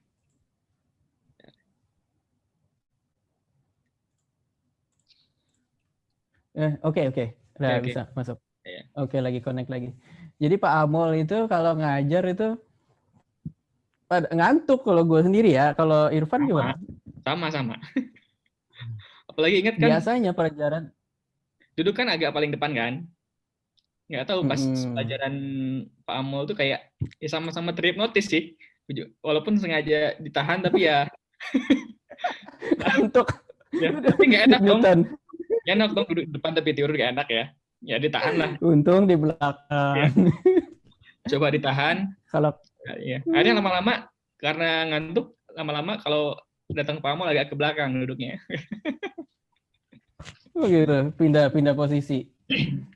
Eh, 6.54 6.72
Oke 6.80 7.04
oke, 7.10 7.24
udah 7.58 7.68
Oke, 7.68 7.76
oke. 7.76 7.86
bisa 7.90 8.02
masuk. 8.16 8.38
Iya. 8.64 8.82
Oke 8.96 9.20
lagi 9.20 9.44
connect 9.44 9.68
lagi. 9.68 9.92
Jadi 10.40 10.54
Pak 10.56 10.72
Amol 10.88 11.20
itu 11.20 11.36
kalau 11.52 11.76
ngajar 11.76 12.24
itu 12.24 12.56
ngantuk 14.32 14.86
kalau 14.86 15.02
gue 15.04 15.20
sendiri 15.20 15.52
ya. 15.52 15.76
Kalau 15.76 16.08
Irfan 16.08 16.46
Sama. 16.46 16.48
gimana? 16.48 16.72
Sama-sama. 17.26 17.74
Apalagi 19.30 19.60
ingat 19.60 19.74
kan 19.76 19.88
Biasanya 19.90 20.30
pelajaran 20.32 20.93
duduk 21.74 21.94
kan 21.98 22.06
agak 22.10 22.30
paling 22.34 22.50
depan 22.54 22.72
kan. 22.74 22.94
Nggak 24.04 24.26
tahu 24.28 24.44
pas 24.44 24.60
Mm-mm. 24.60 24.92
pelajaran 24.94 25.34
Pak 26.04 26.16
Amol 26.20 26.44
tuh 26.44 26.56
kayak 26.56 26.92
ya 27.18 27.28
sama-sama 27.28 27.72
terhipnotis 27.72 28.28
sih. 28.28 28.54
Walaupun 29.24 29.56
sengaja 29.56 30.12
ditahan 30.20 30.60
tapi 30.60 30.84
ya, 30.84 31.08
ngantuk. 32.84 33.32
ya 33.72 33.90
tapi 33.96 34.22
nggak 34.28 34.44
enak 34.52 34.60
dong. 34.60 34.80
Nggak 35.64 35.74
enak 35.80 35.90
dong 35.96 36.06
duduk 36.12 36.26
depan 36.36 36.52
tapi 36.52 36.68
tidur 36.76 36.92
nggak 36.92 37.12
enak 37.16 37.28
ya. 37.32 37.44
Ya 37.84 37.96
ditahan 38.00 38.34
lah. 38.36 38.50
Untung 38.60 39.08
di 39.08 39.16
belakang. 39.16 40.12
Coba 41.28 41.46
ditahan. 41.52 42.12
Kalau 42.28 42.52
Ya. 43.00 43.24
Akhirnya 43.32 43.64
lama-lama 43.64 44.12
karena 44.36 44.84
ngantuk 44.92 45.40
lama-lama 45.56 45.96
kalau 46.04 46.36
datang 46.68 47.00
Pak 47.00 47.16
Amol 47.16 47.32
agak 47.32 47.48
ke 47.48 47.56
belakang 47.56 47.96
duduknya. 47.96 48.36
Oh 50.54 50.70
gitu, 50.70 51.10
pindah-pindah 51.18 51.74
posisi. 51.74 52.30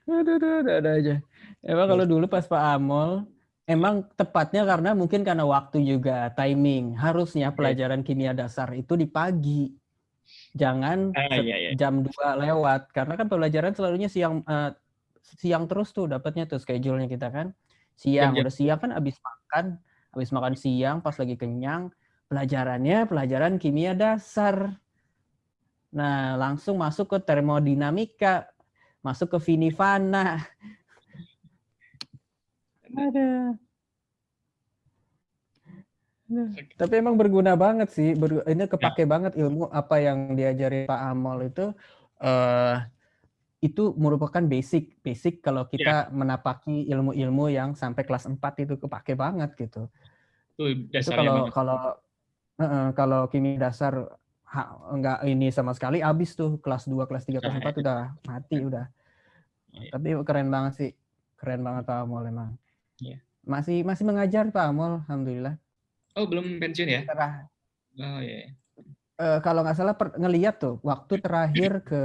Aduh, 0.07 0.39
aduh, 0.39 0.79
ada 0.79 0.91
aja. 0.95 1.15
Emang 1.59 1.87
kalau 1.91 2.05
dulu 2.07 2.31
pas 2.31 2.47
Pak 2.47 2.63
Amol, 2.79 3.27
emang 3.67 4.07
tepatnya 4.15 4.63
karena 4.63 4.95
mungkin 4.95 5.27
karena 5.27 5.43
waktu 5.43 5.83
juga, 5.83 6.31
timing. 6.39 6.95
Harusnya 6.95 7.51
pelajaran 7.51 8.07
kimia 8.07 8.31
dasar 8.31 8.71
itu 8.79 8.95
di 8.95 9.11
pagi. 9.11 9.75
Jangan 10.55 11.19
Ah, 11.19 11.41
iya, 11.43 11.57
iya. 11.59 11.71
jam 11.75 11.99
2 12.07 12.39
lewat. 12.39 12.95
Karena 12.95 13.19
kan 13.19 13.27
pelajaran 13.27 13.75
selalunya 13.75 14.07
siang 14.07 14.47
eh, 14.47 14.71
siang 15.43 15.67
terus 15.67 15.91
tuh 15.91 16.07
dapatnya 16.07 16.47
tuh 16.47 16.63
schedule-nya 16.63 17.11
kita 17.11 17.29
kan. 17.35 17.51
Siang, 17.99 18.39
Jam-jam. 18.39 18.43
udah 18.47 18.55
siang 18.55 18.79
kan 18.79 18.91
habis 18.95 19.19
makan, 19.19 19.65
habis 20.15 20.31
makan 20.31 20.55
siang 20.55 20.97
pas 21.03 21.19
lagi 21.19 21.35
kenyang, 21.35 21.91
pelajarannya 22.31 23.11
pelajaran 23.11 23.59
kimia 23.59 23.99
dasar. 23.99 24.79
Nah, 25.89 26.37
langsung 26.37 26.77
masuk 26.77 27.17
ke 27.17 27.19
termodinamika, 27.25 28.49
masuk 29.01 29.37
ke 29.37 29.39
finifana. 29.41 30.45
Ada. 32.93 33.57
Tapi 36.77 36.95
emang 37.01 37.17
berguna 37.17 37.57
banget 37.57 37.89
sih. 37.89 38.13
Ber- 38.13 38.45
ini 38.45 38.69
kepake 38.69 39.09
banget 39.09 39.33
ilmu 39.41 39.73
apa 39.73 39.97
yang 39.97 40.37
diajari 40.37 40.85
Pak 40.85 41.01
Amol 41.13 41.49
itu. 41.49 41.73
eh 42.19 42.77
itu 43.59 43.91
merupakan 43.99 44.39
basic, 44.47 45.03
basic 45.03 45.43
kalau 45.43 45.67
kita 45.67 46.15
menapaki 46.15 46.87
ilmu-ilmu 46.87 47.51
yang 47.51 47.75
sampai 47.75 48.07
kelas 48.07 48.27
4 48.31 48.55
itu 48.63 48.79
kepake 48.79 49.19
banget 49.19 49.51
gitu. 49.59 49.91
Itu 50.55 50.87
Itu 50.95 51.11
kalau 51.11 51.35
banget. 51.43 51.53
kalau 51.55 51.81
Heeh, 52.59 52.87
kalau 52.99 53.21
kimia 53.31 53.71
dasar 53.71 54.19
ha- 54.49 54.73
enggak 54.91 55.19
ini 55.25 55.53
sama 55.53 55.73
sekali 55.73 56.01
habis 56.01 56.33
tuh 56.33 56.57
kelas 56.59 56.89
2, 56.89 57.05
kelas 57.05 57.25
3, 57.25 57.39
kelas 57.39 57.55
Nah, 57.55 57.63
4 57.63 57.81
udah 57.81 57.99
mati 58.31 58.57
udah. 58.59 58.87
Iya. 59.77 59.91
Tapi 59.93 60.09
keren 60.25 60.49
banget 60.49 60.73
sih. 60.75 60.91
Keren 61.37 61.63
banget 61.63 61.85
Pak 61.85 62.03
Amol 62.03 62.25
emang. 62.27 62.57
Iya. 62.99 63.21
Masih 63.45 63.85
masih 63.85 64.05
mengajar 64.05 64.49
Pak 64.49 64.65
Amol, 64.65 65.05
alhamdulillah. 65.05 65.55
Oh, 66.17 66.27
belum 66.27 66.59
pensiun 66.59 66.89
ya? 66.89 67.01
Terah, 67.07 67.47
Oh, 67.99 68.21
iya. 68.23 68.55
eh, 69.19 69.39
kalau 69.43 69.67
nggak 69.67 69.75
salah 69.75 69.95
per, 69.95 70.15
ngeliat 70.15 70.59
tuh 70.59 70.79
waktu 70.83 71.19
terakhir 71.19 71.83
ke 71.83 72.03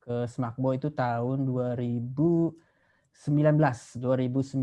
ke 0.00 0.26
Smakbo 0.26 0.74
itu 0.74 0.90
tahun 0.90 1.46
2019 1.46 2.58
2019 4.02 4.58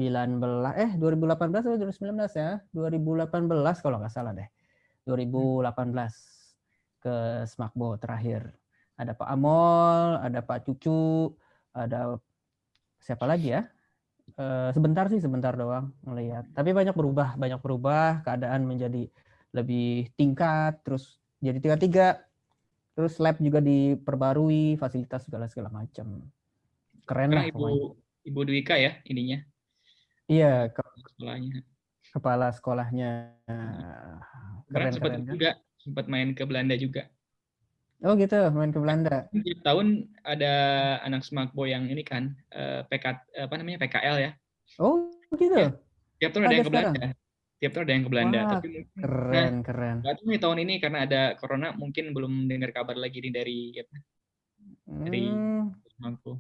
eh 0.75 0.91
2018 0.99 1.63
atau 1.63 1.79
2019 1.79 2.35
ya 2.35 2.59
2018 2.75 3.39
kalau 3.79 4.03
nggak 4.03 4.11
salah 4.11 4.35
deh 4.35 4.47
2018 5.07 6.36
ke 7.07 7.17
Smakbo 7.47 7.95
terakhir. 7.95 8.51
Ada 8.99 9.15
Pak 9.15 9.29
Amol 9.31 10.19
ada 10.19 10.43
Pak 10.43 10.67
Cucu 10.67 11.31
ada 11.71 12.19
siapa 12.99 13.23
lagi 13.23 13.55
ya? 13.55 13.63
Eh, 14.35 14.69
sebentar 14.75 15.07
sih 15.07 15.23
sebentar 15.23 15.55
doang 15.55 15.95
melihat 16.03 16.43
tapi 16.51 16.75
banyak 16.75 16.91
berubah 16.91 17.39
banyak 17.39 17.63
berubah. 17.63 18.27
Keadaan 18.27 18.67
menjadi 18.67 19.07
lebih 19.55 20.11
tingkat 20.19 20.83
terus 20.83 21.23
jadi 21.39 21.63
tiga 21.63 21.77
tiga 21.79 22.07
terus 22.97 23.15
lab 23.23 23.39
juga 23.39 23.63
diperbarui 23.63 24.75
fasilitas 24.75 25.23
segala 25.23 25.47
segala 25.47 25.71
macam. 25.71 26.27
Keren 27.07 27.31
lah 27.31 27.47
Ibu 27.47 27.55
pokoknya. 27.55 27.83
Ibu 28.27 28.39
Dwika 28.43 28.75
ya 28.75 28.99
ininya. 29.07 29.39
Iya 30.27 30.67
ke- 30.75 30.83
sekolahnya. 31.15 31.63
kepala 32.11 32.47
sekolahnya. 32.51 33.11
Keren 34.67 34.91
keren 34.91 34.93
keren 34.99 35.21
kan? 35.23 35.33
juga 35.37 35.51
sempat 35.87 36.05
main 36.05 36.35
ke 36.35 36.43
Belanda 36.43 36.75
juga. 36.75 37.07
oh 37.99 38.13
gitu 38.13 38.35
main 38.51 38.69
ke 38.69 38.77
Belanda 38.77 39.25
Tiap 39.31 39.59
tahun 39.63 39.87
ada 40.21 40.53
anak 41.01 41.23
Smakbo 41.23 41.63
yang 41.63 41.87
ini 41.87 42.03
kan 42.03 42.35
eh, 42.51 42.83
PK 42.85 43.05
apa 43.39 43.53
namanya 43.55 43.81
PKL 43.81 44.17
ya. 44.19 44.31
oh 44.77 45.07
gitu 45.31 45.55
Iya. 45.55 45.71
Tiap 46.19 46.29
tahun 46.29 46.43
ada 46.43 46.47
Ada 46.47 46.53
yang 46.53 46.65
ke 46.65 46.73
Belanda. 46.73 47.01
Tiap 47.57 47.71
tahun 47.71 47.83
ada 47.83 47.93
yang 47.93 48.03
ke 48.03 48.11
Belanda. 48.11 48.37
Wah, 48.37 48.51
Tapi 48.53 48.67
mungkin 48.69 48.93
keren 49.01 49.53
keren 49.63 49.95
nggak 49.97 50.13
tahu 50.13 50.25
nih 50.27 50.39
tahun 50.39 50.57
ini 50.61 50.73
karena 50.77 50.99
ada 51.01 51.21
corona 51.35 51.67
mungkin 51.73 52.05
belum 52.11 52.33
dengar 52.45 52.69
kabar 52.69 52.93
lagi 52.95 53.17
nih 53.17 53.33
dari 53.33 53.59
apa, 53.73 53.95
dari 54.85 55.21
Hmm, 55.23 55.63
Smakbo. 55.95 56.31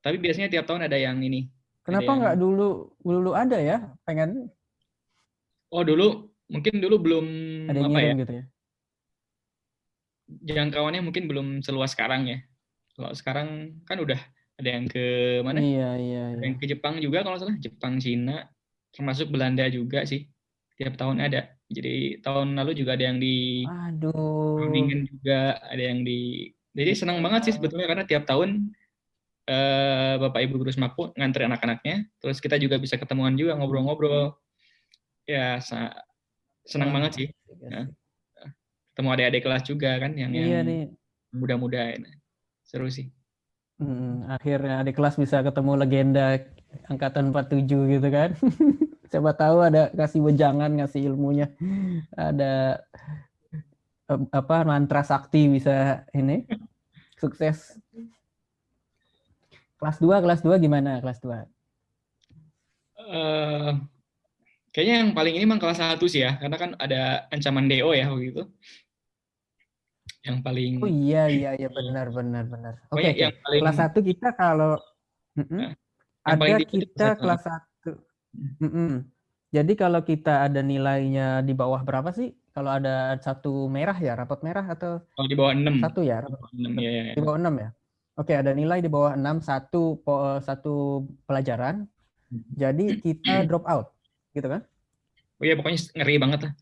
Tapi 0.00 0.16
biasanya 0.16 0.48
tiap 0.48 0.64
tahun 0.64 0.88
ada 0.88 0.96
yang 0.96 1.20
ini. 1.20 1.50
kenapa 1.84 2.04
yang- 2.06 2.20
nggak 2.22 2.36
dulu 2.40 2.68
dulu 2.96 3.30
ada 3.34 3.58
ya 3.60 3.76
pengen 4.08 4.48
Oh 5.68 5.84
dulu 5.84 6.32
mungkin 6.48 6.80
dulu 6.80 6.96
belum 6.96 7.26
ada 7.68 7.76
yang 7.76 7.92
apa 7.92 8.00
ya 8.00 8.12
gitu 8.16 8.32
ya 8.32 8.44
jangkauannya 10.28 11.02
mungkin 11.04 11.28
belum 11.28 11.46
seluas 11.60 11.92
sekarang 11.92 12.28
ya. 12.28 12.38
Kalau 12.94 13.10
sekarang 13.12 13.48
kan 13.84 13.98
udah 13.98 14.20
ada 14.54 14.68
yang 14.70 14.86
ke 14.86 15.38
mana? 15.42 15.58
iya 15.58 15.90
iya 15.98 16.22
Ada 16.30 16.38
iya 16.38 16.46
yang 16.46 16.56
ke 16.58 16.66
Jepang 16.70 16.94
juga 17.02 17.26
kalau 17.26 17.36
salah, 17.36 17.58
Jepang, 17.58 17.98
Cina, 17.98 18.46
termasuk 18.94 19.28
Belanda 19.28 19.66
juga 19.68 20.06
sih. 20.06 20.30
Tiap 20.78 20.94
tahun 20.98 21.22
ada. 21.22 21.54
Jadi 21.70 22.20
tahun 22.22 22.54
lalu 22.54 22.72
juga 22.78 22.94
ada 22.94 23.04
yang 23.10 23.18
di 23.18 23.64
aduh 23.66 24.54
Groningen 24.54 25.00
juga, 25.10 25.58
ada 25.58 25.82
yang 25.82 26.06
di 26.06 26.50
jadi 26.74 26.90
senang 26.94 27.22
banget 27.22 27.50
sih 27.50 27.54
sebetulnya 27.54 27.86
karena 27.86 28.04
tiap 28.06 28.26
tahun 28.26 28.74
eh, 29.46 30.14
Bapak 30.18 30.40
Ibu 30.42 30.58
guru 30.58 30.70
Smakpo 30.74 31.14
ngantri 31.14 31.46
anak-anaknya, 31.46 32.10
terus 32.18 32.38
kita 32.42 32.58
juga 32.58 32.78
bisa 32.78 32.98
ketemuan 32.98 33.34
juga 33.38 33.54
ngobrol-ngobrol. 33.58 34.34
Ya, 35.24 35.58
senang 36.66 36.90
banget 36.92 37.10
sih. 37.16 37.28
Ya. 37.64 37.88
Ketemu 38.94 39.08
adik-adik 39.10 39.42
kelas 39.42 39.62
juga 39.66 39.90
kan 39.98 40.14
yang 40.14 40.30
iya 40.30 40.62
yang 40.62 40.70
nih 40.70 40.82
muda-muda. 41.34 41.98
Seru 42.62 42.86
sih. 42.86 43.10
Hmm, 43.82 44.30
akhirnya 44.30 44.86
di 44.86 44.94
kelas 44.94 45.18
bisa 45.18 45.42
ketemu 45.42 45.82
legenda 45.82 46.38
angkatan 46.86 47.34
47 47.34 47.66
gitu 47.98 48.08
kan. 48.14 48.30
Siapa 49.10 49.34
tahu 49.34 49.66
ada 49.66 49.90
kasih 49.90 50.22
wejangan, 50.22 50.70
ngasih 50.78 51.10
ilmunya. 51.10 51.50
Ada 52.14 52.82
apa 54.30 54.56
mantra 54.62 55.02
sakti 55.02 55.50
bisa 55.50 56.06
ini 56.14 56.46
sukses. 57.18 57.74
Kelas 59.74 59.98
2, 59.98 60.22
kelas 60.22 60.40
2 60.46 60.54
gimana 60.62 61.02
kelas 61.02 61.18
2? 61.18 61.50
eh 63.04 63.72
kayaknya 64.72 64.94
yang 65.04 65.10
paling 65.12 65.34
ini 65.36 65.44
memang 65.44 65.60
kelas 65.60 65.76
1 65.76 66.00
sih 66.08 66.24
ya, 66.24 66.40
karena 66.40 66.56
kan 66.56 66.70
ada 66.80 67.28
ancaman 67.28 67.68
DO 67.68 67.92
ya 67.92 68.08
waktu 68.08 68.32
itu. 68.32 68.42
Yang 70.24 70.38
paling 70.40 70.72
Oh 70.80 70.88
iya 70.88 71.28
iya 71.28 71.50
iya 71.52 71.68
benar 71.68 72.08
benar 72.08 72.44
benar. 72.48 72.74
Oke 72.88 73.12
oke. 73.12 73.20
yang 73.20 73.36
paling 73.44 73.60
Kelas 73.60 73.78
1 73.78 74.00
kita 74.00 74.28
kalau. 74.32 74.72
Nah, 75.36 75.70
yang 76.24 76.40
ada 76.40 76.64
kita 76.64 77.06
kelas 77.20 77.44
kelas 77.44 77.60
1. 77.84 78.64
Mm-mm. 78.64 78.92
Jadi 79.54 79.72
kalau 79.78 80.00
kita 80.02 80.50
ada 80.50 80.64
nilainya 80.64 81.44
di 81.44 81.52
bawah 81.54 81.84
berapa 81.84 82.10
sih? 82.10 82.32
Kalau 82.50 82.70
ada 82.74 83.14
satu 83.20 83.68
merah 83.68 83.94
ya, 83.98 84.16
rapot 84.16 84.40
merah 84.42 84.64
atau 84.66 85.02
kalau 85.14 85.28
di 85.28 85.36
bawah 85.36 85.52
6. 85.54 85.78
satu 85.78 86.00
ya, 86.02 86.22
rapot 86.22 86.50
6 86.54 86.74
ya, 86.80 86.90
ya, 86.90 87.02
ya. 87.10 87.14
di 87.14 87.22
bawah 87.22 87.38
6 87.38 87.54
ya. 87.62 87.70
Oke, 88.14 88.32
ada 88.34 88.50
nilai 88.54 88.78
di 88.78 88.90
bawah 88.90 89.12
6 89.14 89.42
satu 89.42 89.98
po- 90.02 90.38
satu 90.42 91.06
pelajaran. 91.26 91.86
Jadi 92.54 92.98
kita 92.98 93.46
drop 93.46 93.66
out, 93.66 93.94
gitu 94.34 94.50
kan? 94.50 94.62
Oh 95.38 95.44
iya 95.46 95.54
pokoknya 95.58 95.78
ngeri 95.98 96.16
banget 96.18 96.40
lah. 96.46 96.52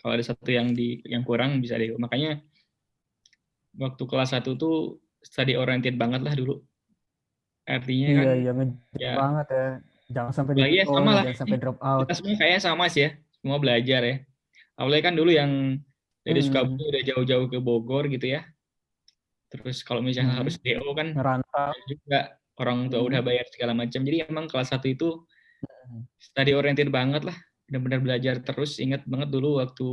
Kalau 0.00 0.12
ada 0.16 0.24
satu 0.24 0.50
yang 0.52 0.72
di 0.72 1.00
yang 1.08 1.24
kurang 1.24 1.60
bisa 1.64 1.80
DO. 1.80 1.96
Makanya 1.96 2.40
waktu 3.76 4.02
kelas 4.04 4.30
1 4.32 4.54
tuh 4.54 4.98
study 5.20 5.54
oriented 5.54 5.94
banget 5.94 6.20
lah 6.20 6.34
dulu. 6.34 6.60
Artinya 7.64 8.08
kan 8.12 8.24
Iya, 8.24 8.34
iya 8.36 8.50
ngejar 8.52 9.00
ya. 9.00 9.12
banget 9.16 9.46
ya. 9.48 9.66
Jangan 10.04 10.32
sampai 10.32 10.52
Apalagi 10.52 10.76
ya, 10.76 10.84
sama 10.84 11.10
lah. 11.10 11.22
jangan 11.24 11.38
sampai 11.40 11.58
drop 11.58 11.78
out. 11.80 12.00
kita 12.04 12.14
semua 12.14 12.34
kayaknya 12.36 12.60
sama 12.60 12.84
sih 12.86 13.02
ya. 13.02 13.10
Semua 13.34 13.56
belajar 13.56 14.00
ya. 14.04 14.16
Awalnya 14.76 15.02
kan 15.02 15.14
dulu 15.14 15.30
yang 15.30 15.50
dari 16.20 16.40
Hmm. 16.40 16.46
Sukabumi 16.46 16.84
udah 16.84 17.02
jauh-jauh 17.04 17.46
ke 17.48 17.58
Bogor 17.58 18.04
gitu 18.08 18.26
ya. 18.26 18.44
Terus 19.48 19.80
kalau 19.80 20.00
misalnya 20.00 20.34
Hmm. 20.34 20.40
harus 20.44 20.56
DO 20.58 20.84
kan 20.92 21.08
Ngerantau. 21.10 21.72
juga 21.86 22.20
orang 22.58 22.86
tua 22.86 23.00
Hmm. 23.00 23.08
udah 23.08 23.20
bayar 23.22 23.46
segala 23.48 23.72
macam. 23.72 24.00
Jadi 24.02 24.16
emang 24.24 24.44
kelas 24.44 24.68
1 24.70 24.86
itu 24.86 25.24
Hmm. 25.88 26.04
study 26.18 26.52
oriented 26.52 26.88
banget 26.88 27.24
lah. 27.24 27.36
Benar-benar 27.64 28.00
belajar 28.04 28.34
terus. 28.40 28.76
Ingat 28.76 29.08
banget 29.08 29.32
dulu 29.32 29.56
waktu 29.56 29.86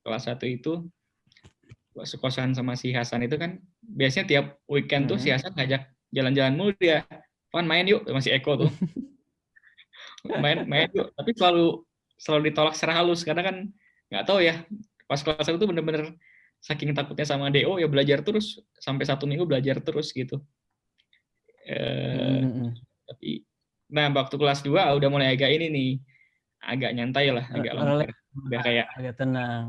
kelas 0.00 0.24
1 0.26 0.48
itu 0.48 0.88
sekosan 2.04 2.52
sama 2.52 2.74
si 2.76 2.92
Hasan 2.92 3.24
itu 3.24 3.34
kan 3.38 3.58
biasanya 3.80 4.26
tiap 4.28 4.46
weekend 4.68 5.08
tuh 5.08 5.18
si 5.18 5.30
Hmm. 5.32 5.40
Hasan 5.40 5.52
ngajak 5.56 5.82
jalan-jalan 6.12 6.52
mulu 6.54 6.72
dia. 6.76 7.06
Pan 7.48 7.64
main 7.64 7.86
yuk, 7.88 8.04
masih 8.12 8.36
Eko 8.36 8.66
tuh. 8.66 8.70
main 10.44 10.66
main 10.68 10.88
yuk, 10.92 11.08
tapi 11.16 11.30
selalu 11.32 11.82
selalu 12.18 12.50
ditolak 12.52 12.74
secara 12.76 13.00
halus 13.00 13.22
karena 13.24 13.42
kan 13.46 13.56
nggak 14.12 14.24
tahu 14.28 14.44
ya. 14.44 14.62
Pas 15.08 15.20
kelas 15.24 15.46
1 15.48 15.56
tuh 15.56 15.68
bener-bener 15.70 16.12
saking 16.60 16.90
takutnya 16.92 17.24
sama 17.24 17.48
DO 17.48 17.78
ya 17.78 17.86
belajar 17.88 18.20
terus 18.20 18.58
sampai 18.76 19.06
satu 19.06 19.24
minggu 19.24 19.46
belajar 19.46 19.78
terus 19.80 20.10
gitu. 20.12 20.42
Eh, 21.68 22.40
Mm-mm. 22.44 22.72
tapi 23.04 23.44
nah 23.88 24.08
waktu 24.12 24.36
kelas 24.36 24.60
2 24.64 24.96
udah 24.96 25.08
mulai 25.08 25.32
agak 25.32 25.48
ini 25.48 25.66
nih 25.68 25.90
agak 26.60 26.90
nyantai 26.92 27.28
lah 27.32 27.44
agak 27.48 27.72
longgar 27.72 28.08
udah 28.48 28.60
kayak 28.60 28.86
agak 28.96 29.14
tenang. 29.16 29.64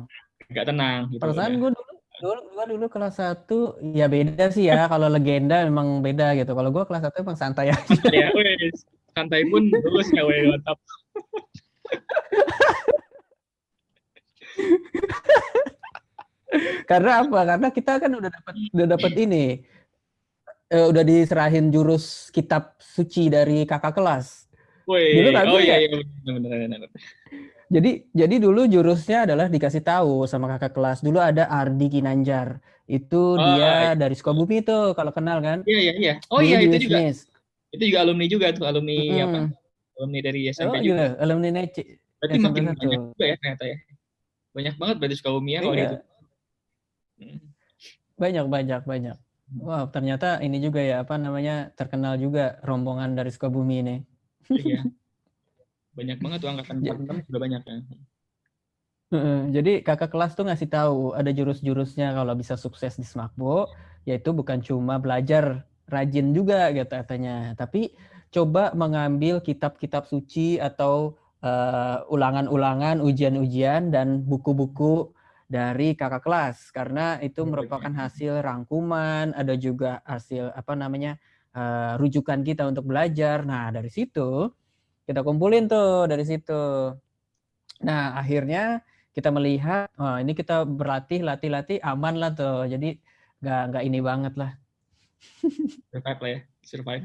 agak 0.49 0.65
tenang 0.67 0.99
gitu 1.11 1.21
Perasaan 1.23 1.53
gue 1.55 1.71
dulu, 1.71 1.88
dulu 2.19 2.41
gua 2.51 2.65
dulu 2.67 2.85
kelas 2.91 3.15
1 3.17 3.95
ya 3.95 4.05
beda 4.11 4.45
sih 4.51 4.67
ya. 4.67 4.85
Kalau 4.91 5.07
legenda 5.07 5.63
memang 5.63 6.03
beda 6.03 6.35
gitu. 6.35 6.51
Kalau 6.51 6.69
gue 6.69 6.83
kelas 6.83 7.03
1 7.07 7.23
emang 7.23 7.37
santai 7.39 7.71
aja. 7.71 7.95
ya 8.11 8.29
wes 8.35 8.85
santai 9.15 9.41
pun 9.47 9.67
lulus 9.71 10.09
ya 10.13 10.23
wes 10.27 10.43
mantap 10.51 10.77
Karena 16.89 17.21
apa? 17.21 17.39
Karena 17.45 17.67
kita 17.69 18.01
kan 18.01 18.09
udah 18.09 18.29
dapat 18.33 18.53
udah 18.73 18.87
dapat 18.97 19.13
ini. 19.15 19.45
Eh, 20.69 20.85
udah 20.85 21.01
diserahin 21.01 21.73
jurus 21.73 22.29
kitab 22.29 22.77
suci 22.77 23.29
dari 23.29 23.65
kakak 23.65 23.97
kelas. 23.97 24.49
Woi, 24.89 25.21
oh 25.29 25.61
iya 25.61 25.77
ya? 25.77 25.85
iya 25.85 25.89
benar 26.33 26.33
benar 26.41 26.57
benar. 26.65 26.89
Jadi 27.69 28.09
jadi 28.17 28.35
dulu 28.41 28.65
jurusnya 28.65 29.29
adalah 29.29 29.45
dikasih 29.45 29.85
tahu 29.85 30.25
sama 30.25 30.49
kakak 30.57 30.73
kelas. 30.73 31.05
Dulu 31.05 31.21
ada 31.21 31.45
Ardi 31.45 31.85
Kinanjar. 31.85 32.57
Itu 32.89 33.37
Oh, 33.37 33.45
dia 33.53 33.93
dari 33.93 34.17
Sukabumi 34.17 34.65
tuh 34.65 34.97
kalau 34.97 35.13
kenal 35.13 35.37
kan. 35.45 35.61
Iya 35.69 35.79
iya 35.79 35.93
iya. 36.01 36.13
Oh 36.33 36.41
Dulu 36.41 36.49
iya 36.49 36.59
itu 36.65 36.89
juga 36.89 36.97
itu 37.69 37.83
juga 37.93 37.99
alumni 38.01 38.25
juga 38.25 38.49
tuh 38.49 38.65
alumni 38.65 38.97
apa? 39.21 39.39
Mm-mm. 39.45 39.47
Alumni 40.01 40.19
dari 40.25 40.41
Oh 40.49 40.53
SMP 40.57 40.75
juga. 40.81 40.81
gila, 40.81 41.05
alumni 41.21 41.49
Neci. 41.53 41.83
Berarti 42.17 42.33
SMP 42.41 42.57
makin 42.57 42.65
banyak 42.73 42.99
juga 43.13 43.23
ya 43.29 43.35
ternyata 43.37 43.63
ya. 43.69 43.77
Banyak 44.49 44.75
banget 44.81 44.95
berarti 44.97 45.15
Sukabumi 45.21 45.51
ya 45.53 45.59
kalau 45.61 45.75
Iya. 45.77 45.81
gitu. 45.85 45.95
Hmm. 47.21 47.39
Banyak 48.17 48.45
banyak 48.49 48.81
banyak. 48.89 49.17
Wah, 49.61 49.85
ternyata 49.93 50.41
ini 50.41 50.57
juga 50.57 50.81
ya 50.81 51.05
apa 51.05 51.21
namanya 51.21 51.69
terkenal 51.77 52.17
juga 52.17 52.57
rombongan 52.65 53.13
dari 53.13 53.29
Sukabumi 53.29 53.75
ini. 53.85 53.95
Iya. 54.49 54.81
Banyak 55.99 56.17
banget 56.23 56.37
tuh 56.39 56.49
angkatan 56.55 56.75
Ya. 56.79 56.95
46 56.95 57.27
sudah 57.27 57.41
banyak 57.43 57.61
ya. 57.67 57.77
Jadi 59.49 59.81
kakak 59.81 60.13
kelas 60.13 60.37
tuh 60.37 60.45
ngasih 60.45 60.69
tahu 60.69 61.17
ada 61.17 61.33
jurus-jurusnya 61.33 62.13
kalau 62.13 62.37
bisa 62.37 62.53
sukses 62.53 62.93
di 62.93 63.03
Smakbo, 63.03 63.65
yaitu 64.05 64.31
bukan 64.31 64.61
cuma 64.61 65.01
belajar 65.01 65.65
rajin 65.89 66.29
juga 66.31 66.69
gitu 66.69 66.93
katanya, 66.93 67.57
tapi 67.57 67.97
coba 68.29 68.69
mengambil 68.77 69.41
kitab-kitab 69.41 70.05
suci 70.05 70.61
atau 70.61 71.17
uh, 71.41 72.05
ulangan-ulangan, 72.13 73.01
ujian-ujian 73.01 73.89
dan 73.89 74.21
buku-buku 74.21 75.09
dari 75.49 75.97
kakak 75.97 76.21
kelas 76.21 76.69
karena 76.69 77.17
itu 77.25 77.41
merupakan 77.41 77.89
hasil 77.89 78.45
rangkuman, 78.45 79.33
ada 79.33 79.57
juga 79.57 80.05
hasil 80.05 80.53
apa 80.53 80.77
namanya 80.77 81.17
uh, 81.57 81.97
rujukan 81.97 82.45
kita 82.45 82.69
untuk 82.69 82.85
belajar. 82.85 83.41
Nah 83.41 83.73
dari 83.73 83.89
situ 83.89 84.53
kita 85.09 85.25
kumpulin 85.25 85.65
tuh 85.65 86.05
dari 86.05 86.21
situ. 86.21 86.93
Nah 87.81 88.13
akhirnya 88.21 88.85
kita 89.09 89.33
melihat, 89.33 89.89
oh, 89.97 90.21
ini 90.21 90.37
kita 90.37 90.69
berlatih, 90.69 91.25
latih, 91.25 91.49
latih, 91.49 91.77
aman 91.81 92.21
lah 92.21 92.29
tuh. 92.37 92.69
Jadi 92.69 93.01
nggak 93.41 93.61
nggak 93.73 93.83
ini 93.89 93.99
banget 94.05 94.33
lah. 94.37 94.53
Survive 95.89 96.19
lah 96.21 96.29
ya, 96.29 96.39
survive. 96.61 97.03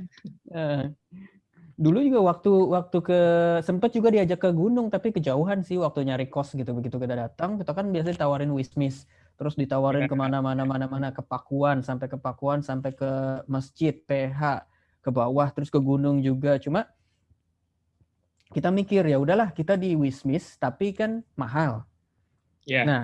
Uh, 0.52 0.92
dulu 1.80 1.98
juga 2.06 2.20
waktu 2.22 2.52
waktu 2.70 2.98
ke 3.02 3.20
sempat 3.66 3.90
juga 3.90 4.14
diajak 4.14 4.38
ke 4.38 4.50
gunung 4.54 4.86
tapi 4.94 5.10
kejauhan 5.10 5.66
sih 5.66 5.74
waktu 5.74 6.06
nyari 6.06 6.30
kos 6.30 6.54
gitu 6.54 6.70
begitu 6.70 7.02
kita 7.02 7.18
datang 7.18 7.58
kita 7.58 7.74
kan 7.74 7.90
biasanya 7.90 8.14
tawarin 8.22 8.54
wismis 8.54 9.10
terus 9.34 9.58
ditawarin 9.58 10.06
iya. 10.06 10.10
ke 10.10 10.14
mana-mana 10.14 10.62
mana-mana 10.62 11.10
ke 11.10 11.18
Pakuan 11.18 11.82
sampai 11.82 12.06
ke 12.06 12.14
Pakuan 12.14 12.62
sampai 12.62 12.94
ke 12.94 13.42
masjid 13.50 13.90
PH 13.90 14.70
ke 15.02 15.10
bawah 15.10 15.50
terus 15.50 15.66
ke 15.66 15.82
gunung 15.82 16.22
juga 16.22 16.62
cuma 16.62 16.86
kita 18.52 18.68
mikir 18.68 19.06
ya 19.06 19.16
udahlah 19.16 19.54
kita 19.54 19.78
di 19.78 19.96
wismis 19.96 20.58
tapi 20.60 20.92
kan 20.92 21.24
mahal. 21.38 21.86
Yeah. 22.64 22.84
nah 22.88 23.02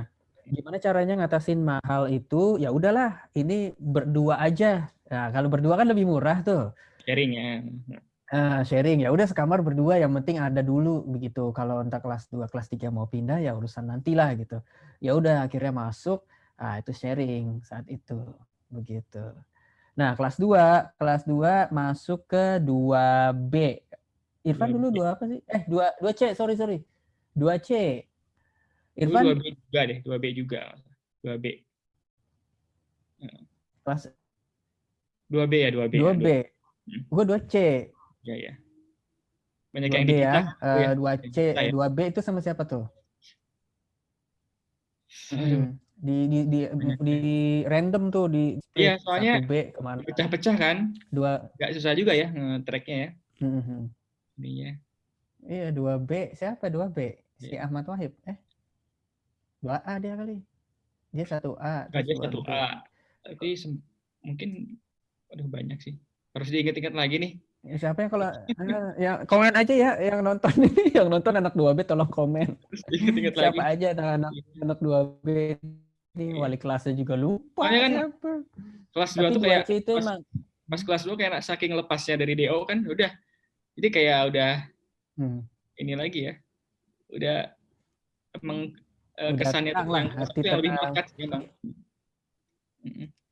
gimana 0.49 0.81
caranya 0.81 1.15
ngatasin 1.21 1.61
mahal 1.63 2.11
itu? 2.11 2.59
Ya 2.59 2.75
udahlah 2.75 3.31
ini 3.33 3.73
berdua 3.79 4.41
aja. 4.43 4.91
Nah 5.09 5.31
kalau 5.31 5.49
berdua 5.49 5.79
kan 5.79 5.87
lebih 5.89 6.05
murah 6.05 6.43
tuh. 6.43 6.75
Sharingnya 7.07 7.65
Uh, 8.31 8.63
sharing. 8.63 9.03
Ya 9.03 9.11
udah 9.11 9.27
sekamar 9.27 9.59
berdua 9.59 9.99
yang 9.99 10.15
penting 10.15 10.39
ada 10.39 10.63
dulu 10.63 11.03
begitu. 11.03 11.51
Kalau 11.51 11.83
entah 11.83 11.99
kelas 11.99 12.31
2 12.31 12.47
kelas 12.47 12.71
3 12.71 12.87
mau 12.95 13.11
pindah 13.11 13.43
ya 13.43 13.59
urusan 13.59 13.91
nantilah 13.91 14.39
gitu. 14.39 14.63
Ya 15.03 15.19
udah 15.19 15.51
akhirnya 15.51 15.75
masuk. 15.75 16.23
Ah 16.55 16.79
itu 16.79 16.95
sharing 16.95 17.59
saat 17.67 17.91
itu 17.91 18.23
begitu. 18.71 19.35
Nah 19.99 20.15
kelas 20.15 20.39
2 20.39 20.95
kelas 20.95 21.27
2 21.27 21.75
masuk 21.75 22.31
ke 22.31 22.63
2B 22.63 23.83
Irfan 24.41 24.73
dulu 24.73 24.89
dua 24.89 25.17
apa 25.17 25.25
sih 25.29 25.41
eh 25.45 25.63
2 25.69 26.01
2 26.01 26.13
C 26.17 26.23
sorry 26.33 26.55
sorry 26.57 26.79
2 27.37 27.61
C 27.61 27.71
Irfan 28.97 29.25
2B 29.37 29.45
juga 29.57 29.81
deh 29.85 29.99
2B 30.05 30.25
juga 30.33 30.63
2B 31.25 31.47
kelas 33.85 34.03
2B 35.29 35.53
ya 35.61 35.71
2B 35.71 35.95
2B 36.01 36.25
ya, 36.25 36.43
gue 36.89 37.25
2 37.29 37.41
C 37.47 37.55
Ya 38.21 38.37
ya. 38.37 38.53
Banyak 39.73 39.89
2 39.89 39.97
yang 39.97 40.05
di 40.05 40.17
ya. 40.21 40.33
2 40.93 41.33
C, 41.33 41.37
ya. 41.57 41.73
2 41.73 41.89
B 41.89 41.99
itu 42.13 42.21
sama 42.21 42.45
siapa 42.45 42.69
tuh? 42.69 42.85
Hmm. 45.33 45.81
Di, 46.01 46.17
di 46.33 46.39
di 46.49 46.61
di 47.01 47.17
random 47.69 48.09
tuh 48.09 48.25
di 48.33 48.57
Iya, 48.73 48.97
soalnya 49.05 49.45
B 49.45 49.73
ke 49.73 49.81
mana? 49.85 50.01
Pecah-pecah 50.05 50.57
kan? 50.57 50.77
Dua. 51.13 51.45
Gak 51.61 51.77
susah 51.77 51.93
juga 51.97 52.13
ya 52.17 52.33
tracknya 52.65 52.97
ya. 52.97 53.11
Hmm. 53.41 53.89
Ininya. 54.41 54.73
Iya, 55.45 55.69
2B. 55.77 56.33
Siapa 56.33 56.73
2B? 56.73 56.99
Si 57.37 57.53
ya. 57.53 57.69
Ahmad 57.69 57.85
Wahib. 57.93 58.17
Eh. 58.25 58.41
2A 59.61 60.01
dia 60.01 60.17
kali. 60.17 60.41
Dia 61.13 61.25
1A. 61.29 61.93
Gak 61.93 62.03
dia 62.09 62.17
1A. 62.17 62.65
Tapi 63.21 63.49
mungkin 64.25 64.81
aduh 65.29 65.45
banyak 65.45 65.77
sih. 65.85 65.95
Harus 66.33 66.49
diingat-ingat 66.49 66.97
lagi 66.97 67.21
nih. 67.21 67.33
Ya, 67.61 67.77
siapa 67.77 68.01
yang 68.01 68.09
kalau 68.09 68.33
uh, 68.33 68.91
ya 68.97 69.21
komen 69.29 69.53
aja 69.53 69.75
ya 69.77 69.91
yang 70.01 70.25
nonton 70.25 70.49
ini 70.65 70.81
yang 70.97 71.13
nonton 71.13 71.37
anak 71.37 71.53
2B 71.53 71.85
tolong 71.85 72.09
komen. 72.09 72.57
Ingat 72.89 73.15
-ingat 73.21 73.35
siapa 73.37 73.61
lagi. 73.61 73.85
aja 73.85 74.17
anak 74.17 74.33
anak 74.65 74.79
2B 74.81 75.61
ini 76.17 76.25
iya. 76.35 76.41
wali 76.41 76.57
kelasnya 76.57 76.97
juga 76.97 77.21
lupa 77.21 77.69
Soalnya 77.69 77.81
kan 77.85 77.93
siapa. 77.93 78.31
Kelas 78.91 79.11
2 79.13 79.37
tuh 79.37 79.43
kayak 79.45 79.65
itu 79.69 79.93
pas, 79.93 80.03
emang 80.03 80.21
pas 80.67 80.81
kelas 80.81 81.03
2 81.05 81.21
kayak 81.21 81.33
saking 81.45 81.73
lepasnya 81.77 82.17
dari 82.17 82.33
DO 82.33 82.65
kan 82.65 82.81
udah 82.89 83.11
jadi 83.81 83.89
kayak 83.97 84.21
udah 84.29 84.53
hmm. 85.17 85.41
ini 85.81 85.93
lagi 85.97 86.21
ya. 86.29 86.35
Udah 87.17 87.39
emang 88.37 88.77
udah 89.17 89.33
kesannya 89.41 89.73
tuh 89.73 89.89
yang, 89.89 90.09
yang 90.45 90.59
lebih 90.61 90.73
melekat 90.77 91.07
emang. 91.17 91.43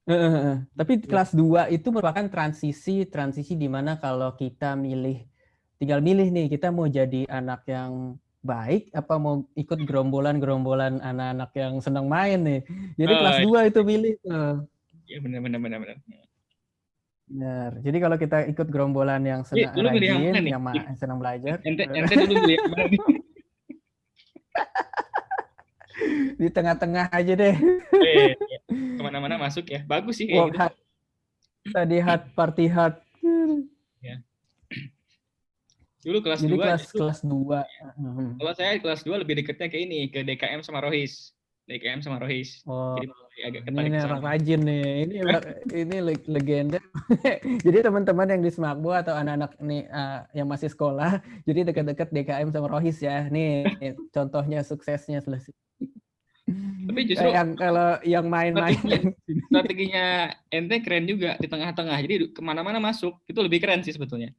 Uh, 0.09 0.65
tapi 0.73 1.05
kelas 1.05 1.37
2 1.37 1.69
itu 1.69 1.93
merupakan 1.93 2.25
transisi 2.33 3.05
transisi 3.05 3.61
di 3.61 3.69
mana 3.69 4.01
kalau 4.01 4.33
kita 4.33 4.73
milih 4.73 5.21
tinggal 5.77 6.01
milih 6.01 6.33
nih 6.33 6.49
kita 6.49 6.73
mau 6.73 6.89
jadi 6.89 7.29
anak 7.29 7.69
yang 7.69 8.17
baik 8.41 8.89
apa 8.97 9.21
mau 9.21 9.45
ikut 9.53 9.85
gerombolan-gerombolan 9.85 11.05
anak-anak 11.05 11.53
yang 11.53 11.77
senang 11.85 12.09
main 12.09 12.41
nih. 12.41 12.61
Jadi 12.97 13.13
oh, 13.13 13.19
kelas 13.21 13.39
2 13.45 13.53
iya. 13.53 13.61
itu 13.69 13.81
milih 13.85 14.15
tuh. 14.25 14.55
Iya 15.13 15.19
benar 15.21 15.41
benar 15.45 15.61
benar 15.61 15.79
benar. 15.85 16.28
Benar. 17.29 17.71
Jadi 17.85 17.99
kalau 18.01 18.17
kita 18.17 18.39
ikut 18.49 18.69
gerombolan 18.73 19.21
yang 19.21 19.45
senang 19.45 19.77
rajin, 19.77 20.01
yang, 20.01 20.65
yang 20.73 20.97
senang 20.97 21.21
belajar. 21.21 21.61
Ente, 21.61 21.85
ente 21.85 22.15
dulu 22.25 22.49
yang 22.49 22.65
mana 22.73 22.89
nih? 22.89 23.01
di 26.41 26.49
tengah-tengah 26.49 27.11
aja 27.11 27.33
deh. 27.35 27.57
Eh, 27.99 28.33
ya. 28.39 28.61
Ke 28.71 29.03
mana-mana 29.03 29.37
masuk 29.37 29.67
ya. 29.69 29.83
Bagus 29.85 30.23
sih 30.23 30.27
kayak 30.31 30.55
gitu. 30.55 31.75
Tadi 31.75 31.99
hat 32.01 32.33
party 32.33 32.67
hat. 32.71 33.03
Ya. 34.01 34.23
Dulu 36.07 36.25
kelas 36.25 36.41
Jadi 36.41 36.55
2. 36.57 36.63
kelas 36.63 36.85
kelas 36.95 37.21
2. 37.27 38.39
Kalau 38.39 38.53
saya 38.55 38.79
kelas 38.81 39.03
2 39.05 39.21
lebih 39.21 39.43
dekatnya 39.43 39.69
ke 39.69 39.79
ini, 39.83 40.09
ke 40.09 40.25
DKM 40.25 40.63
sama 40.65 40.81
Rohis. 40.81 41.35
DKM 41.69 42.01
sama 42.01 42.17
Rohis. 42.17 42.65
Oh. 42.65 42.97
Jadi 42.97 43.13
agak 43.45 43.63
ini 43.69 44.01
orang 44.01 44.25
rajin 44.25 44.61
nih. 44.65 44.85
Ini 45.05 45.17
ini 45.85 45.97
legenda. 46.27 46.81
jadi 47.67 47.79
teman-teman 47.85 48.27
yang 48.33 48.43
di 48.43 48.51
Smakbo 48.51 48.97
atau 48.97 49.13
anak-anak 49.13 49.61
nih 49.61 49.85
uh, 49.93 50.25
yang 50.33 50.49
masih 50.49 50.73
sekolah, 50.73 51.21
jadi 51.49 51.69
dekat-dekat 51.69 52.09
DKM 52.09 52.49
sama 52.51 52.73
Rohis 52.73 52.99
ya. 53.05 53.29
Nih 53.29 53.69
contohnya 54.11 54.65
suksesnya 54.65 55.21
selesai. 55.21 55.53
Tapi 56.89 57.05
justru 57.05 57.29
yang 57.29 57.53
kalau 57.53 58.01
yang 58.01 58.25
main-main 58.25 58.73
strateginya, 58.73 59.13
strateginya 59.53 60.07
ente 60.49 60.81
keren 60.81 61.05
juga 61.05 61.37
di 61.37 61.45
tengah-tengah. 61.45 62.01
Jadi 62.01 62.33
ke 62.33 62.41
mana-mana 62.41 62.81
masuk 62.81 63.21
itu 63.29 63.37
lebih 63.45 63.61
keren 63.61 63.85
sih 63.85 63.93
sebetulnya. 63.93 64.33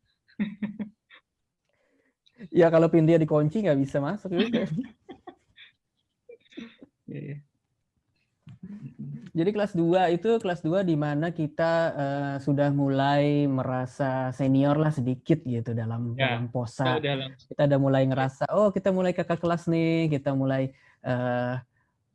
ya 2.49 2.73
kalau 2.73 2.89
pintunya 2.89 3.21
dikunci 3.21 3.61
nggak 3.61 3.77
bisa 3.77 4.01
masuk 4.01 4.33
juga. 4.33 4.65
Iya, 7.09 7.21
iya. 7.33 7.37
Jadi 9.29 9.49
kelas 9.53 9.77
2 9.77 10.15
itu 10.19 10.29
kelas 10.41 10.65
2 10.65 10.81
di 10.81 10.97
mana 10.97 11.29
kita 11.31 11.73
uh, 11.93 12.35
sudah 12.41 12.73
mulai 12.73 13.45
merasa 13.45 14.33
senior 14.33 14.75
lah 14.75 14.89
sedikit 14.89 15.45
gitu 15.45 15.71
dalam 15.77 16.17
ya, 16.17 16.35
dalam 16.35 16.49
posa. 16.49 16.97
Kita 17.45 17.69
udah 17.69 17.79
mulai 17.79 18.03
ngerasa 18.09 18.49
oh 18.51 18.73
kita 18.73 18.89
mulai 18.89 19.13
kakak 19.13 19.39
kelas 19.39 19.69
nih, 19.69 20.11
kita 20.11 20.33
mulai 20.33 20.73
uh, 21.05 21.61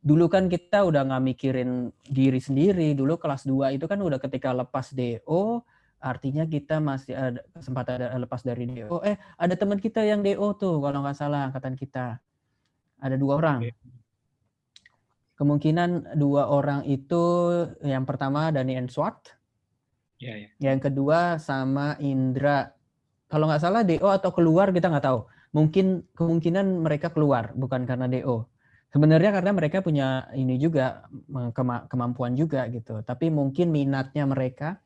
dulu 0.05 0.29
kan 0.29 0.45
kita 0.45 0.85
udah 0.85 1.07
nggak 1.07 1.23
mikirin 1.23 1.89
diri 2.05 2.37
sendiri. 2.37 2.93
Dulu 2.93 3.17
kelas 3.17 3.47
2 3.47 3.79
itu 3.79 3.85
kan 3.87 3.97
udah 3.97 4.19
ketika 4.21 4.53
lepas 4.53 4.93
DO, 4.93 5.65
artinya 6.03 6.45
kita 6.45 6.77
masih 6.77 7.17
ada 7.17 7.41
kesempatan 7.57 8.05
ada 8.05 8.19
lepas 8.21 8.45
dari 8.45 8.69
DO. 8.69 9.01
Eh, 9.01 9.17
ada 9.17 9.55
teman 9.57 9.81
kita 9.81 10.05
yang 10.05 10.21
DO 10.21 10.53
tuh 10.59 10.77
kalau 10.83 11.01
nggak 11.01 11.17
salah 11.17 11.49
angkatan 11.49 11.73
kita. 11.73 12.21
Ada 13.01 13.17
dua 13.19 13.39
orang. 13.39 13.59
Kemungkinan 15.35 16.15
dua 16.15 16.47
orang 16.47 16.87
itu 16.87 17.23
yang 17.83 18.07
pertama 18.07 18.51
Dani 18.55 18.79
Enswat. 18.79 19.35
Ya, 20.19 20.35
ya. 20.39 20.49
Yang 20.63 20.89
kedua 20.91 21.37
sama 21.37 21.99
Indra. 21.99 22.71
Kalau 23.27 23.51
nggak 23.51 23.63
salah 23.63 23.83
DO 23.83 24.07
atau 24.07 24.31
keluar 24.31 24.71
kita 24.71 24.87
nggak 24.87 25.05
tahu. 25.05 25.27
Mungkin 25.51 26.07
kemungkinan 26.15 26.83
mereka 26.83 27.11
keluar 27.11 27.51
bukan 27.55 27.83
karena 27.83 28.07
DO 28.07 28.47
Sebenarnya 28.95 29.35
karena 29.35 29.51
mereka 29.51 29.83
punya 29.83 30.23
ini 30.39 30.55
juga 30.55 31.03
kemampuan 31.91 32.31
juga 32.31 32.63
gitu, 32.71 33.03
tapi 33.03 33.27
mungkin 33.27 33.67
minatnya 33.67 34.23
mereka 34.23 34.79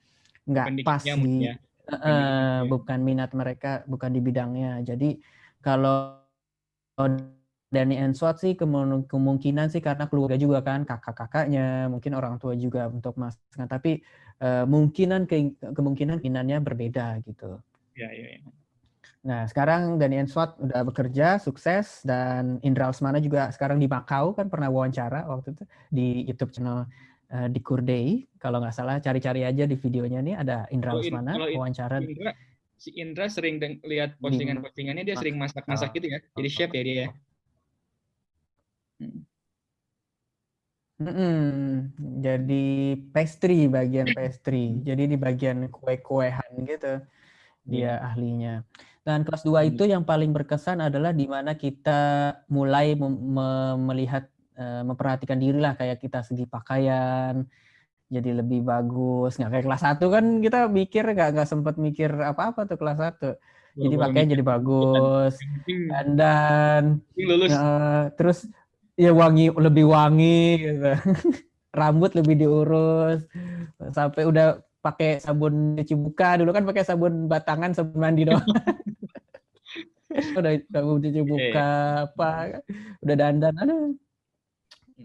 nggak 0.50 0.82
pas 0.82 1.06
di 1.06 1.46
ya. 1.46 1.54
uh, 1.94 2.66
bukan 2.66 3.06
minat 3.06 3.38
mereka 3.38 3.86
bukan 3.86 4.10
di 4.10 4.18
bidangnya. 4.18 4.82
Jadi 4.82 5.22
kalau 5.62 6.26
Dani 7.70 8.02
Enswat 8.02 8.42
sih 8.42 8.58
kemungkinan 8.58 9.70
sih 9.70 9.78
karena 9.78 10.10
keluarga 10.10 10.34
juga 10.42 10.66
kan 10.66 10.90
kakak-kakaknya, 10.90 11.86
mungkin 11.86 12.18
orang 12.18 12.42
tua 12.42 12.58
juga 12.58 12.90
untuk 12.90 13.14
mas. 13.14 13.38
Tapi 13.54 14.02
uh, 14.42 14.66
mungkinan 14.66 15.30
ke, 15.30 15.54
kemungkinan 15.62 16.18
minatnya 16.26 16.58
berbeda 16.58 17.22
gitu. 17.30 17.62
Ya, 17.94 18.10
ya, 18.10 18.42
ya. 18.42 18.42
Nah, 19.20 19.46
sekarang 19.46 20.02
Dani 20.02 20.26
Enswat 20.26 20.58
udah 20.58 20.82
bekerja, 20.82 21.38
sukses, 21.38 22.02
dan 22.02 22.58
Indra 22.66 22.90
Alsmana 22.90 23.22
juga 23.22 23.54
sekarang 23.54 23.78
di 23.78 23.86
Makau, 23.86 24.34
kan 24.34 24.50
pernah 24.50 24.72
wawancara 24.74 25.30
waktu 25.30 25.54
itu 25.54 25.64
di 25.94 26.08
YouTube 26.26 26.56
channel 26.56 26.90
uh, 27.30 27.48
di 27.52 27.60
Kurdei. 27.62 28.26
Kalau 28.42 28.64
nggak 28.64 28.74
salah, 28.74 28.98
cari-cari 28.98 29.46
aja 29.46 29.70
di 29.70 29.78
videonya 29.78 30.26
nih, 30.26 30.36
ada 30.42 30.66
Indra 30.74 30.98
Alsmana 30.98 31.38
wawancara. 31.38 32.02
Indra, 32.02 32.32
si 32.80 32.90
Indra 32.96 33.28
sering 33.28 33.60
lihat 33.86 34.18
postingan-postingannya 34.24 35.04
dia 35.04 35.20
sering 35.20 35.38
masak-masak 35.38 35.94
gitu 36.00 36.16
ya. 36.16 36.20
Jadi 36.34 36.50
chef 36.50 36.72
ya 36.74 36.82
dia 36.82 36.98
ya. 37.06 37.10
Mm-mm. 41.00 41.96
Jadi 42.20 43.00
pastry 43.16 43.72
bagian 43.72 44.12
pastry. 44.12 44.84
Jadi 44.84 45.16
di 45.16 45.18
bagian 45.18 45.72
kue-kuehan 45.72 46.52
gitu 46.68 47.00
dia 47.64 48.04
ahlinya. 48.04 48.68
Dan 49.06 49.24
kelas 49.24 49.48
2 49.48 49.64
itu 49.64 49.88
yang 49.88 50.04
paling 50.04 50.36
berkesan 50.36 50.84
adalah 50.84 51.16
di 51.16 51.26
mana 51.26 51.56
kita 51.56 52.36
mulai 52.52 53.00
melihat 53.80 54.28
eh, 54.60 54.84
memperhatikan 54.84 55.40
diri 55.40 55.58
lah 55.58 55.80
kayak 55.80 56.04
kita 56.04 56.20
segi 56.20 56.44
pakaian 56.44 57.48
jadi 58.12 58.44
lebih 58.44 58.68
bagus. 58.68 59.40
Nggak 59.40 59.52
kayak 59.56 59.66
kelas 59.72 59.84
1 59.86 60.06
kan 60.12 60.26
kita 60.44 60.60
mikir 60.68 61.04
nggak 61.16 61.30
nggak 61.32 61.48
sempat 61.48 61.80
mikir 61.80 62.12
apa-apa 62.12 62.68
tuh 62.68 62.76
kelas 62.76 63.00
1. 63.00 63.40
Jadi 63.80 63.96
pakaian 63.96 64.28
jadi 64.28 64.44
bagus. 64.44 65.40
Dan 66.18 67.00
lulus. 67.16 67.54
Eh, 67.56 68.04
terus 68.20 68.50
ya 69.00 69.12
wangi 69.16 69.48
lebih 69.56 69.86
wangi 69.88 70.60
gitu. 70.60 70.92
Rambut 71.80 72.12
lebih 72.18 72.36
diurus 72.36 73.24
sampai 73.96 74.28
udah 74.28 74.60
pakai 74.84 75.24
sabun 75.24 75.80
cuci 75.80 75.96
muka 75.96 76.36
dulu 76.36 76.52
kan 76.52 76.68
pakai 76.68 76.84
sabun 76.84 77.32
batangan 77.32 77.72
sabun 77.72 78.00
mandi 78.04 78.28
doang. 78.28 78.44
udah 80.40 80.54
sabun 80.68 81.00
cuci 81.00 81.22
muka 81.24 81.70
apa 82.12 82.60
udah 83.00 83.16
dandan 83.16 83.56
aduh 83.56 83.96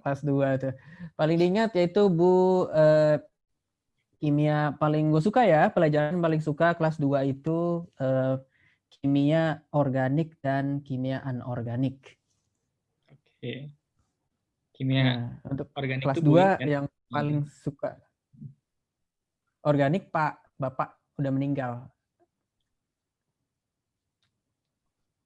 kelas 0.03 0.20
2 0.26 0.59
tuh. 0.59 0.74
Paling 1.14 1.36
diingat 1.38 1.70
yaitu 1.78 2.11
Bu 2.11 2.66
eh, 2.74 3.22
kimia 4.18 4.74
paling 4.80 5.14
gue 5.14 5.22
suka 5.22 5.47
ya, 5.47 5.70
pelajaran 5.70 6.18
paling 6.18 6.42
suka 6.42 6.74
kelas 6.74 6.99
2 6.99 7.30
itu 7.30 7.86
eh, 8.03 8.42
kimia 8.99 9.62
organik 9.70 10.34
dan 10.42 10.82
kimia 10.82 11.22
anorganik. 11.22 12.18
Oke. 13.07 13.70
Kimia 14.75 15.03
Nah, 15.07 15.18
untuk 15.47 15.70
organik 15.79 16.03
kelas 16.03 16.18
itu 16.18 16.27
2 16.27 16.35
Bu, 16.35 16.59
kan? 16.59 16.66
yang 16.66 16.85
paling 17.07 17.41
suka 17.47 17.91
organik 19.62 20.11
Pak 20.11 20.59
Bapak 20.59 20.99
udah 21.16 21.31
meninggal. 21.31 21.72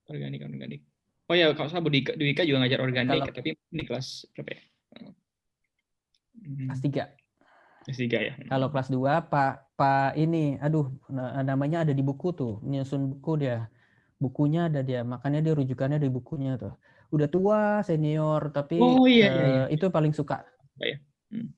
organik 0.08 0.40
organik. 0.40 0.80
Oh 1.28 1.36
ya, 1.36 1.52
kalau 1.52 1.68
saya 1.68 1.84
Bu 1.84 1.92
Dika, 1.92 2.16
Dika 2.16 2.40
juga 2.40 2.64
ngajar 2.64 2.80
organik, 2.80 3.12
Kalau- 3.12 3.28
tapi 3.28 3.50
di 3.68 3.84
kelas 3.84 4.24
berapa 4.32 4.50
ya? 4.56 4.60
Hmm, 6.38 6.68
Kelas 6.72 6.80
3. 6.80 7.04
kelas 7.84 7.98
tiga 8.00 8.18
ya. 8.24 8.32
Kalau 8.48 8.68
kelas 8.72 8.88
2 8.88 9.20
Pak 9.20 9.76
Pak 9.76 10.16
ini 10.16 10.56
aduh 10.60 10.88
na- 11.12 11.44
namanya 11.44 11.84
ada 11.84 11.92
di 11.92 12.00
buku 12.00 12.32
tuh, 12.32 12.56
nyusun 12.64 13.16
buku 13.16 13.44
dia. 13.44 13.68
Bukunya 14.16 14.66
ada 14.72 14.80
dia, 14.80 15.04
makanya 15.04 15.44
dia 15.44 15.52
rujukannya 15.54 16.00
di 16.00 16.08
bukunya 16.08 16.56
tuh. 16.56 16.72
Udah 17.08 17.28
tua, 17.28 17.80
senior, 17.84 18.52
tapi 18.52 18.76
Oh, 18.76 19.08
iya, 19.08 19.32
iya, 19.32 19.34
iya. 19.48 19.64
eh, 19.72 19.76
itu 19.76 19.88
paling 19.88 20.12
suka. 20.12 20.44
Apa 20.44 20.84
ya? 20.84 20.96
Hmm. 21.32 21.48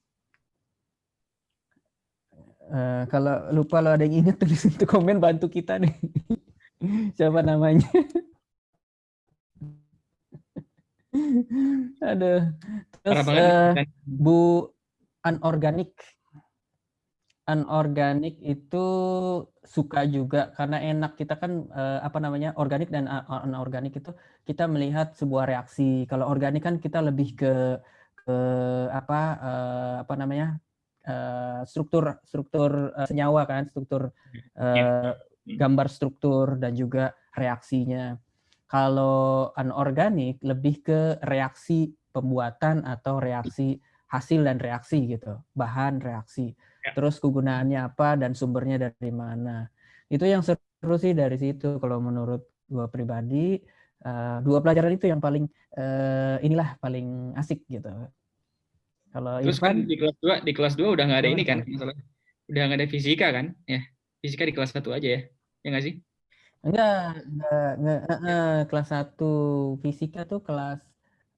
Eh, 2.70 3.03
kalau 3.11 3.51
lupa 3.51 3.82
lo 3.82 3.90
ada 3.90 4.07
yang 4.07 4.22
inget 4.22 4.38
tulis 4.40 4.62
itu 4.62 4.86
komen 4.86 5.18
bantu 5.18 5.51
kita 5.51 5.82
nih. 5.82 5.90
Siapa 7.18 7.42
namanya? 7.42 7.90
Aduh. 12.14 12.55
Terus 13.03 13.26
kan? 13.26 13.90
Bu 14.07 14.70
anorganik. 15.26 15.98
Anorganik 17.51 18.38
itu 18.46 18.86
suka 19.66 20.07
juga 20.07 20.55
karena 20.55 20.78
enak 20.78 21.18
kita 21.18 21.34
kan 21.34 21.66
eh, 21.66 21.98
apa 21.98 22.18
namanya 22.22 22.55
organik 22.62 22.94
dan 22.94 23.11
anorganik 23.11 23.98
itu 23.98 24.14
kita 24.46 24.70
melihat 24.70 25.18
sebuah 25.18 25.51
reaksi. 25.51 26.07
Kalau 26.07 26.30
organik 26.30 26.62
kan 26.62 26.78
kita 26.78 27.03
lebih 27.03 27.34
ke 27.34 27.55
ke 28.22 28.38
apa 28.94 29.20
eh, 29.51 29.94
apa 30.07 30.14
namanya 30.14 30.48
eh, 31.03 31.61
struktur 31.66 32.22
struktur 32.22 32.94
eh, 32.94 33.09
senyawa 33.11 33.42
kan 33.51 33.66
struktur 33.66 34.14
eh, 34.55 35.11
gambar 35.51 35.86
struktur 35.90 36.55
dan 36.62 36.72
juga 36.78 37.18
reaksinya. 37.34 38.14
Kalau 38.70 39.51
anorganik 39.59 40.38
lebih 40.46 40.86
ke 40.86 41.01
reaksi 41.26 41.90
pembuatan 42.14 42.86
atau 42.86 43.18
reaksi 43.18 43.82
hasil 44.11 44.46
dan 44.46 44.59
reaksi 44.62 45.11
gitu, 45.11 45.42
bahan 45.55 45.98
reaksi. 45.98 46.55
Ya. 46.81 46.91
Terus 46.97 47.20
kegunaannya 47.20 47.78
apa 47.89 48.16
dan 48.20 48.33
sumbernya 48.33 48.76
dari 48.89 49.12
mana. 49.12 49.68
Itu 50.09 50.24
yang 50.24 50.43
seru 50.47 50.97
sih 50.97 51.12
dari 51.12 51.37
situ 51.37 51.76
kalau 51.83 52.01
menurut 52.01 52.41
gua 52.70 52.87
pribadi 52.89 53.61
eh, 54.07 54.37
dua 54.47 54.59
pelajaran 54.64 54.97
itu 54.97 55.07
yang 55.12 55.20
paling 55.20 55.45
eh, 55.76 56.37
inilah 56.47 56.81
paling 56.81 57.37
asik 57.37 57.66
gitu. 57.68 57.89
Kalau 59.11 59.43
Terus 59.43 59.59
kan 59.59 59.76
di 59.91 59.97
kelas 59.99 60.16
2 60.22 60.35
di 60.47 60.53
kelas 60.55 60.74
2 60.78 60.89
udah 60.95 61.05
nggak 61.11 61.20
ada 61.26 61.31
ini 61.35 61.43
kan 61.43 61.59
masalah. 61.66 61.97
Udah 62.47 62.62
nggak 62.66 62.78
ada 62.78 62.89
fisika 62.89 63.26
kan? 63.35 63.47
Ya. 63.66 63.83
Fisika 64.22 64.47
di 64.47 64.55
kelas 64.55 64.70
1 64.70 64.95
aja 64.95 65.09
ya. 65.18 65.20
Ya 65.66 65.68
nggak 65.74 65.85
sih? 65.85 65.95
Enggak, 66.61 67.24
enggak, 67.24 67.70
enggak, 67.81 68.01
eh, 68.12 68.20
eh, 68.28 68.49
kelas 68.68 68.89
1 68.93 69.31
fisika 69.83 70.20
tuh 70.28 70.41
kelas 70.47 70.78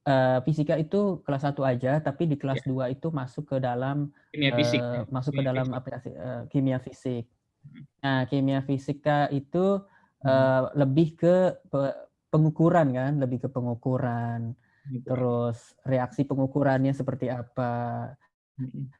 eh, 0.02 0.38
fisika 0.46 0.74
itu 0.78 1.22
kelas 1.22 1.42
1 1.46 1.62
aja, 1.62 2.02
tapi 2.02 2.26
di 2.26 2.36
kelas 2.38 2.62
2 2.66 2.90
itu 2.90 3.08
masuk 3.14 3.54
ke 3.54 3.56
dalam 3.62 4.10
Kimia 4.34 4.52
fisik. 4.54 4.80
eh, 4.82 5.04
masuk 5.10 5.32
ke 5.32 5.42
Kimia 5.42 5.50
dalam 5.50 5.66
fisik. 5.66 5.78
aplikasi 5.78 6.08
eh, 6.12 6.42
kimia 6.50 6.78
fisik. 6.82 7.24
Hmm. 7.62 7.84
Nah, 8.02 8.20
kimia 8.26 8.60
fisika 8.66 9.30
itu 9.30 9.86
eh, 10.26 10.62
lebih 10.74 11.08
ke 11.18 11.34
pe- 11.70 11.98
pengukuran 12.32 12.88
kan, 12.94 13.12
lebih 13.22 13.46
ke 13.46 13.48
pengukuran. 13.52 14.54
Gitu. 14.90 15.06
Terus 15.06 15.78
reaksi 15.86 16.26
pengukurannya 16.26 16.90
seperti 16.90 17.30
apa. 17.30 18.10
Mm-mm. 18.58 18.90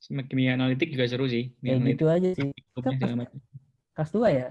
Sama 0.00 0.24
kimia 0.24 0.56
analitik 0.56 0.90
juga 0.90 1.06
seru 1.06 1.28
sih. 1.28 1.52
Kimia 1.60 1.76
analitik, 1.78 2.00
gitu 2.00 2.06
aja 2.10 2.28
sih. 2.34 2.50
segala 2.74 3.14
macam. 3.20 3.38
Kelas 3.94 4.10
2 4.10 4.28
ya? 4.32 4.48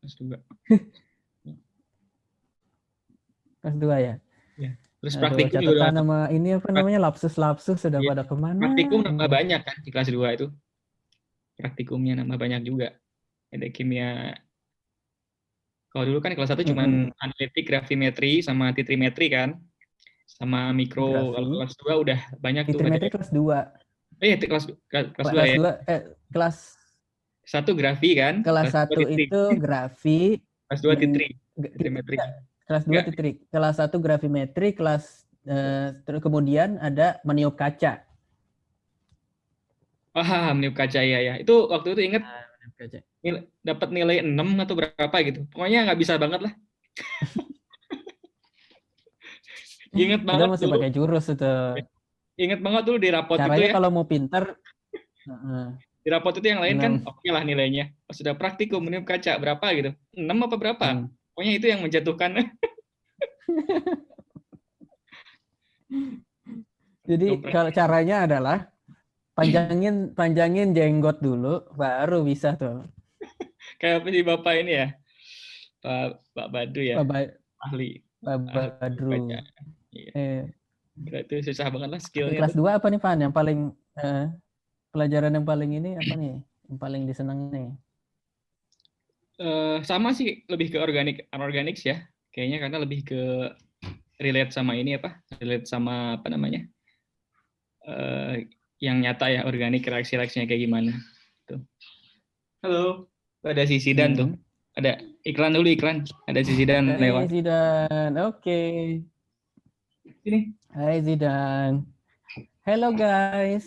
Kelas 0.00 0.14
2. 0.18 0.38
Kelas 3.64 3.76
2 3.80 3.96
ya? 3.96 4.14
Terus 5.00 5.16
Aduh, 5.16 5.22
praktikum 5.24 5.60
juga 5.60 5.88
nama 5.88 6.18
ini 6.28 6.56
apa 6.56 6.68
namanya 6.68 7.00
lapsus-lapsus 7.02 7.76
sudah 7.80 8.00
Iya, 8.00 8.08
pada 8.08 8.22
ke 8.24 8.34
mana? 8.34 8.56
praktikum 8.58 9.00
nambah 9.00 9.28
banyak 9.28 9.60
kan 9.60 9.76
di 9.80 9.88
kelas 9.88 10.08
2 10.08 10.32
itu. 10.32 10.46
Praktikumnya 11.56 12.16
nambah 12.16 12.36
banyak 12.36 12.60
juga. 12.62 12.92
Ada 13.48 13.68
kimia 13.68 14.32
kalau 15.88 16.10
dulu 16.10 16.18
kan 16.18 16.32
kelas 16.32 16.50
1 16.50 16.64
cuma 16.64 16.84
Mm-mm. 16.84 17.12
analitik, 17.16 17.64
gravimetri 17.64 18.40
sama 18.40 18.72
titrimetri 18.72 19.28
kan. 19.28 19.56
Sama 20.26 20.72
mikro. 20.72 21.06
Grafi. 21.06 21.32
Kalau 21.32 21.48
kelas 21.54 21.74
2 21.78 21.94
udah 22.00 22.18
banyak 22.36 22.62
tuh. 22.66 22.72
Titrimetri 22.74 23.08
kelas 23.08 23.30
2. 23.30 23.58
eh 24.18 24.26
iya, 24.26 24.36
kelas 24.38 24.64
kelas 24.88 25.06
2 25.10 25.32
Kelas 25.32 25.46
ya. 25.46 25.56
2 25.56 25.72
eh 25.86 26.00
kelas 26.28 26.56
Satu 27.44 27.76
grafi 27.76 28.10
kan. 28.16 28.40
kelas 28.40 28.72
dua 28.72 28.88
1 28.88 29.04
titri. 29.04 29.24
itu 29.28 29.42
grafi, 29.60 30.20
kelas 30.64 30.80
2 30.80 30.88
dan- 30.88 31.00
titri, 31.04 31.26
titrimetri. 31.54 32.16
Kelas 32.64 32.82
2 32.84 32.90
Enggak. 32.90 33.04
titri. 33.10 33.30
Kelas 33.48 33.76
1 33.76 33.96
gravimetri, 34.00 34.68
kelas 34.72 35.04
eh, 35.44 35.92
terus 36.02 36.20
kemudian 36.20 36.76
ada 36.78 37.20
meniup 37.22 37.54
kaca. 37.54 38.00
Paham 40.10 40.62
niup 40.62 40.72
kaca 40.72 41.00
ya 41.02 41.18
ya. 41.20 41.34
Itu 41.36 41.66
waktu 41.68 41.92
itu 41.92 42.02
inget 42.06 42.22
Meniup 42.22 42.74
kaca. 42.78 42.98
nil- 43.20 43.44
dapat 43.60 43.88
nilai 43.90 44.16
6 44.22 44.32
atau 44.62 44.74
berapa 44.78 45.16
gitu. 45.22 45.40
Pokoknya 45.50 45.90
nggak 45.90 45.98
bisa 45.98 46.14
banget 46.16 46.40
lah. 46.46 46.52
Ingat 49.94 50.20
Kita 50.22 50.28
banget 50.28 50.48
masih 50.50 50.66
dulu. 50.66 50.74
pakai 50.74 50.90
jurus 50.90 51.24
itu. 51.30 51.52
Ingat 52.34 52.60
banget 52.60 52.82
dulu 52.82 52.98
di 52.98 53.10
rapot 53.14 53.38
itu 53.38 53.46
Caranya 53.46 53.68
ya. 53.70 53.74
kalau 53.74 53.88
mau 53.94 54.06
pinter. 54.06 54.42
Di 56.04 56.12
rapot 56.12 56.36
itu 56.36 56.44
yang 56.44 56.60
lain 56.60 56.76
kan 56.76 56.92
Enam. 57.00 57.08
oke 57.08 57.24
lah 57.32 57.40
nilainya. 57.40 57.88
Pas 58.04 58.12
sudah 58.12 58.36
praktikum 58.36 58.84
meniup 58.84 59.08
kaca 59.08 59.40
berapa 59.40 59.66
gitu. 59.72 59.90
6 60.12 60.20
apa 60.36 60.56
berapa? 60.60 60.86
Hmm. 61.00 61.08
Pokoknya 61.34 61.52
itu 61.58 61.66
yang 61.66 61.82
menjatuhkan. 61.82 62.30
Jadi 67.10 67.26
kalau 67.50 67.70
caranya 67.74 68.24
adalah 68.24 68.70
panjangin 69.34 70.14
panjangin 70.14 70.72
jenggot 70.72 71.18
dulu 71.18 71.66
baru 71.74 72.22
bisa 72.22 72.54
tuh. 72.54 72.86
Kayak 73.82 74.06
apa 74.06 74.08
sih 74.14 74.22
Bapak 74.22 74.54
ini 74.62 74.72
ya? 74.78 74.94
Pak 75.82 76.22
Pak 76.32 76.48
Badu 76.54 76.80
ya, 76.80 77.02
Pak 77.02 77.06
Ba- 77.10 77.34
ahli. 77.66 78.00
Pak 78.24 78.38
Badru. 78.80 79.10
baca. 79.10 79.38
Iya. 79.92 80.10
Eh, 80.16 81.20
itu 81.26 81.34
susah 81.50 81.68
banget 81.68 81.90
lah 81.92 82.00
skillnya. 82.00 82.40
kelas 82.40 82.54
tuh. 82.56 82.64
2 82.64 82.78
apa 82.78 82.86
nih 82.88 83.00
Pan? 83.02 83.18
Yang 83.20 83.34
paling 83.34 83.58
eh, 84.00 84.26
pelajaran 84.94 85.34
yang 85.34 85.44
paling 85.44 85.70
ini 85.76 85.90
apa 85.98 86.14
nih? 86.16 86.40
Yang 86.70 86.78
paling 86.80 87.02
disenangi 87.04 87.46
nih? 87.52 87.68
Eh, 89.34 89.78
sama 89.82 90.14
sih 90.14 90.46
lebih 90.46 90.70
ke 90.70 90.78
organik 90.78 91.26
anorganik 91.34 91.74
ya. 91.82 92.06
Kayaknya 92.30 92.58
karena 92.62 92.78
lebih 92.86 93.00
ke 93.02 93.22
relate 94.22 94.54
sama 94.54 94.78
ini 94.78 94.94
apa? 94.94 95.18
Relate 95.42 95.66
sama 95.66 96.22
apa 96.22 96.30
namanya? 96.30 96.62
Eh 97.82 98.46
yang 98.78 99.02
nyata 99.02 99.26
ya 99.34 99.42
organik 99.42 99.82
reaksi-reaksinya 99.82 100.46
kayak 100.46 100.70
gimana. 100.70 100.92
Tuh. 101.50 101.58
Halo. 102.62 103.10
Ada 103.42 103.66
si 103.66 103.82
Sidan 103.82 104.14
tuh. 104.14 104.30
Ada 104.78 105.02
iklan 105.26 105.58
dulu 105.58 105.66
iklan. 105.66 106.06
Ada 106.30 106.46
si 106.46 106.54
Sidan 106.54 106.94
Hai 106.94 107.02
lewat. 107.02 107.26
Zidan, 107.26 108.12
oke. 108.22 108.62
Sini. 110.22 110.54
Hai 110.70 111.02
Zidan. 111.02 111.82
Hello 112.62 112.94
guys. 112.94 113.66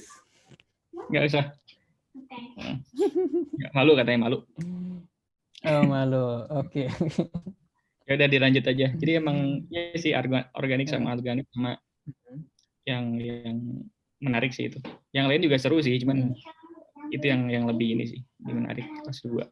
Nggak 1.11 1.23
usah. 1.27 1.45
Nggak 3.59 3.71
malu 3.75 3.91
katanya 3.99 4.19
malu. 4.31 4.39
Oh 5.67 5.83
malu, 5.83 6.47
oke. 6.47 6.87
Ya 8.07 8.11
udah 8.15 8.27
dilanjut 8.31 8.63
aja. 8.63 8.87
Jadi 8.95 9.11
emang 9.19 9.67
ya 9.67 9.91
sih 9.99 10.15
orga- 10.15 10.47
organik 10.55 10.87
sama 10.87 11.11
organik 11.11 11.43
sama 11.51 11.75
yang 12.87 13.19
yang 13.19 13.83
menarik 14.23 14.55
sih 14.55 14.71
itu. 14.71 14.79
Yang 15.11 15.25
lain 15.27 15.41
juga 15.43 15.57
seru 15.59 15.83
sih, 15.83 15.99
cuman 15.99 16.31
itu 17.11 17.25
yang 17.27 17.51
yang 17.51 17.67
lebih 17.67 17.99
ini 17.99 18.07
sih, 18.07 18.21
lebih 18.47 18.53
menarik 18.63 18.85
kelas 19.03 19.19
2. 19.27 19.43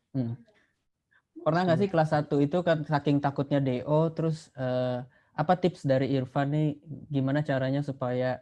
Pernah 1.43 1.61
nggak 1.67 1.79
sih 1.83 1.89
kelas 1.91 2.09
1 2.15 2.39
itu 2.39 2.63
kan 2.63 2.87
saking 2.87 3.19
takutnya 3.19 3.59
DO, 3.59 4.15
terus 4.15 4.49
eh, 4.55 5.03
apa 5.35 5.53
tips 5.59 5.83
dari 5.83 6.15
Irfan 6.15 6.55
nih 6.55 6.79
gimana 7.11 7.43
caranya 7.43 7.83
supaya 7.83 8.39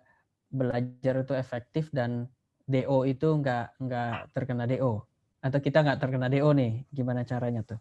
belajar 0.54 1.26
itu 1.26 1.34
efektif 1.34 1.90
dan 1.90 2.30
DO 2.70 3.10
itu 3.10 3.34
nggak 3.34 3.82
nggak 3.82 4.14
terkena 4.32 4.70
DO 4.70 5.02
atau 5.44 5.60
kita 5.60 5.84
nggak 5.84 6.00
terkena 6.00 6.32
DO 6.32 6.50
nih 6.56 6.88
gimana 6.90 7.28
caranya 7.28 7.62
tuh 7.62 7.80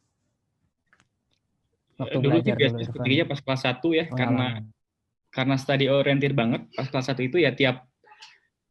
waktu 1.96 2.18
Dulu 2.18 2.26
sih 2.42 2.50
belajar 2.50 2.56
biasa 2.58 2.72
dulu 2.72 2.80
Irfan 2.82 2.90
strateginya 2.90 3.26
pas 3.28 3.40
kelas 3.40 3.62
1 3.62 3.88
ya, 3.92 4.04
karena 4.10 4.46
Pengalaman. 4.50 4.64
karena 5.32 5.54
study 5.56 5.86
oriented 5.88 6.32
banget 6.34 6.62
pas 6.74 6.86
kelas 6.88 7.06
1 7.14 7.22
itu 7.22 7.36
ya 7.38 7.50
tiap 7.54 7.76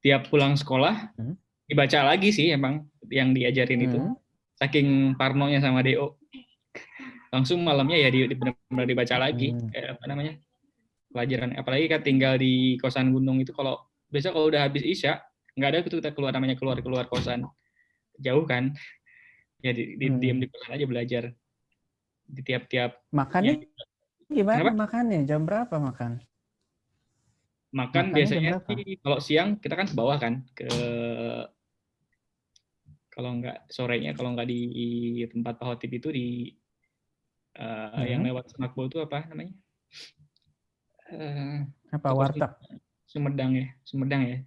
tiap 0.02 0.22
pulang 0.28 0.54
sekolah 0.54 1.14
Hmm. 1.16 1.36
dibaca 1.64 2.00
lagi 2.04 2.30
sih 2.36 2.52
emang 2.52 2.84
yang 3.08 3.32
diajarin 3.32 3.80
itu. 3.80 3.96
Hmm. 3.96 4.16
Saking 4.60 5.16
parnonya 5.16 5.64
sama 5.64 5.80
DO. 5.80 6.20
Langsung 7.32 7.64
malamnya 7.64 7.96
ya 7.96 8.10
di, 8.12 8.28
di 8.28 8.36
benar-benar 8.36 8.86
dibaca 8.86 9.16
lagi 9.16 9.56
Hmm. 9.56 9.72
eh, 9.72 9.96
apa 9.96 10.04
namanya? 10.06 10.36
pelajaran 11.12 11.52
apalagi 11.60 11.92
kan 11.92 12.00
tinggal 12.02 12.40
di 12.40 12.80
kosan 12.80 13.12
gunung 13.12 13.44
itu 13.44 13.52
kalau 13.52 13.76
biasa 14.08 14.32
kalau 14.32 14.48
udah 14.48 14.64
habis 14.64 14.80
isya 14.80 15.20
nggak 15.60 15.70
ada 15.70 15.80
kita 15.84 16.16
keluar 16.16 16.32
namanya 16.32 16.56
keluar 16.56 16.80
keluar 16.80 17.04
kosan 17.12 17.44
jauh 18.22 18.46
kan. 18.46 18.72
Ya 19.62 19.74
di, 19.74 19.98
di- 19.98 20.10
Hmm. 20.10 20.22
diam 20.22 20.38
di 20.42 20.48
kosan 20.50 20.78
aja 20.78 20.86
belajar. 20.86 21.24
Di 22.26 22.42
tiap-tiap. 22.42 23.02
Makannya 23.12 23.68
gimana 24.32 24.72
Kenapa? 24.72 24.80
makannya? 24.88 25.20
Jam 25.28 25.44
berapa 25.44 25.76
makan? 25.76 26.24
Makan 27.72 28.12
Makannya 28.12 28.16
biasanya 28.16 28.52
sih 28.68 29.00
kalau 29.00 29.20
siang 29.20 29.50
kita 29.60 29.76
kan 29.80 29.88
ke 29.88 29.96
bawah 29.96 30.18
kan 30.20 30.44
ke 30.56 30.68
kalau 33.12 33.32
nggak 33.40 33.68
sorenya 33.68 34.12
kalau 34.16 34.36
nggak 34.36 34.48
di 34.48 34.60
tempat 35.28 35.60
Pak 35.60 35.68
Hotip 35.68 35.92
itu 35.92 36.12
di 36.12 36.28
yang 38.08 38.24
Hmm. 38.24 38.28
lewat 38.32 38.52
Semakbo 38.52 38.88
itu 38.88 39.00
apa 39.04 39.28
namanya? 39.28 39.52
Eh, 41.12 41.68
apa 41.92 42.10
warteg? 42.16 42.48
Sumedang 43.04 43.52
ya 43.56 43.68
Sumedang 43.84 44.24
ya 44.24 44.38